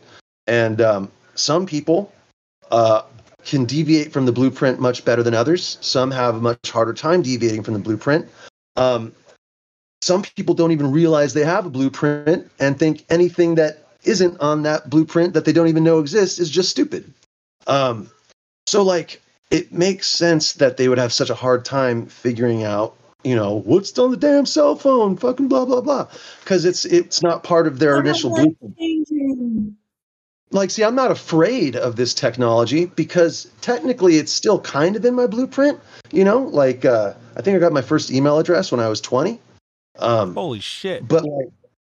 [0.47, 2.11] And um, some people
[2.71, 3.03] uh,
[3.45, 5.77] can deviate from the blueprint much better than others.
[5.81, 8.27] Some have a much harder time deviating from the blueprint.
[8.75, 9.13] Um,
[10.01, 14.63] some people don't even realize they have a blueprint and think anything that isn't on
[14.63, 17.13] that blueprint that they don't even know exists is just stupid.
[17.67, 18.09] Um,
[18.67, 19.21] so, like,
[19.51, 23.61] it makes sense that they would have such a hard time figuring out, you know,
[23.65, 26.07] what's on the damn cell phone, fucking blah blah blah,
[26.41, 29.77] because it's it's not part of their What initial blueprint
[30.53, 35.15] like see i'm not afraid of this technology because technically it's still kind of in
[35.15, 35.79] my blueprint
[36.11, 36.43] you know?
[36.43, 39.39] Like uh, i think i got my first email address when i was 20
[39.99, 41.07] um, Holy shit.
[41.07, 41.47] but like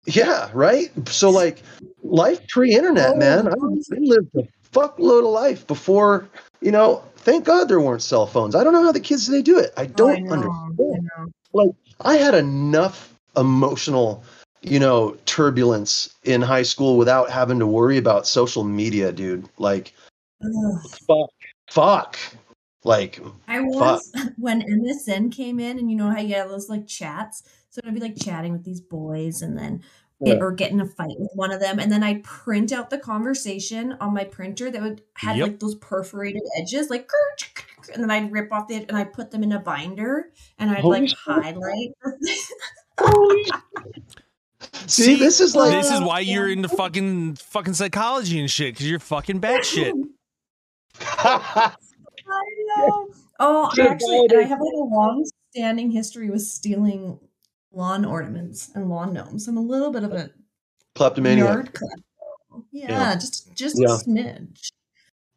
[0.05, 0.91] yeah right?
[1.07, 1.63] So like
[2.03, 3.47] life pre-internet Oh, man.
[3.47, 6.27] I, I lived a fuckload of life before
[6.61, 9.41] you know thank god there weren't cell phones i don't know how the kids they
[9.41, 11.21] do it i Oh, I don't know, understand I
[11.55, 11.75] know.
[12.01, 14.23] I had enough emotional,
[14.61, 19.47] you know, turbulence in high school without having to worry about social media, dude.
[19.57, 19.93] Like,
[20.43, 20.79] Ugh.
[21.07, 21.29] fuck,
[21.69, 22.17] fuck.
[22.83, 26.87] Like, I once when MSN came in, and you know how you have those like
[26.87, 27.43] chats.
[27.69, 29.81] So I'd be like chatting with these boys, and then
[30.25, 30.43] get, Yeah.
[30.43, 32.97] or get in a fight with one of them, and then I'd print out the
[32.97, 35.47] conversation on my printer that would had Yep.
[35.47, 37.09] like those perforated edges, like,
[37.93, 40.79] and then I'd rip off the and I'd put them in a binder, and I'd
[40.79, 41.17] Holy like shit.
[41.19, 41.91] highlight.
[44.87, 48.89] see, this is like, this is why you're into fucking fucking psychology and shit because
[48.89, 49.93] you're fucking batshit.
[51.01, 51.71] I
[52.77, 53.07] know.
[53.37, 57.19] Oh, I actually, I have like a long-standing history with stealing
[57.75, 59.47] lawn ornaments and lawn gnomes.
[59.47, 60.31] I'm a little bit of a
[60.95, 61.43] kleptomania.
[61.43, 62.01] yard collector.
[62.71, 63.15] Yeah, Yeah.
[63.15, 63.95] just just Yeah.
[63.95, 64.71] a smidge.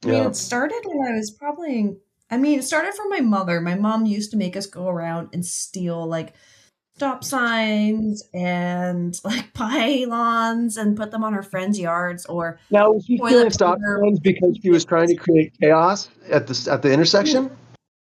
[0.04, 0.28] I mean, Yeah.
[0.28, 1.96] it started when I was probably.
[2.30, 3.60] I mean, it started from my mother.
[3.60, 6.34] My mom used to make us go around and steal like
[6.94, 13.04] stop signs and like pylons and put them on our friends' yards or Now, was
[13.04, 16.92] she stealing stop signs because she was trying to create chaos at the at the
[16.92, 17.50] intersection?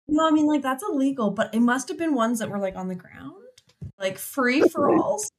[0.10, 2.76] No, I mean like that's illegal, but it must have been ones that were like
[2.76, 3.36] on the ground,
[4.00, 5.30] like free for alls.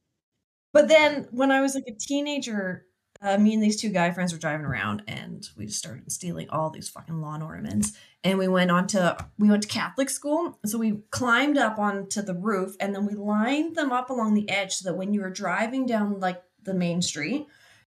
[0.72, 2.86] But then when I was like a teenager,
[3.20, 6.48] uh, me and these two guy friends were driving around, and we just started stealing
[6.51, 7.93] all these fucking lawn ornaments.
[8.22, 12.22] And we went on to we went to Catholic school, so we climbed up onto
[12.22, 15.20] the roof, and then we lined them up along the edge so that when you
[15.20, 17.47] were driving down like the main street,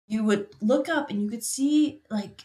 [0.06, 2.44] you would look up and you could see like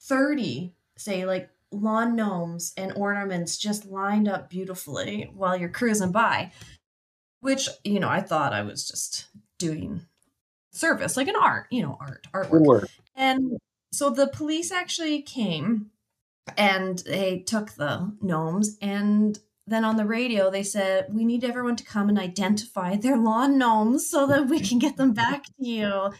[0.00, 6.50] thirty, say like lawn gnomes and ornaments just lined up beautifully while you're cruising by.
[7.46, 10.00] Which, you know, I thought I was just doing
[10.72, 12.60] service, like an art, you know, art, artwork.
[12.60, 12.88] work.
[13.14, 13.56] And
[13.92, 15.92] so the police actually came
[16.58, 21.76] and they took the gnomes and then on the radio they said we need everyone
[21.76, 25.52] to come and identify their lawn gnomes so that we can get them back to
[25.58, 26.12] you.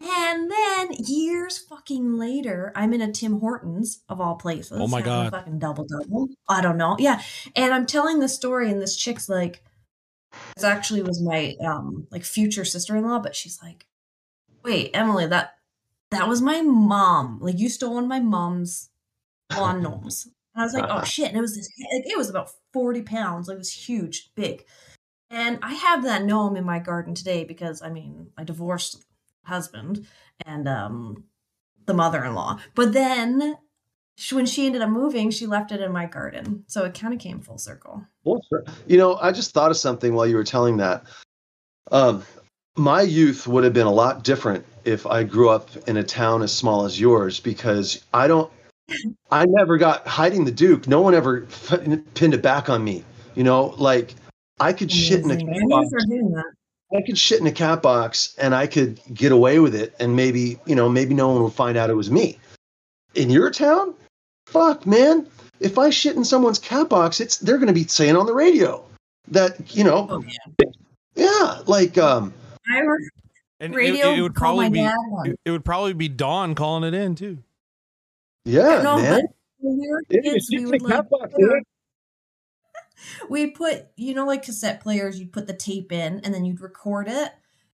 [0.00, 4.78] And then years fucking later, I'm in a Tim Hortons of all places.
[4.80, 5.30] Oh my God.
[5.30, 6.28] Fucking double double.
[6.48, 6.96] I don't know.
[6.98, 7.22] Yeah.
[7.54, 9.62] And I'm telling the story, and this chick's like,
[10.56, 13.86] this actually was my um like future sister-in-law, but she's like,
[14.64, 15.54] wait, Emily, that
[16.10, 17.38] that was my mom.
[17.40, 18.90] Like you stole one of my mom's
[19.56, 20.28] lawn gnomes.
[20.54, 21.28] And I was like, oh shit.
[21.28, 23.46] And it was this like, it was about 40 pounds.
[23.46, 24.64] Like it was huge, big.
[25.30, 29.04] And I have that gnome in my garden today because I mean, I divorced
[29.44, 30.06] husband
[30.44, 31.24] and um
[31.86, 32.58] the mother-in-law.
[32.74, 33.56] But then
[34.18, 36.64] she, when she ended up moving, she left it in my garden.
[36.66, 38.04] So it kind of came full circle.
[38.88, 41.04] You know, I just thought of something while you were telling that.
[41.92, 42.24] Um,
[42.76, 46.42] my youth would have been a lot different if I grew up in a town
[46.42, 48.50] as small as yours because I don't,
[49.30, 50.88] I never got hiding the Duke.
[50.88, 51.80] No one ever f-
[52.14, 53.04] pinned it back on me.
[53.36, 54.16] You know, like
[54.58, 55.90] I could shit in a cat box.
[55.90, 56.52] you were doing that.
[56.96, 60.16] I could shit in a cat box and I could get away with it, and
[60.16, 62.38] maybe you know, maybe no one would find out it was me.
[63.14, 63.94] in your town,
[64.50, 65.26] fuck, man.
[65.60, 68.34] If I shit in someone's cat box, it's they're going to be saying on the
[68.34, 68.84] radio
[69.28, 70.66] that you know, Oh yeah.
[71.14, 72.32] yeah, like um,
[72.72, 73.02] I heard
[73.60, 74.12] And radio.
[74.14, 77.38] it, would probably be it, it would probably be Dawn calling it in too.
[78.44, 79.22] yeah, no, man.
[79.60, 81.62] we were kids, we would like box, put
[83.28, 86.60] we put you know like cassette players you'd put the tape in and then you'd
[86.60, 87.32] record it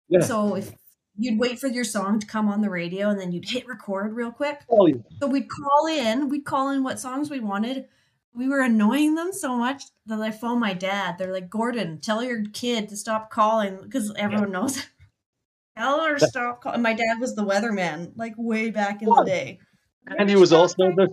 [0.08, 0.20] Yeah.
[0.20, 0.72] so if
[1.16, 4.14] you'd wait for your song to come on the radio and then you'd hit record
[4.14, 4.96] real quick Oh, yeah.
[5.20, 7.86] so we'd call in we'd call in what songs we wanted
[8.34, 12.22] we were annoying them so much that i phoned my dad they're like gordon tell
[12.24, 14.86] your kid to stop calling because everyone knows
[15.76, 19.24] tell her to stop calling my dad was the weatherman like way back in the
[19.24, 19.58] day
[20.06, 21.08] And he was also the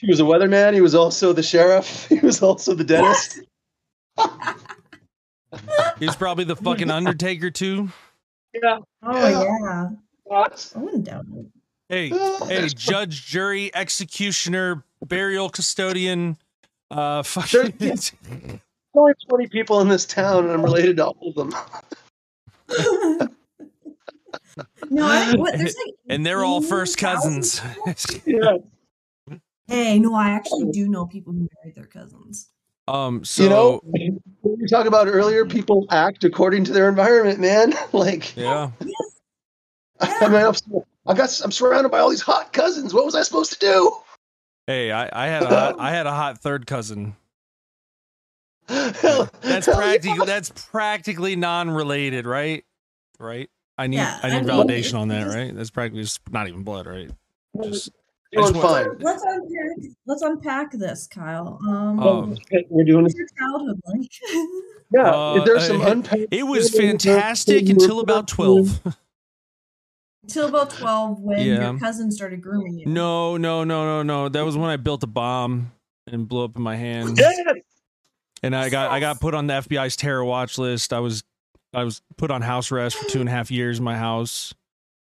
[0.00, 0.74] he was a weatherman.
[0.74, 2.06] He was also the sheriff.
[2.08, 3.40] He was also the dentist.
[5.98, 7.90] He was probably the fucking Undertaker too.
[8.54, 8.78] Yeah.
[9.02, 9.88] oh yeah
[10.26, 10.74] Box.
[10.76, 11.46] i wouldn't doubt it
[11.92, 12.08] Hey,
[12.48, 16.38] hey, judge, jury, executioner, burial custodian,
[16.90, 17.74] uh, fucking.
[17.76, 18.12] There's
[18.94, 21.54] only 20 people in this town, and I'm related to all of them.
[24.88, 27.60] no, I, what, there's like and they're all first cousins.
[28.24, 28.56] Yeah.
[29.66, 32.48] Hey, no, I actually do know people who married their cousins.
[32.92, 33.80] Um, so you know,
[34.42, 37.72] what we talked about earlier, people act according to their environment, man.
[37.92, 38.70] like, yeah,
[40.00, 40.54] I mean, I'm,
[41.06, 42.92] I got, I'm surrounded by all these hot cousins.
[42.94, 43.96] What was I supposed to do?
[44.66, 47.16] hey, I, I had a hot, I had a hot third cousin.
[48.68, 50.24] Hell- That's practically yeah.
[50.24, 52.64] that's practically non-related, right?
[53.18, 53.50] Right.
[53.76, 55.54] I need Yeah, I I need mean, validation on that, right?
[55.54, 57.10] That's practically just not even blood, right?
[57.62, 58.01] Just I
[58.32, 58.98] Doing just want- fine.
[59.00, 59.92] Let's unpack.
[60.06, 61.58] Let's unpack this, Kyle.
[61.68, 62.36] Um, Um,
[62.70, 63.28] We're doing what's this.
[63.38, 64.10] your childhood like?
[64.94, 65.10] Yeah.
[65.10, 66.26] uh, There's some uh, unpacked.
[66.30, 68.80] It was fantastic until about twelve.
[70.24, 71.70] Until about twelve, when Yeah.
[71.70, 72.86] your cousin started grooming you.
[72.86, 74.28] No, no, no, no, no.
[74.28, 75.72] That was when I built a bomb
[76.06, 77.18] and blew up in my hand.
[77.18, 77.36] Yes.
[78.42, 80.92] And I got I got put on the FBI's terror watch list.
[80.92, 81.24] I was
[81.74, 84.54] I was put on house arrest for two and a half years in my house.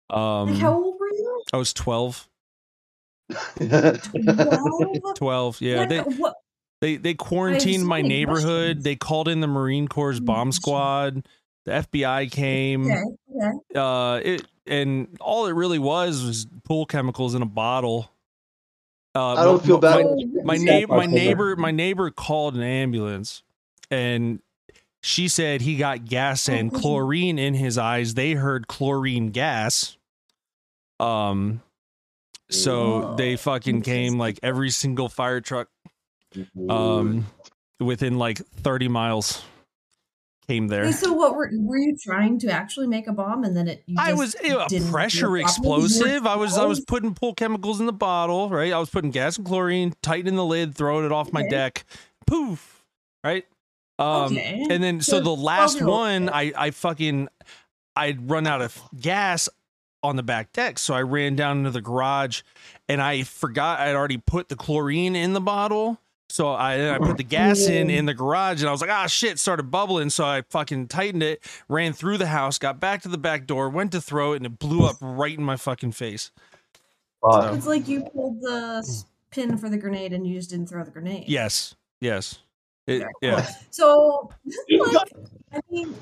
[0.10, 1.44] Um Like, how old were you?
[1.52, 2.30] I was Twelve.
[5.16, 5.62] 12.
[5.62, 5.80] Yeah.
[5.80, 6.36] What- They what?
[6.82, 8.44] they they quarantined my neighborhood.
[8.78, 8.84] questions.
[8.84, 11.26] They called in the Marine Corps bomb squad.
[11.66, 12.86] The FBI came.
[12.92, 13.02] Okay.
[13.36, 13.52] Okay.
[13.80, 18.10] Uh it and all it really was was pool chemicals in a bottle.
[19.16, 20.06] Uh, I don't my- feel bad.
[20.44, 23.44] my, my neighbor my neighbor my neighbor called an ambulance
[23.92, 24.40] and
[25.02, 26.80] she said he got gas and Oh.
[26.80, 29.98] chlorine in his eyes they heard chlorine gas
[31.00, 31.62] um
[32.54, 33.16] so Whoa.
[33.16, 35.70] they fucking came like every single fire truck
[36.70, 37.26] um
[37.80, 39.44] within like 30 miles
[40.48, 43.56] came there Okay, so what were were you trying to actually make a bomb and
[43.56, 43.84] then it?
[43.88, 45.20] You I was a pressure it properly?
[45.24, 46.28] You were explosive.
[46.28, 48.74] I was I was putting pool chemicals in the bottle, right?
[48.74, 51.86] I was putting gas and chlorine, tightening the lid, throwing it off my deck.
[52.28, 52.84] Poof.
[53.24, 53.46] Right?
[54.00, 54.66] Um Okay.
[54.70, 56.30] and then so So the last 12-year-old one.
[56.30, 57.30] I I fucking
[57.96, 59.48] I'd run out of gas
[60.04, 62.42] on the back deck, so I ran down into the garage
[62.90, 66.00] and I forgot I'd already put the chlorine in the bottle.
[66.30, 69.06] So I I put the gas in in the garage and I was like, ah
[69.06, 70.10] shit, started bubbling.
[70.10, 73.70] So I fucking tightened it, ran through the house, got back to the back door,
[73.70, 76.32] went to throw it, and it blew up right in my fucking face.
[77.22, 77.56] Fuck.
[77.56, 80.92] It's like you pulled the pin for the grenade and you just didn't throw the
[80.92, 81.26] grenade.
[81.28, 81.76] Yes.
[82.02, 82.40] Yes.
[82.88, 83.08] It, Yeah.
[83.22, 83.50] yeah.
[83.70, 84.32] So,
[84.70, 85.14] like,
[85.54, 85.96] I mean,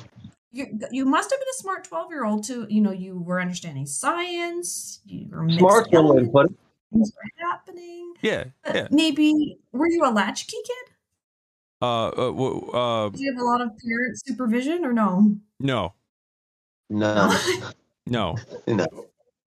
[0.52, 2.68] you you must have been a smart twelve year old too.
[2.70, 5.00] You know, you were understanding science.
[5.06, 6.58] You were Smart one way to elements, put it.
[6.92, 8.14] things were happening.
[8.22, 8.46] Yeah.
[8.66, 8.88] Uh, Yeah.
[8.92, 10.94] Maybe were you a latchkey kid?
[11.82, 12.32] Uh, uh,
[12.74, 15.36] uh, Did you have a lot of parent supervision or no?
[15.60, 15.94] no,
[16.90, 17.36] No,
[18.06, 18.36] no,
[18.68, 18.88] no.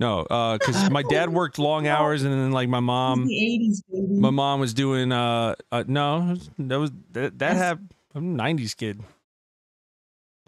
[0.01, 0.21] no.
[0.23, 4.31] Uh, cause my dad worked long hours and then like my mom, the eighties, my
[4.31, 7.95] mom was doing, uh, uh no, that was, that, that happened.
[8.17, 9.01] I'm a 90s kid.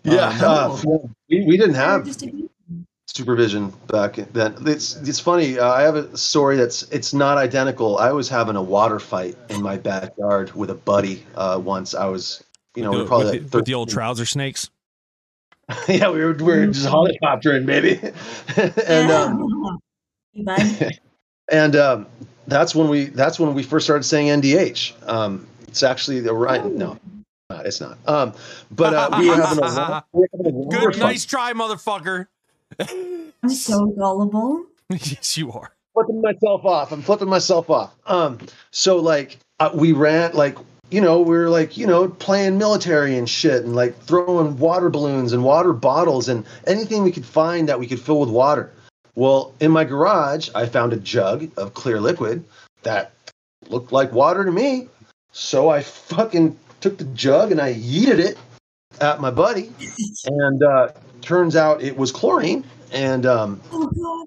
[0.07, 1.11] Yeah, Oh, uh, no.
[1.29, 2.49] we, we didn't have just a baby.
[3.07, 4.55] supervision back then.
[4.67, 5.59] It's it's funny.
[5.59, 7.99] Uh, I have a story that's it's not identical.
[7.99, 11.95] I was having a water fight in my backyard with a buddy uh, once.
[11.95, 14.71] I was, you know, we with, were probably the, like with the old trouser snakes.
[15.89, 17.99] yeah, we were we were just helicoptering, baby.
[18.87, 19.81] and um,
[21.51, 22.07] and um,
[22.47, 25.09] that's when we that's when we first started saying NDH.
[25.09, 26.65] Um, it's actually the right.
[26.65, 26.97] No,
[27.51, 27.99] uh, it's not.
[28.07, 28.33] Um,
[28.71, 31.01] but uh, we were having a, wa- we were having a water Good, fight.
[31.01, 32.27] nice try, motherfucker.
[32.81, 34.65] I'm so gullible.
[34.91, 35.73] yes, you are.
[35.95, 36.93] flipping myself off.
[36.93, 37.95] I'm flipping myself off.
[38.07, 38.39] Um,
[38.71, 40.57] so like uh, we ran like
[40.91, 44.91] you know we were like you know playing military and shit and like throwing water
[44.91, 48.73] balloons and water bottles and anything we could find that we could fill with water.
[49.15, 52.45] Well, in my garage, I found a jug of clear liquid
[52.83, 53.13] that
[53.69, 54.89] looked like water to me.
[55.33, 58.39] So I fucking took the jug and I yeeted it
[59.01, 59.73] at my buddy,
[60.25, 60.89] and uh,
[61.21, 62.65] turns out it was chlorine.
[62.93, 64.27] And um, Oh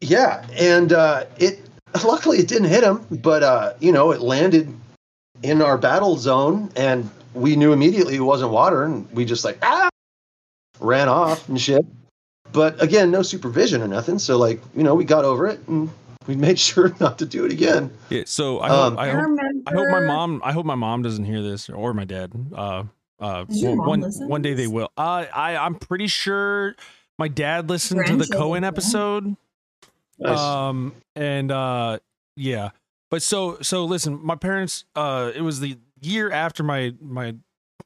[0.00, 1.60] yeah, and uh, it
[2.04, 4.74] luckily it didn't hit him, but uh, you know it landed
[5.42, 9.58] in our battle zone, and we knew immediately it wasn't water, and we just like
[9.62, 9.88] ah
[10.80, 11.84] ran off and shit.
[12.52, 15.90] But again, no supervision or nothing, so like you know we got over it and
[16.26, 17.90] we made sure not to do it again.
[18.10, 19.47] Yeah, so I Um, I I hope remember.
[19.66, 22.32] I hope my mom I hope my mom doesn't hear this or my dad.
[22.54, 22.84] Uh
[23.20, 24.90] uh Does your one, mom one- listen to one day they will.
[24.96, 26.74] Uh I I'm pretty sure
[27.18, 29.36] my dad listened to the Cohen episode.
[30.18, 30.38] Nice.
[30.38, 31.98] Um and uh
[32.36, 32.70] yeah.
[33.10, 37.34] But so so listen, my parents uh it was the year after my my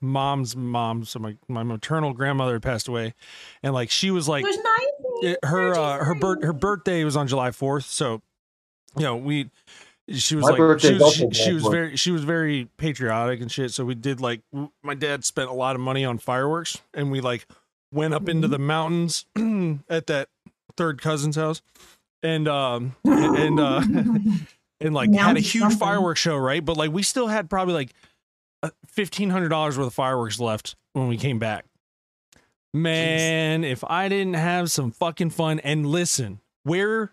[0.01, 3.15] mom's mom, so my my maternal grandmother passed away
[3.63, 4.45] and like she was like
[5.23, 8.21] it, her uh, her birth her birthday was on July 4th, so
[8.97, 9.49] you know, we
[10.09, 13.51] she was My like she was, she, she was very she was very patriotic and
[13.51, 16.81] shit, so we did like w- my dad spent a lot of money on fireworks
[16.95, 17.47] and we like
[17.93, 19.27] went up into the mountains
[19.89, 20.29] at that
[20.77, 21.63] third cousin's house
[22.23, 23.83] and um and uh
[24.81, 25.79] and like had a huge something.
[25.79, 26.65] fireworks show, right?
[26.65, 27.93] But like we still had probably like
[28.63, 31.65] uh, fifteen hundred dollars worth of fireworks left when we came back.
[32.75, 37.13] Man, if I didn't have some fucking fun and listen, where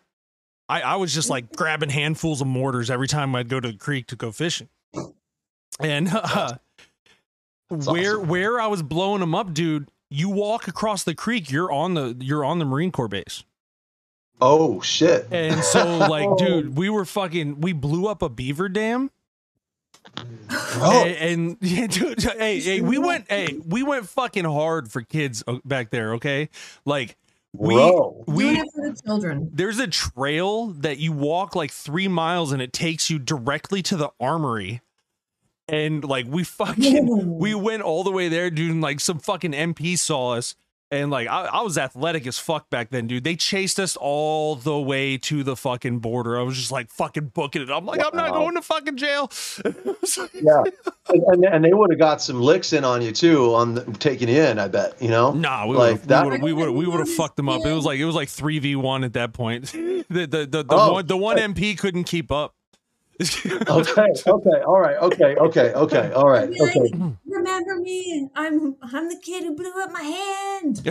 [0.69, 3.77] I, I was just like grabbing handfuls of mortars every time I'd go to the
[3.77, 4.69] creek to go fishing.
[5.79, 6.53] And uh,
[7.67, 8.27] where awesome.
[8.27, 12.15] where I was blowing them up, dude, you walk across the creek, you're on the
[12.19, 13.43] you're on the Marine Corps base.
[14.39, 15.27] oh shit!
[15.31, 19.09] And so like, dude, we were fucking we blew up a beaver dam.
[20.17, 21.03] Oh.
[21.05, 25.43] And, and yeah, dude, hey, hey, we went, hey, we went fucking hard for kids
[25.47, 26.13] uh, back there.
[26.15, 26.49] Okay,
[26.85, 27.17] like
[27.53, 28.23] we bro.
[28.27, 29.49] Doing we it for the children.
[29.51, 33.97] there's a trail that you walk like three miles and it takes you directly to
[33.97, 34.81] the armory.
[35.67, 38.71] And like we fucking we went all the way there, dude.
[38.71, 40.55] And like some fucking MP saw us.
[40.91, 43.23] And like I, I was athletic as fuck back then, dude.
[43.23, 46.39] They chased us all the way to the fucking border.
[46.39, 47.69] I was just like fucking booking it.
[47.69, 49.31] I'm like, I'm not going to fucking jail.
[50.33, 50.63] Yeah,
[51.09, 53.81] and, and, and they would have got some licks in on you too on the,
[53.99, 54.57] taking you in.
[54.57, 55.31] I bet you know.
[55.31, 57.63] Nah, we Like would we would we would have fucked them up.
[57.65, 59.73] It was like it was like three v one at that point.
[60.09, 62.55] The the the, the Oh, one the one MP couldn't keep up.
[63.67, 67.11] Okay, okay, all right, okay, okay, okay, all right, like, okay.
[67.27, 68.29] Remember me?
[68.35, 70.77] I'm I'm the kid who blew up my hand.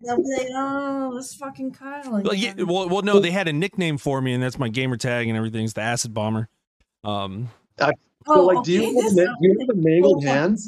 [0.00, 2.22] They'll be like, oh, it's fucking Kyle.
[2.22, 4.96] well, yeah, well, well, no, they had a nickname for me, and that's my gamer
[4.96, 5.64] tag and everything.
[5.64, 6.48] It's the Acid Bomber.
[7.02, 7.48] Um,
[7.78, 7.90] So,
[8.26, 10.32] Oh, like, do you have a this ma- is do you have a mangled full
[10.32, 10.58] fucking hand?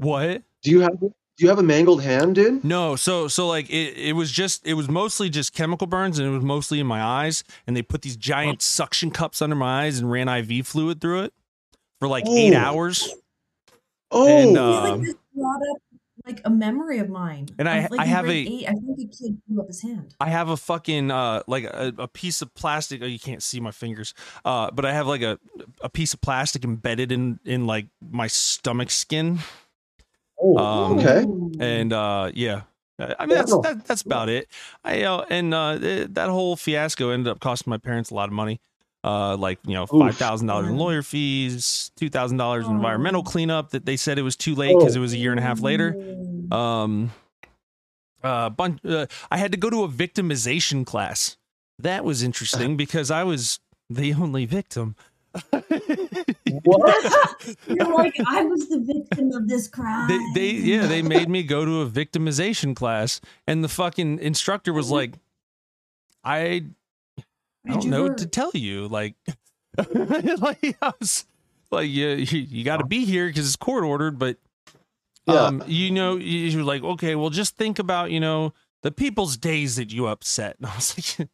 [0.00, 0.42] what?
[0.62, 0.98] Do you have
[1.36, 2.64] do you have a mangled hand, dude?
[2.64, 6.26] No, so so like it, it was just it was mostly just chemical burns, and
[6.28, 7.44] it was mostly in my eyes.
[7.66, 11.24] And they put these giant suction cups under my eyes and ran IV fluid through
[11.24, 11.34] it
[12.00, 13.14] for like eight hours.
[14.10, 15.76] Oh, And, I uh, like brought up
[16.26, 17.48] like a memory of mine.
[17.58, 19.82] And I- like, I have grade a- eight, I think a kid blew up his
[19.82, 20.14] hand.
[20.18, 23.02] I have a fucking uh like a, a piece of plastic.
[23.02, 24.14] Oh, you can't see my fingers.
[24.44, 25.38] Uh, but I have like a
[25.82, 29.40] a piece of plastic embedded in in like my stomach skin.
[30.38, 31.24] Oh, um, okay.
[31.60, 32.62] And uh, yeah,
[32.98, 34.48] I I mean that's that, that's about it.
[34.84, 38.28] I uh, and uh, th- that whole fiasco ended up costing my parents a lot
[38.28, 38.60] of money.
[39.04, 42.76] Uh, like you know, five thousand dollars in lawyer fees, two thousand dollars in Oh.
[42.76, 43.70] environmental cleanup.
[43.70, 45.60] That they said it was too late because it was a year and a half
[45.60, 45.94] later.
[46.50, 47.12] Um,
[48.24, 48.84] uh, bunch.
[48.84, 51.36] Uh, I had to go to a victimization class.
[51.78, 54.96] That was interesting because I was the only victim.
[56.64, 57.56] What?
[57.68, 60.08] You're like, I was the victim of this crime.
[60.08, 64.72] they, they, yeah, they made me go to a victimization class, and the fucking instructor
[64.72, 65.14] was like,
[66.24, 66.64] "I,
[67.66, 69.14] I don't you know what to tell you." Like,
[69.94, 71.26] like I was
[71.70, 74.38] like, "Yeah, you, you got to be here because it's court ordered." But,
[75.26, 75.34] Yeah.
[75.42, 79.36] um, you know, you, you're like, okay, well, just think about you know the people's
[79.36, 80.56] days that you upset.
[80.58, 81.28] And I was like.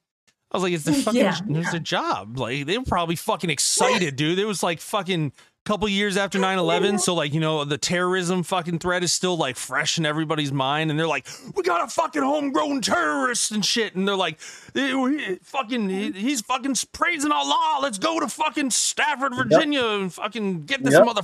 [0.52, 1.36] I was like, it's their fucking, Yeah.
[1.48, 2.38] it's their job.
[2.38, 4.38] Like, they were probably fucking excited, dude.
[4.38, 5.32] It was like fucking
[5.64, 9.54] couple years after 9-11 so like you know the terrorism fucking threat is still like
[9.54, 11.24] fresh in everybody's mind and they're like
[11.54, 14.40] we got a fucking homegrown terrorist and shit and they're like
[14.74, 20.82] "Eh, fucking he's fucking praising Allah let's go to fucking Stafford Virginia and fucking get
[20.82, 21.04] this Yep.
[21.06, 21.22] mother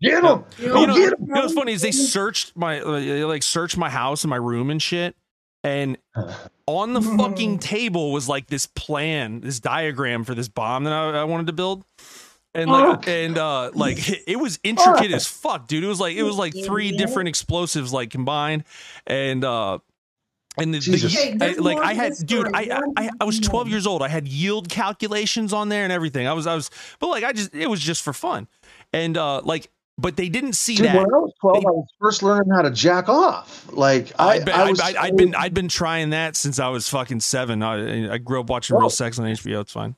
[0.00, 0.44] Get him!
[0.58, 1.14] You you know, get you him!
[1.20, 4.70] know what's funny is they searched my uh, like searched my house and my room
[4.70, 5.14] and shit
[5.64, 5.98] and
[6.66, 11.20] on the fucking table was like this plan this diagram for this bomb that I,
[11.20, 11.84] I wanted to build.
[12.56, 15.82] And like and uh like it was intricate as fuck dude.
[15.82, 18.62] It was like it was like three different explosives like combined.
[19.08, 19.78] And uh
[20.56, 22.46] And the, the Hey, I- like I had, this dude.
[22.54, 22.60] I,
[22.96, 24.02] I I I was 12 years old.
[24.02, 26.28] I had yield calculations on there and everything.
[26.28, 26.70] I was I was,
[27.00, 28.46] but like I just it was just for fun,
[28.92, 30.96] and uh like, but they didn't see Dude, that.
[30.96, 33.66] when I was 12, I was first learning how to jack off.
[33.72, 34.80] Like, I, I'd been, I I'd, was.
[34.80, 37.62] I'd, I'd been I'd been trying that since I was fucking seven.
[37.62, 38.80] I, I grew up watching Oh.
[38.80, 39.60] Real Sex on HBO.
[39.60, 39.94] It's fine.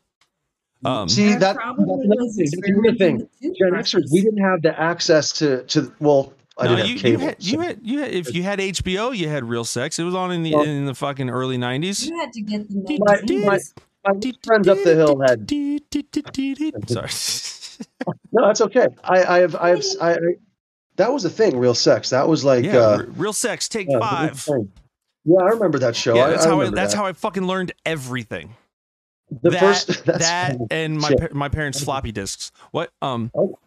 [0.85, 2.51] Um, See, I that, that's probably another was thing.
[2.53, 3.29] That's another thing.
[3.43, 7.03] Gen Xers, we didn't have the access to, to well, I no, didn't you, have
[7.03, 7.23] cable.
[7.23, 9.99] you had you had you had if you had HBO, you had Real Sex.
[9.99, 12.07] It was on in the Well- in the fucking early 90s.
[12.07, 13.59] You had to get the Did- My- my-
[14.09, 15.49] my friends up the hill had
[16.89, 17.09] Sorry.
[18.33, 18.89] no, that's okay.
[19.05, 20.17] I, I have, I have, I, I,
[20.97, 21.59] that was a thing.
[21.59, 22.11] Real sex.
[22.11, 24.49] That was like, yeah, uh, Real Sex, take yeah, five.
[25.25, 26.15] Yeah, I remember that show.
[26.15, 26.99] Yeah, that's I how I, that's that.
[26.99, 28.55] how I fucking learned everything.
[29.43, 30.67] the that, first that's that funny.
[30.71, 31.19] and my Shit.
[31.21, 32.53] pa- my parents' floppy disks.
[32.71, 32.93] What?
[33.03, 33.31] Um.
[33.37, 33.59] Oh,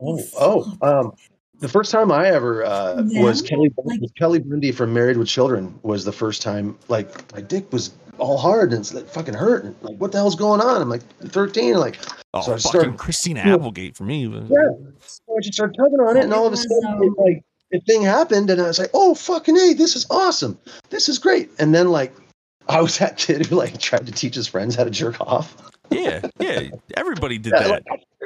[0.00, 1.12] oh, um,
[1.58, 5.26] the first time I ever uh, was Yeah, Kelly like- Kelly Bundy from Married with
[5.28, 6.78] Children was the first time.
[6.88, 7.88] Like my dick was
[8.18, 9.64] all hard and it's like fucking hurt.
[9.64, 10.80] And, like what the hell's going on?
[10.82, 11.74] I'm like 13.
[11.76, 11.98] Like
[12.34, 13.54] Oh, So I fucking started- Christina Yeah.
[13.54, 14.26] Applegate for me.
[14.28, 17.02] was- yeah, so I just started tugging on it, and all of a sudden, um,
[17.02, 20.58] it, like the thing happened, and I was like, oh fucking hey, this is awesome.
[20.90, 21.50] This is great.
[21.58, 22.14] And then like.
[22.70, 25.56] I was that kid who like tried to teach his friends how to jerk off.
[25.90, 26.68] yeah, yeah.
[26.98, 27.70] Everybody did Yeah, that.
[27.70, 27.84] like,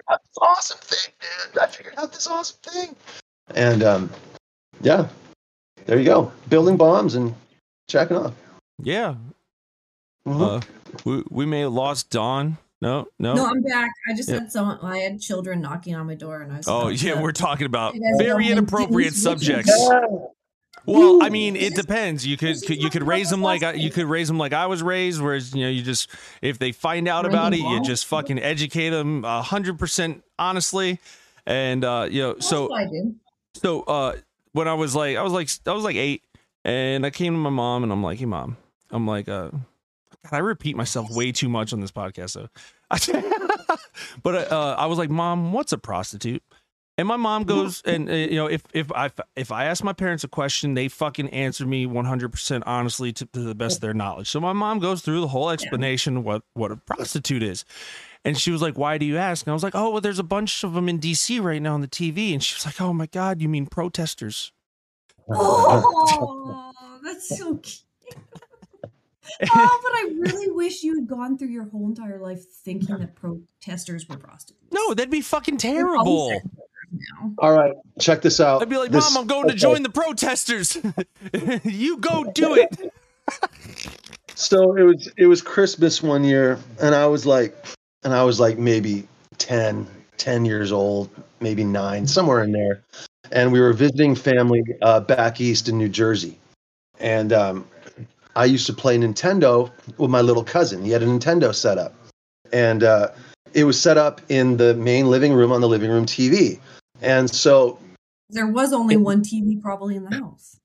[0.09, 1.12] I this awesome thing,
[1.55, 1.62] man.
[1.62, 2.97] I figured out this awesome thing.
[3.55, 4.10] And um,
[4.81, 5.06] yeah,
[5.86, 6.32] there you go.
[6.48, 7.32] Building bombs and
[7.89, 8.35] checking off.
[8.82, 9.14] Yeah.
[10.27, 10.40] Mhm.
[10.59, 10.61] Uh,
[11.05, 12.59] we we may have lost Dawn.
[12.81, 13.35] No, no.
[13.35, 13.90] No, I'm back.
[14.09, 14.40] I just Yeah.
[14.40, 14.78] had someone.
[14.82, 16.69] I had children knocking on my door, and I was.
[16.69, 19.73] oh yeah, to- we're talking about You guys don't very inappropriate subjects.
[20.85, 22.27] Well, I mean, it depends.
[22.27, 24.66] You could, could you could raise them like I, you could raise them like I
[24.66, 26.09] was raised, whereas you know you just
[26.40, 30.99] if they find out about it, you just fucking educate them a hundred percent honestly,
[31.47, 33.15] and uh, you know so I did.
[33.55, 34.16] so uh
[34.53, 36.23] when I was like I was like I was like eight,
[36.65, 38.57] and I came to my mom and I'm like, hey mom,
[38.90, 39.51] I'm like uh.
[40.24, 42.49] God, I repeat myself way too much on this podcast, though.
[44.23, 46.43] but uh, I was like, "Mom, what's a prostitute?"
[46.99, 49.93] And my mom goes, and uh, you know, if if I if I ask my
[49.93, 53.81] parents a question, they fucking answer me 100 percent honestly to, to the best of
[53.81, 54.28] their knowledge.
[54.28, 57.65] So my mom goes through the whole explanation of what what a prostitute is,
[58.24, 60.19] and she was like, "Why do you ask?" And I was like, "Oh, well, there's
[60.19, 61.40] a bunch of them in D.C.
[61.40, 64.53] right now on the TV." And she was like, "Oh my God, you mean protesters?"
[65.28, 67.82] Oh, that's so cute.
[69.55, 73.15] Oh, but I really wish you had gone through your whole entire life thinking that
[73.15, 74.73] protesters were prostitutes.
[74.73, 76.40] No, that'd be fucking terrible.
[77.39, 78.61] All right, check this out.
[78.61, 80.77] I'd be like, This- "Mom, I'm going to join the protesters.
[81.65, 82.93] you go do it."
[84.35, 87.55] So it was it was Christmas one year, and I was like,
[88.03, 89.07] and I was like maybe
[89.39, 89.86] 10,
[90.16, 92.82] 10 years old, maybe nine, somewhere in there,
[93.31, 96.39] and we were visiting family uh, back east in New Jersey,
[96.99, 97.69] and um,
[98.37, 100.85] I used to play Nintendo with my little cousin.
[100.85, 101.95] He had a Nintendo set up,
[102.53, 103.09] and uh,
[103.55, 106.59] it was set up in the main living room on the living room TV,
[107.01, 107.79] and so
[108.31, 110.57] There was only one TV probably in the house.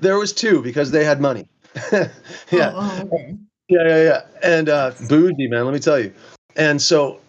[0.00, 1.46] there was two because they had money.
[1.92, 2.08] yeah.
[2.52, 3.36] Oh, oh, okay.
[3.68, 4.20] Yeah, yeah, yeah.
[4.42, 5.64] And uh, bougie, man.
[5.64, 6.12] Let me tell you.
[6.56, 7.20] And so,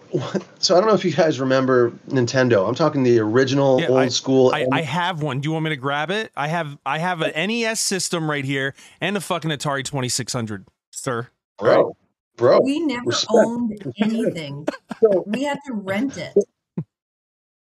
[0.59, 2.67] so I don't know if you guys remember Nintendo.
[2.67, 4.51] I'm talking the original Yeah, old I- school.
[4.53, 5.39] I, I have one.
[5.39, 6.31] Do you want me to grab it?
[6.35, 11.29] I have I have an NES system right here and a fucking Atari 2600, sir.
[11.57, 11.95] bro,
[12.37, 12.59] bro.
[12.61, 13.31] We never Respect.
[13.33, 14.67] owned anything.
[15.01, 16.33] So, We had to rent it.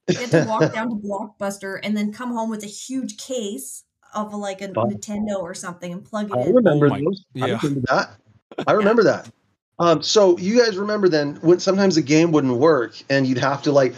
[0.08, 3.82] We had to walk down to Blockbuster and then come home with a huge case
[4.14, 4.90] of like a Fun.
[4.90, 6.38] Nintendo or something and plug it in.
[6.38, 6.54] I in.
[6.54, 7.24] remember Oh my- those.
[7.42, 7.58] I yeah.
[7.62, 8.10] remember that.
[8.66, 9.28] I remember that.
[9.78, 13.62] Um, so you guys remember then when sometimes the game wouldn't work and you'd have
[13.62, 13.94] to like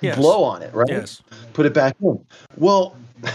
[0.00, 0.16] Yes.
[0.16, 0.88] blow on it, right?
[0.88, 1.20] Yes.
[1.52, 2.24] put it back in.
[2.56, 2.96] Well,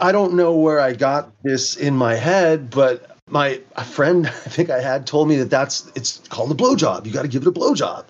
[0.00, 4.48] I don't know where I got this in my head, but my a friend I
[4.48, 7.06] think I had told me that that's it's called a blowjob.
[7.06, 8.04] You got to give it a blowjob,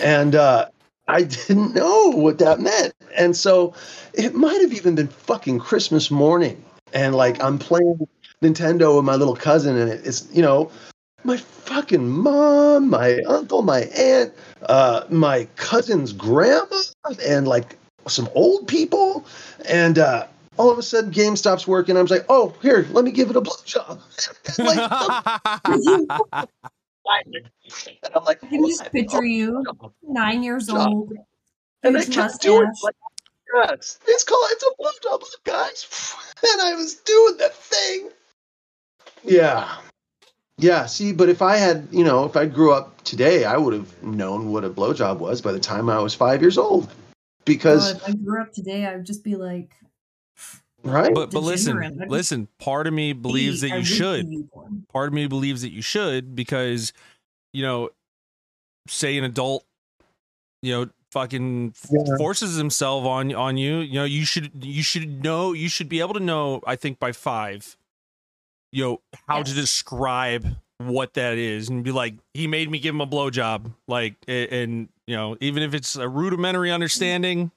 [0.00, 0.66] and uh,
[1.08, 2.94] I didn't know what that meant.
[3.16, 3.74] And so
[4.14, 6.62] it might have even been fucking Christmas morning,
[6.92, 8.06] and like I'm playing
[8.40, 10.70] Nintendo with my little cousin, and it's you know
[11.24, 14.32] my fucking mom, my uncle, my aunt,
[14.62, 16.82] uh, my cousin's grandma,
[17.24, 17.76] and like
[18.06, 19.26] some old people.
[19.68, 20.26] And uh,
[20.56, 21.96] all of a sudden, game stops working.
[21.96, 24.00] I was like, oh, here, let me give it a blowjob.
[24.58, 24.78] like,
[28.02, 29.64] and I'm like, I can just picture you,
[30.02, 31.12] nine years old,
[31.82, 32.82] And I kept doing mustache.
[32.82, 32.96] Like,
[33.54, 36.14] yes, it's called, it's a blowjob, guys.
[36.52, 38.10] And I was doing the thing.
[39.24, 39.76] Yeah.
[40.58, 43.74] Yeah, see, but if I had, you know, if I grew up today, I would
[43.74, 46.90] have known what a blowjob was by the time I was five years old.
[47.44, 49.70] Because God, if I grew up today, I would just be like,
[50.82, 51.12] right?
[51.14, 51.92] but but listen, Degenerate.
[51.92, 52.48] I just- listen.
[52.58, 54.26] Part of me believes that you should.
[54.92, 56.92] Part of me believes that you should because,
[57.52, 57.90] you know,
[58.88, 59.64] say an adult,
[60.62, 62.16] you know, fucking Yeah.
[62.16, 63.76] forces himself on on you.
[63.78, 66.62] You know, you should you should know you should be able to know.
[66.66, 67.76] I think by five,
[68.76, 70.46] you know how to describe
[70.78, 74.90] what that is and be like, he made me give him a blowjob, like, and
[75.06, 77.50] you know, even if it's a rudimentary understanding,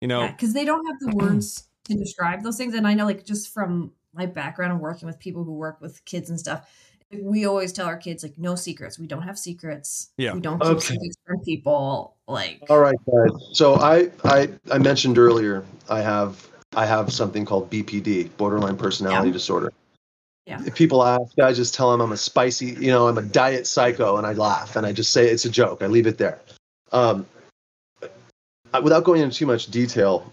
[0.00, 2.72] you know, because they don't have the words to describe those things.
[2.74, 6.02] And I know, like, just from my background and working with people who work with
[6.06, 6.66] kids and stuff,
[7.12, 8.98] we always tell our kids, like, no secrets.
[8.98, 10.12] We don't have secrets.
[10.16, 10.32] Yeah.
[10.32, 10.94] We don't keep Okay.
[10.94, 12.16] secrets from people.
[12.26, 13.50] Like, All right, guys.
[13.52, 19.28] So I, I I mentioned earlier I have I have something called BPD, borderline personality
[19.28, 19.34] Yeah.
[19.34, 19.70] disorder.
[20.46, 20.60] Yeah.
[20.66, 23.66] If people ask, I just tell them I'm a spicy, you know, I'm a diet
[23.66, 25.82] psycho, and I laugh and I just say it's a joke.
[25.82, 26.40] I leave it there.
[26.90, 27.26] Um,
[28.74, 30.32] I- without going into too much detail,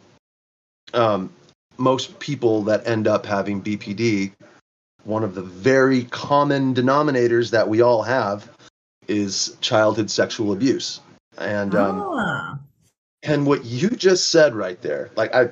[0.93, 1.31] um,
[1.77, 4.31] most people that end up having BPD,
[5.03, 8.49] one of the very common denominators that we all have
[9.07, 11.01] is childhood sexual abuse.
[11.37, 12.59] And um, ah,
[13.23, 15.49] and what you just said right there, like I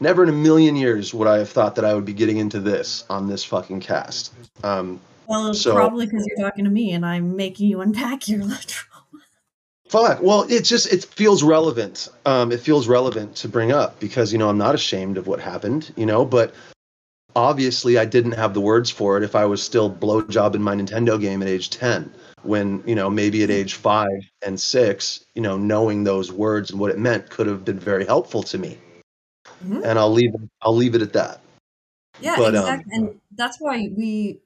[0.00, 2.60] never in a million years would I have thought that I would be getting into
[2.60, 4.32] this on this fucking cast.
[4.64, 8.40] Um, well, so- probably because you're talking to me and I'm making you unpack your
[8.40, 8.60] trauma.
[9.88, 10.20] fuck.
[10.22, 12.08] Well, it just it feels relevant.
[12.26, 15.40] Um, it feels relevant to bring up because you know I'm not ashamed of what
[15.40, 15.92] happened.
[15.96, 16.52] You know, but
[17.36, 21.20] obviously I didn't have the words for it if I was still blowjobbing my Nintendo
[21.20, 22.12] game at age ten.
[22.44, 24.08] When you know maybe at age five
[24.44, 28.04] and six, you know knowing those words and what it meant could have been very
[28.06, 28.78] helpful to me.
[29.60, 29.82] Mhm.
[29.84, 31.40] And I'll leave I'll leave it at that.
[32.18, 32.92] Yeah, But, um, exactly.
[32.92, 34.40] and that's why we,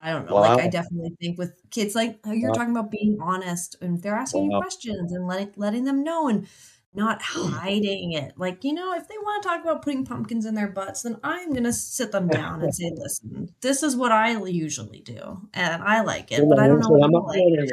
[0.00, 0.56] I don't know, Wow.
[0.56, 2.54] like I definitely think with kids, like you're Wow.
[2.54, 4.50] talking about being honest and they're asking Wow.
[4.50, 6.48] you questions and letting letting them know and
[6.94, 8.34] not hiding it.
[8.36, 11.18] Like, you know, if they want to talk about putting pumpkins in their butts, then
[11.22, 15.48] I'm gonna sit them down and say, listen, this is what I usually do.
[15.54, 17.66] And I like it, but I don't know what you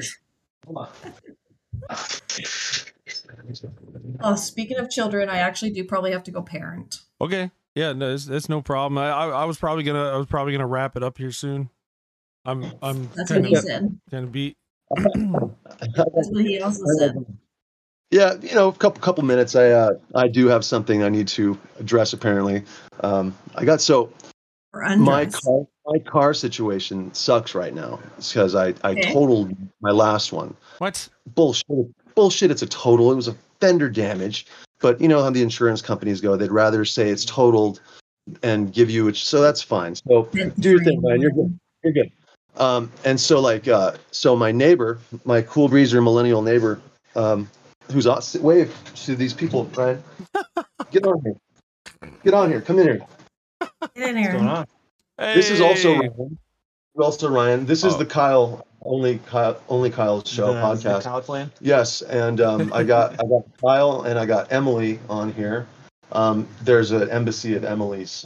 [0.67, 0.95] like.
[4.21, 6.99] Oh, speaking of children, I actually do probably have to go parent.
[7.19, 7.51] Okay.
[7.75, 8.97] Yeah, no, it's, it's no problem.
[8.97, 11.69] I, I I was probably gonna I was probably gonna wrap it up here soon.
[12.45, 13.99] I'm I'm That's what he of said.
[14.11, 14.57] kind of beat.
[14.95, 17.25] That's what he also said.
[18.11, 19.55] Yeah, you know, a couple couple minutes.
[19.55, 22.13] I uh, I do have something I need to address.
[22.13, 22.63] Apparently,
[23.01, 24.11] um, I got so
[24.73, 29.11] my car my car situation sucks right now because I I Okay.
[29.13, 30.55] totaled my last one.
[30.79, 31.07] What?
[31.35, 31.65] Bullshit,
[32.15, 32.49] bullshit.
[32.49, 33.11] It's a total.
[33.11, 34.47] It was a fender damage,
[34.79, 36.35] but you know how the insurance companies go.
[36.35, 37.79] They'd rather say it's totaled
[38.41, 39.07] and give you.
[39.09, 39.93] A, so that's fine.
[39.93, 41.21] So do your thing, man.
[41.21, 41.59] You're good.
[41.83, 42.11] You're good.
[42.57, 46.81] Um, and so like, uh, so my neighbor, my cool breezer millennial neighbor,
[47.15, 47.47] um,
[47.91, 48.75] who's on, wave
[49.05, 50.03] to these people, Ryan.
[50.91, 52.11] Get on here.
[52.23, 52.61] Get on here.
[52.61, 52.99] Come in here.
[53.95, 54.49] Get in What's going here.
[54.49, 54.65] on?
[55.17, 56.37] This is also Ryan.
[56.97, 57.65] Also Ryan.
[57.65, 57.97] This is Oh.
[57.97, 61.03] the Kyle only Kyle only Kyle's show The- the podcast.
[61.03, 61.51] Kyle clan?
[61.61, 65.67] Yes, and um, I got I got Kyle and I got Emily on here.
[66.11, 68.25] Um, there's an embassy of Emily's.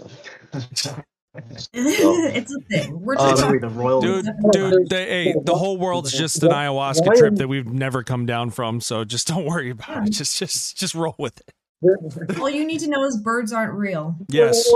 [1.74, 3.00] it's a thing.
[3.02, 3.76] We're Um, just Emily, talking.
[3.76, 4.02] the royal.
[4.02, 8.26] Dude, dude, they, hey, the whole world's just an ayahuasca trip that we've never come
[8.26, 8.80] down from.
[8.82, 10.12] So just don't worry about it.
[10.12, 12.40] Just, just, just roll with it.
[12.40, 14.16] All you need to know is birds aren't real.
[14.30, 14.72] Yes,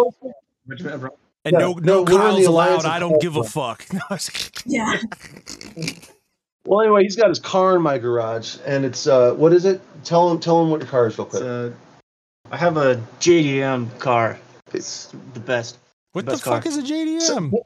[1.46, 2.96] and no, no, no, we're in the Kyle's alliance allowed.
[2.96, 3.86] I don't give a fuck.
[3.94, 4.64] No, I was kidding.
[4.74, 4.98] Yeah.
[6.66, 9.80] Well, anyway, he's got his car in my garage, and it's uh, what is it?
[10.04, 11.48] Tell him, tell him what your car is real It's quick.
[11.48, 11.74] a,
[12.52, 14.38] I have a JDM car.
[14.74, 15.78] It's the best.
[16.18, 17.52] What the Best fuck is a JDM?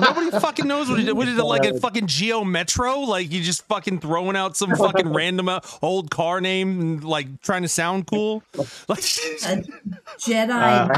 [0.00, 1.14] Nobody fucking knows what it is.
[1.14, 2.98] What is it like a fucking Geo Metro?
[3.00, 7.40] Like you just fucking throwing out some fucking random uh, old car name and like
[7.40, 8.42] trying to sound cool?
[8.88, 9.62] Like A
[10.18, 10.88] Jedi Uh,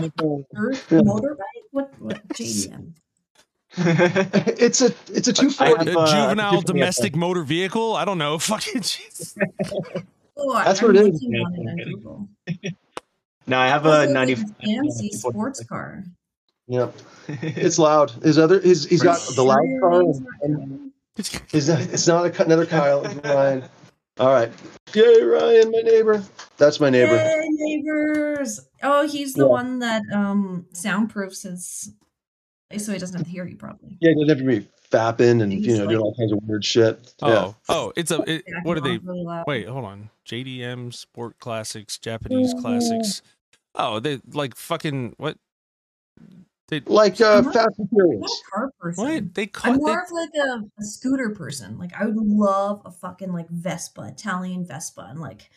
[0.56, 1.36] Earth motorbike?
[1.72, 2.93] What, what JDM?
[3.78, 5.90] it's a it's a two I a forty.
[5.90, 7.94] uh, juvenile different- domestic motor vehicle?
[7.94, 8.38] I don't know.
[8.38, 9.34] Fucking jeez.
[10.64, 12.76] That's I'm what it is,
[13.47, 14.35] no, I have a 90.
[14.64, 16.05] fancy sports car.
[16.68, 16.94] Yep,
[17.28, 18.10] it's loud.
[18.23, 20.02] His other his he's got the loud car.
[20.43, 20.90] And,
[21.52, 23.05] is that it's not a, another Kyle.
[23.05, 23.64] It's Ryan.
[24.18, 24.51] All right.
[24.94, 26.23] Yay, Ryan, my neighbor.
[26.56, 27.14] That's my neighbor.
[27.16, 28.60] Yay, neighbors!
[28.82, 29.51] Oh, he's the Yeah.
[29.51, 31.93] one that um soundproofs his
[32.78, 33.97] so he doesn't have to hear you probably.
[34.01, 36.32] Yeah, he doesn't have to be fapping and He's you know like- doing all kinds
[36.32, 37.14] of weird shit.
[37.23, 37.52] Oh, Yeah.
[37.68, 38.23] oh, it's a.
[38.28, 38.98] It, what are they?
[38.98, 39.43] really.
[39.47, 40.10] Wait, hold on.
[40.27, 43.23] JDM Sport Classics, Japanese Classics.
[43.77, 45.36] Oh, they like fucking what?
[46.69, 48.43] They Like uh, not- Fast and Furious.
[48.53, 49.05] car person.
[49.05, 49.35] what?
[49.35, 49.73] They call?
[49.73, 49.86] I'm caught.
[49.86, 51.78] They, more of like a, a scooter person.
[51.78, 55.48] Like I would love a fucking like Vespa, Italian Vespa, and like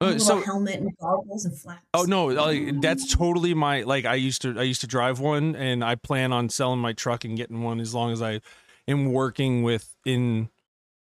[0.00, 1.82] Uh, little so helmet and goggles and flaps.
[1.92, 5.54] Oh no, like that's totally my like I used to I used to drive one
[5.56, 8.40] and I plan on selling my truck and getting one as long as I
[8.88, 10.48] am working within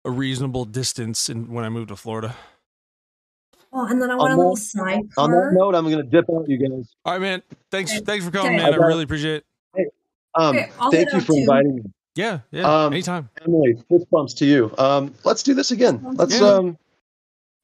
[0.05, 2.37] a reasonable distance and when I move to Florida.
[3.75, 5.07] Oh, and then I want a little that- sidecar.
[5.19, 6.93] On that note, I'm going to dip out, you guys.
[7.05, 7.43] All right, man.
[7.71, 8.01] Thanks Okay.
[8.05, 8.57] thanks for coming, Okay.
[8.63, 8.75] man.
[8.75, 8.87] I Okay.
[8.87, 9.45] really appreciate
[9.77, 9.95] it.
[10.35, 11.39] Um, Okay, thank you for too.
[11.39, 11.83] inviting me.
[12.15, 12.85] Yeah, yeah.
[12.85, 13.29] Um, anytime.
[13.45, 14.71] Emily, fist bumps to you.
[14.79, 16.01] Um, let's do this again.
[16.17, 16.43] Let's good.
[16.59, 16.79] um,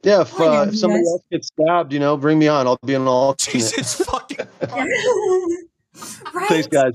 [0.02, 0.22] yeah.
[0.22, 2.66] If, I know uh, if somebody else gets stabbed, you know, bring me on.
[2.66, 3.35] I'll be an all.
[3.35, 6.48] Jesus fucking right?
[6.48, 6.93] Thanks, guys.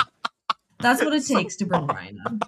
[0.79, 2.39] That's what it takes to bring Ryan on.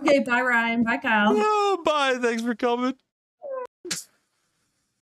[0.00, 0.82] Okay, bye Ryan.
[0.84, 1.34] Bye Kyle.
[1.36, 2.18] oh, bye.
[2.20, 2.94] Thanks for coming.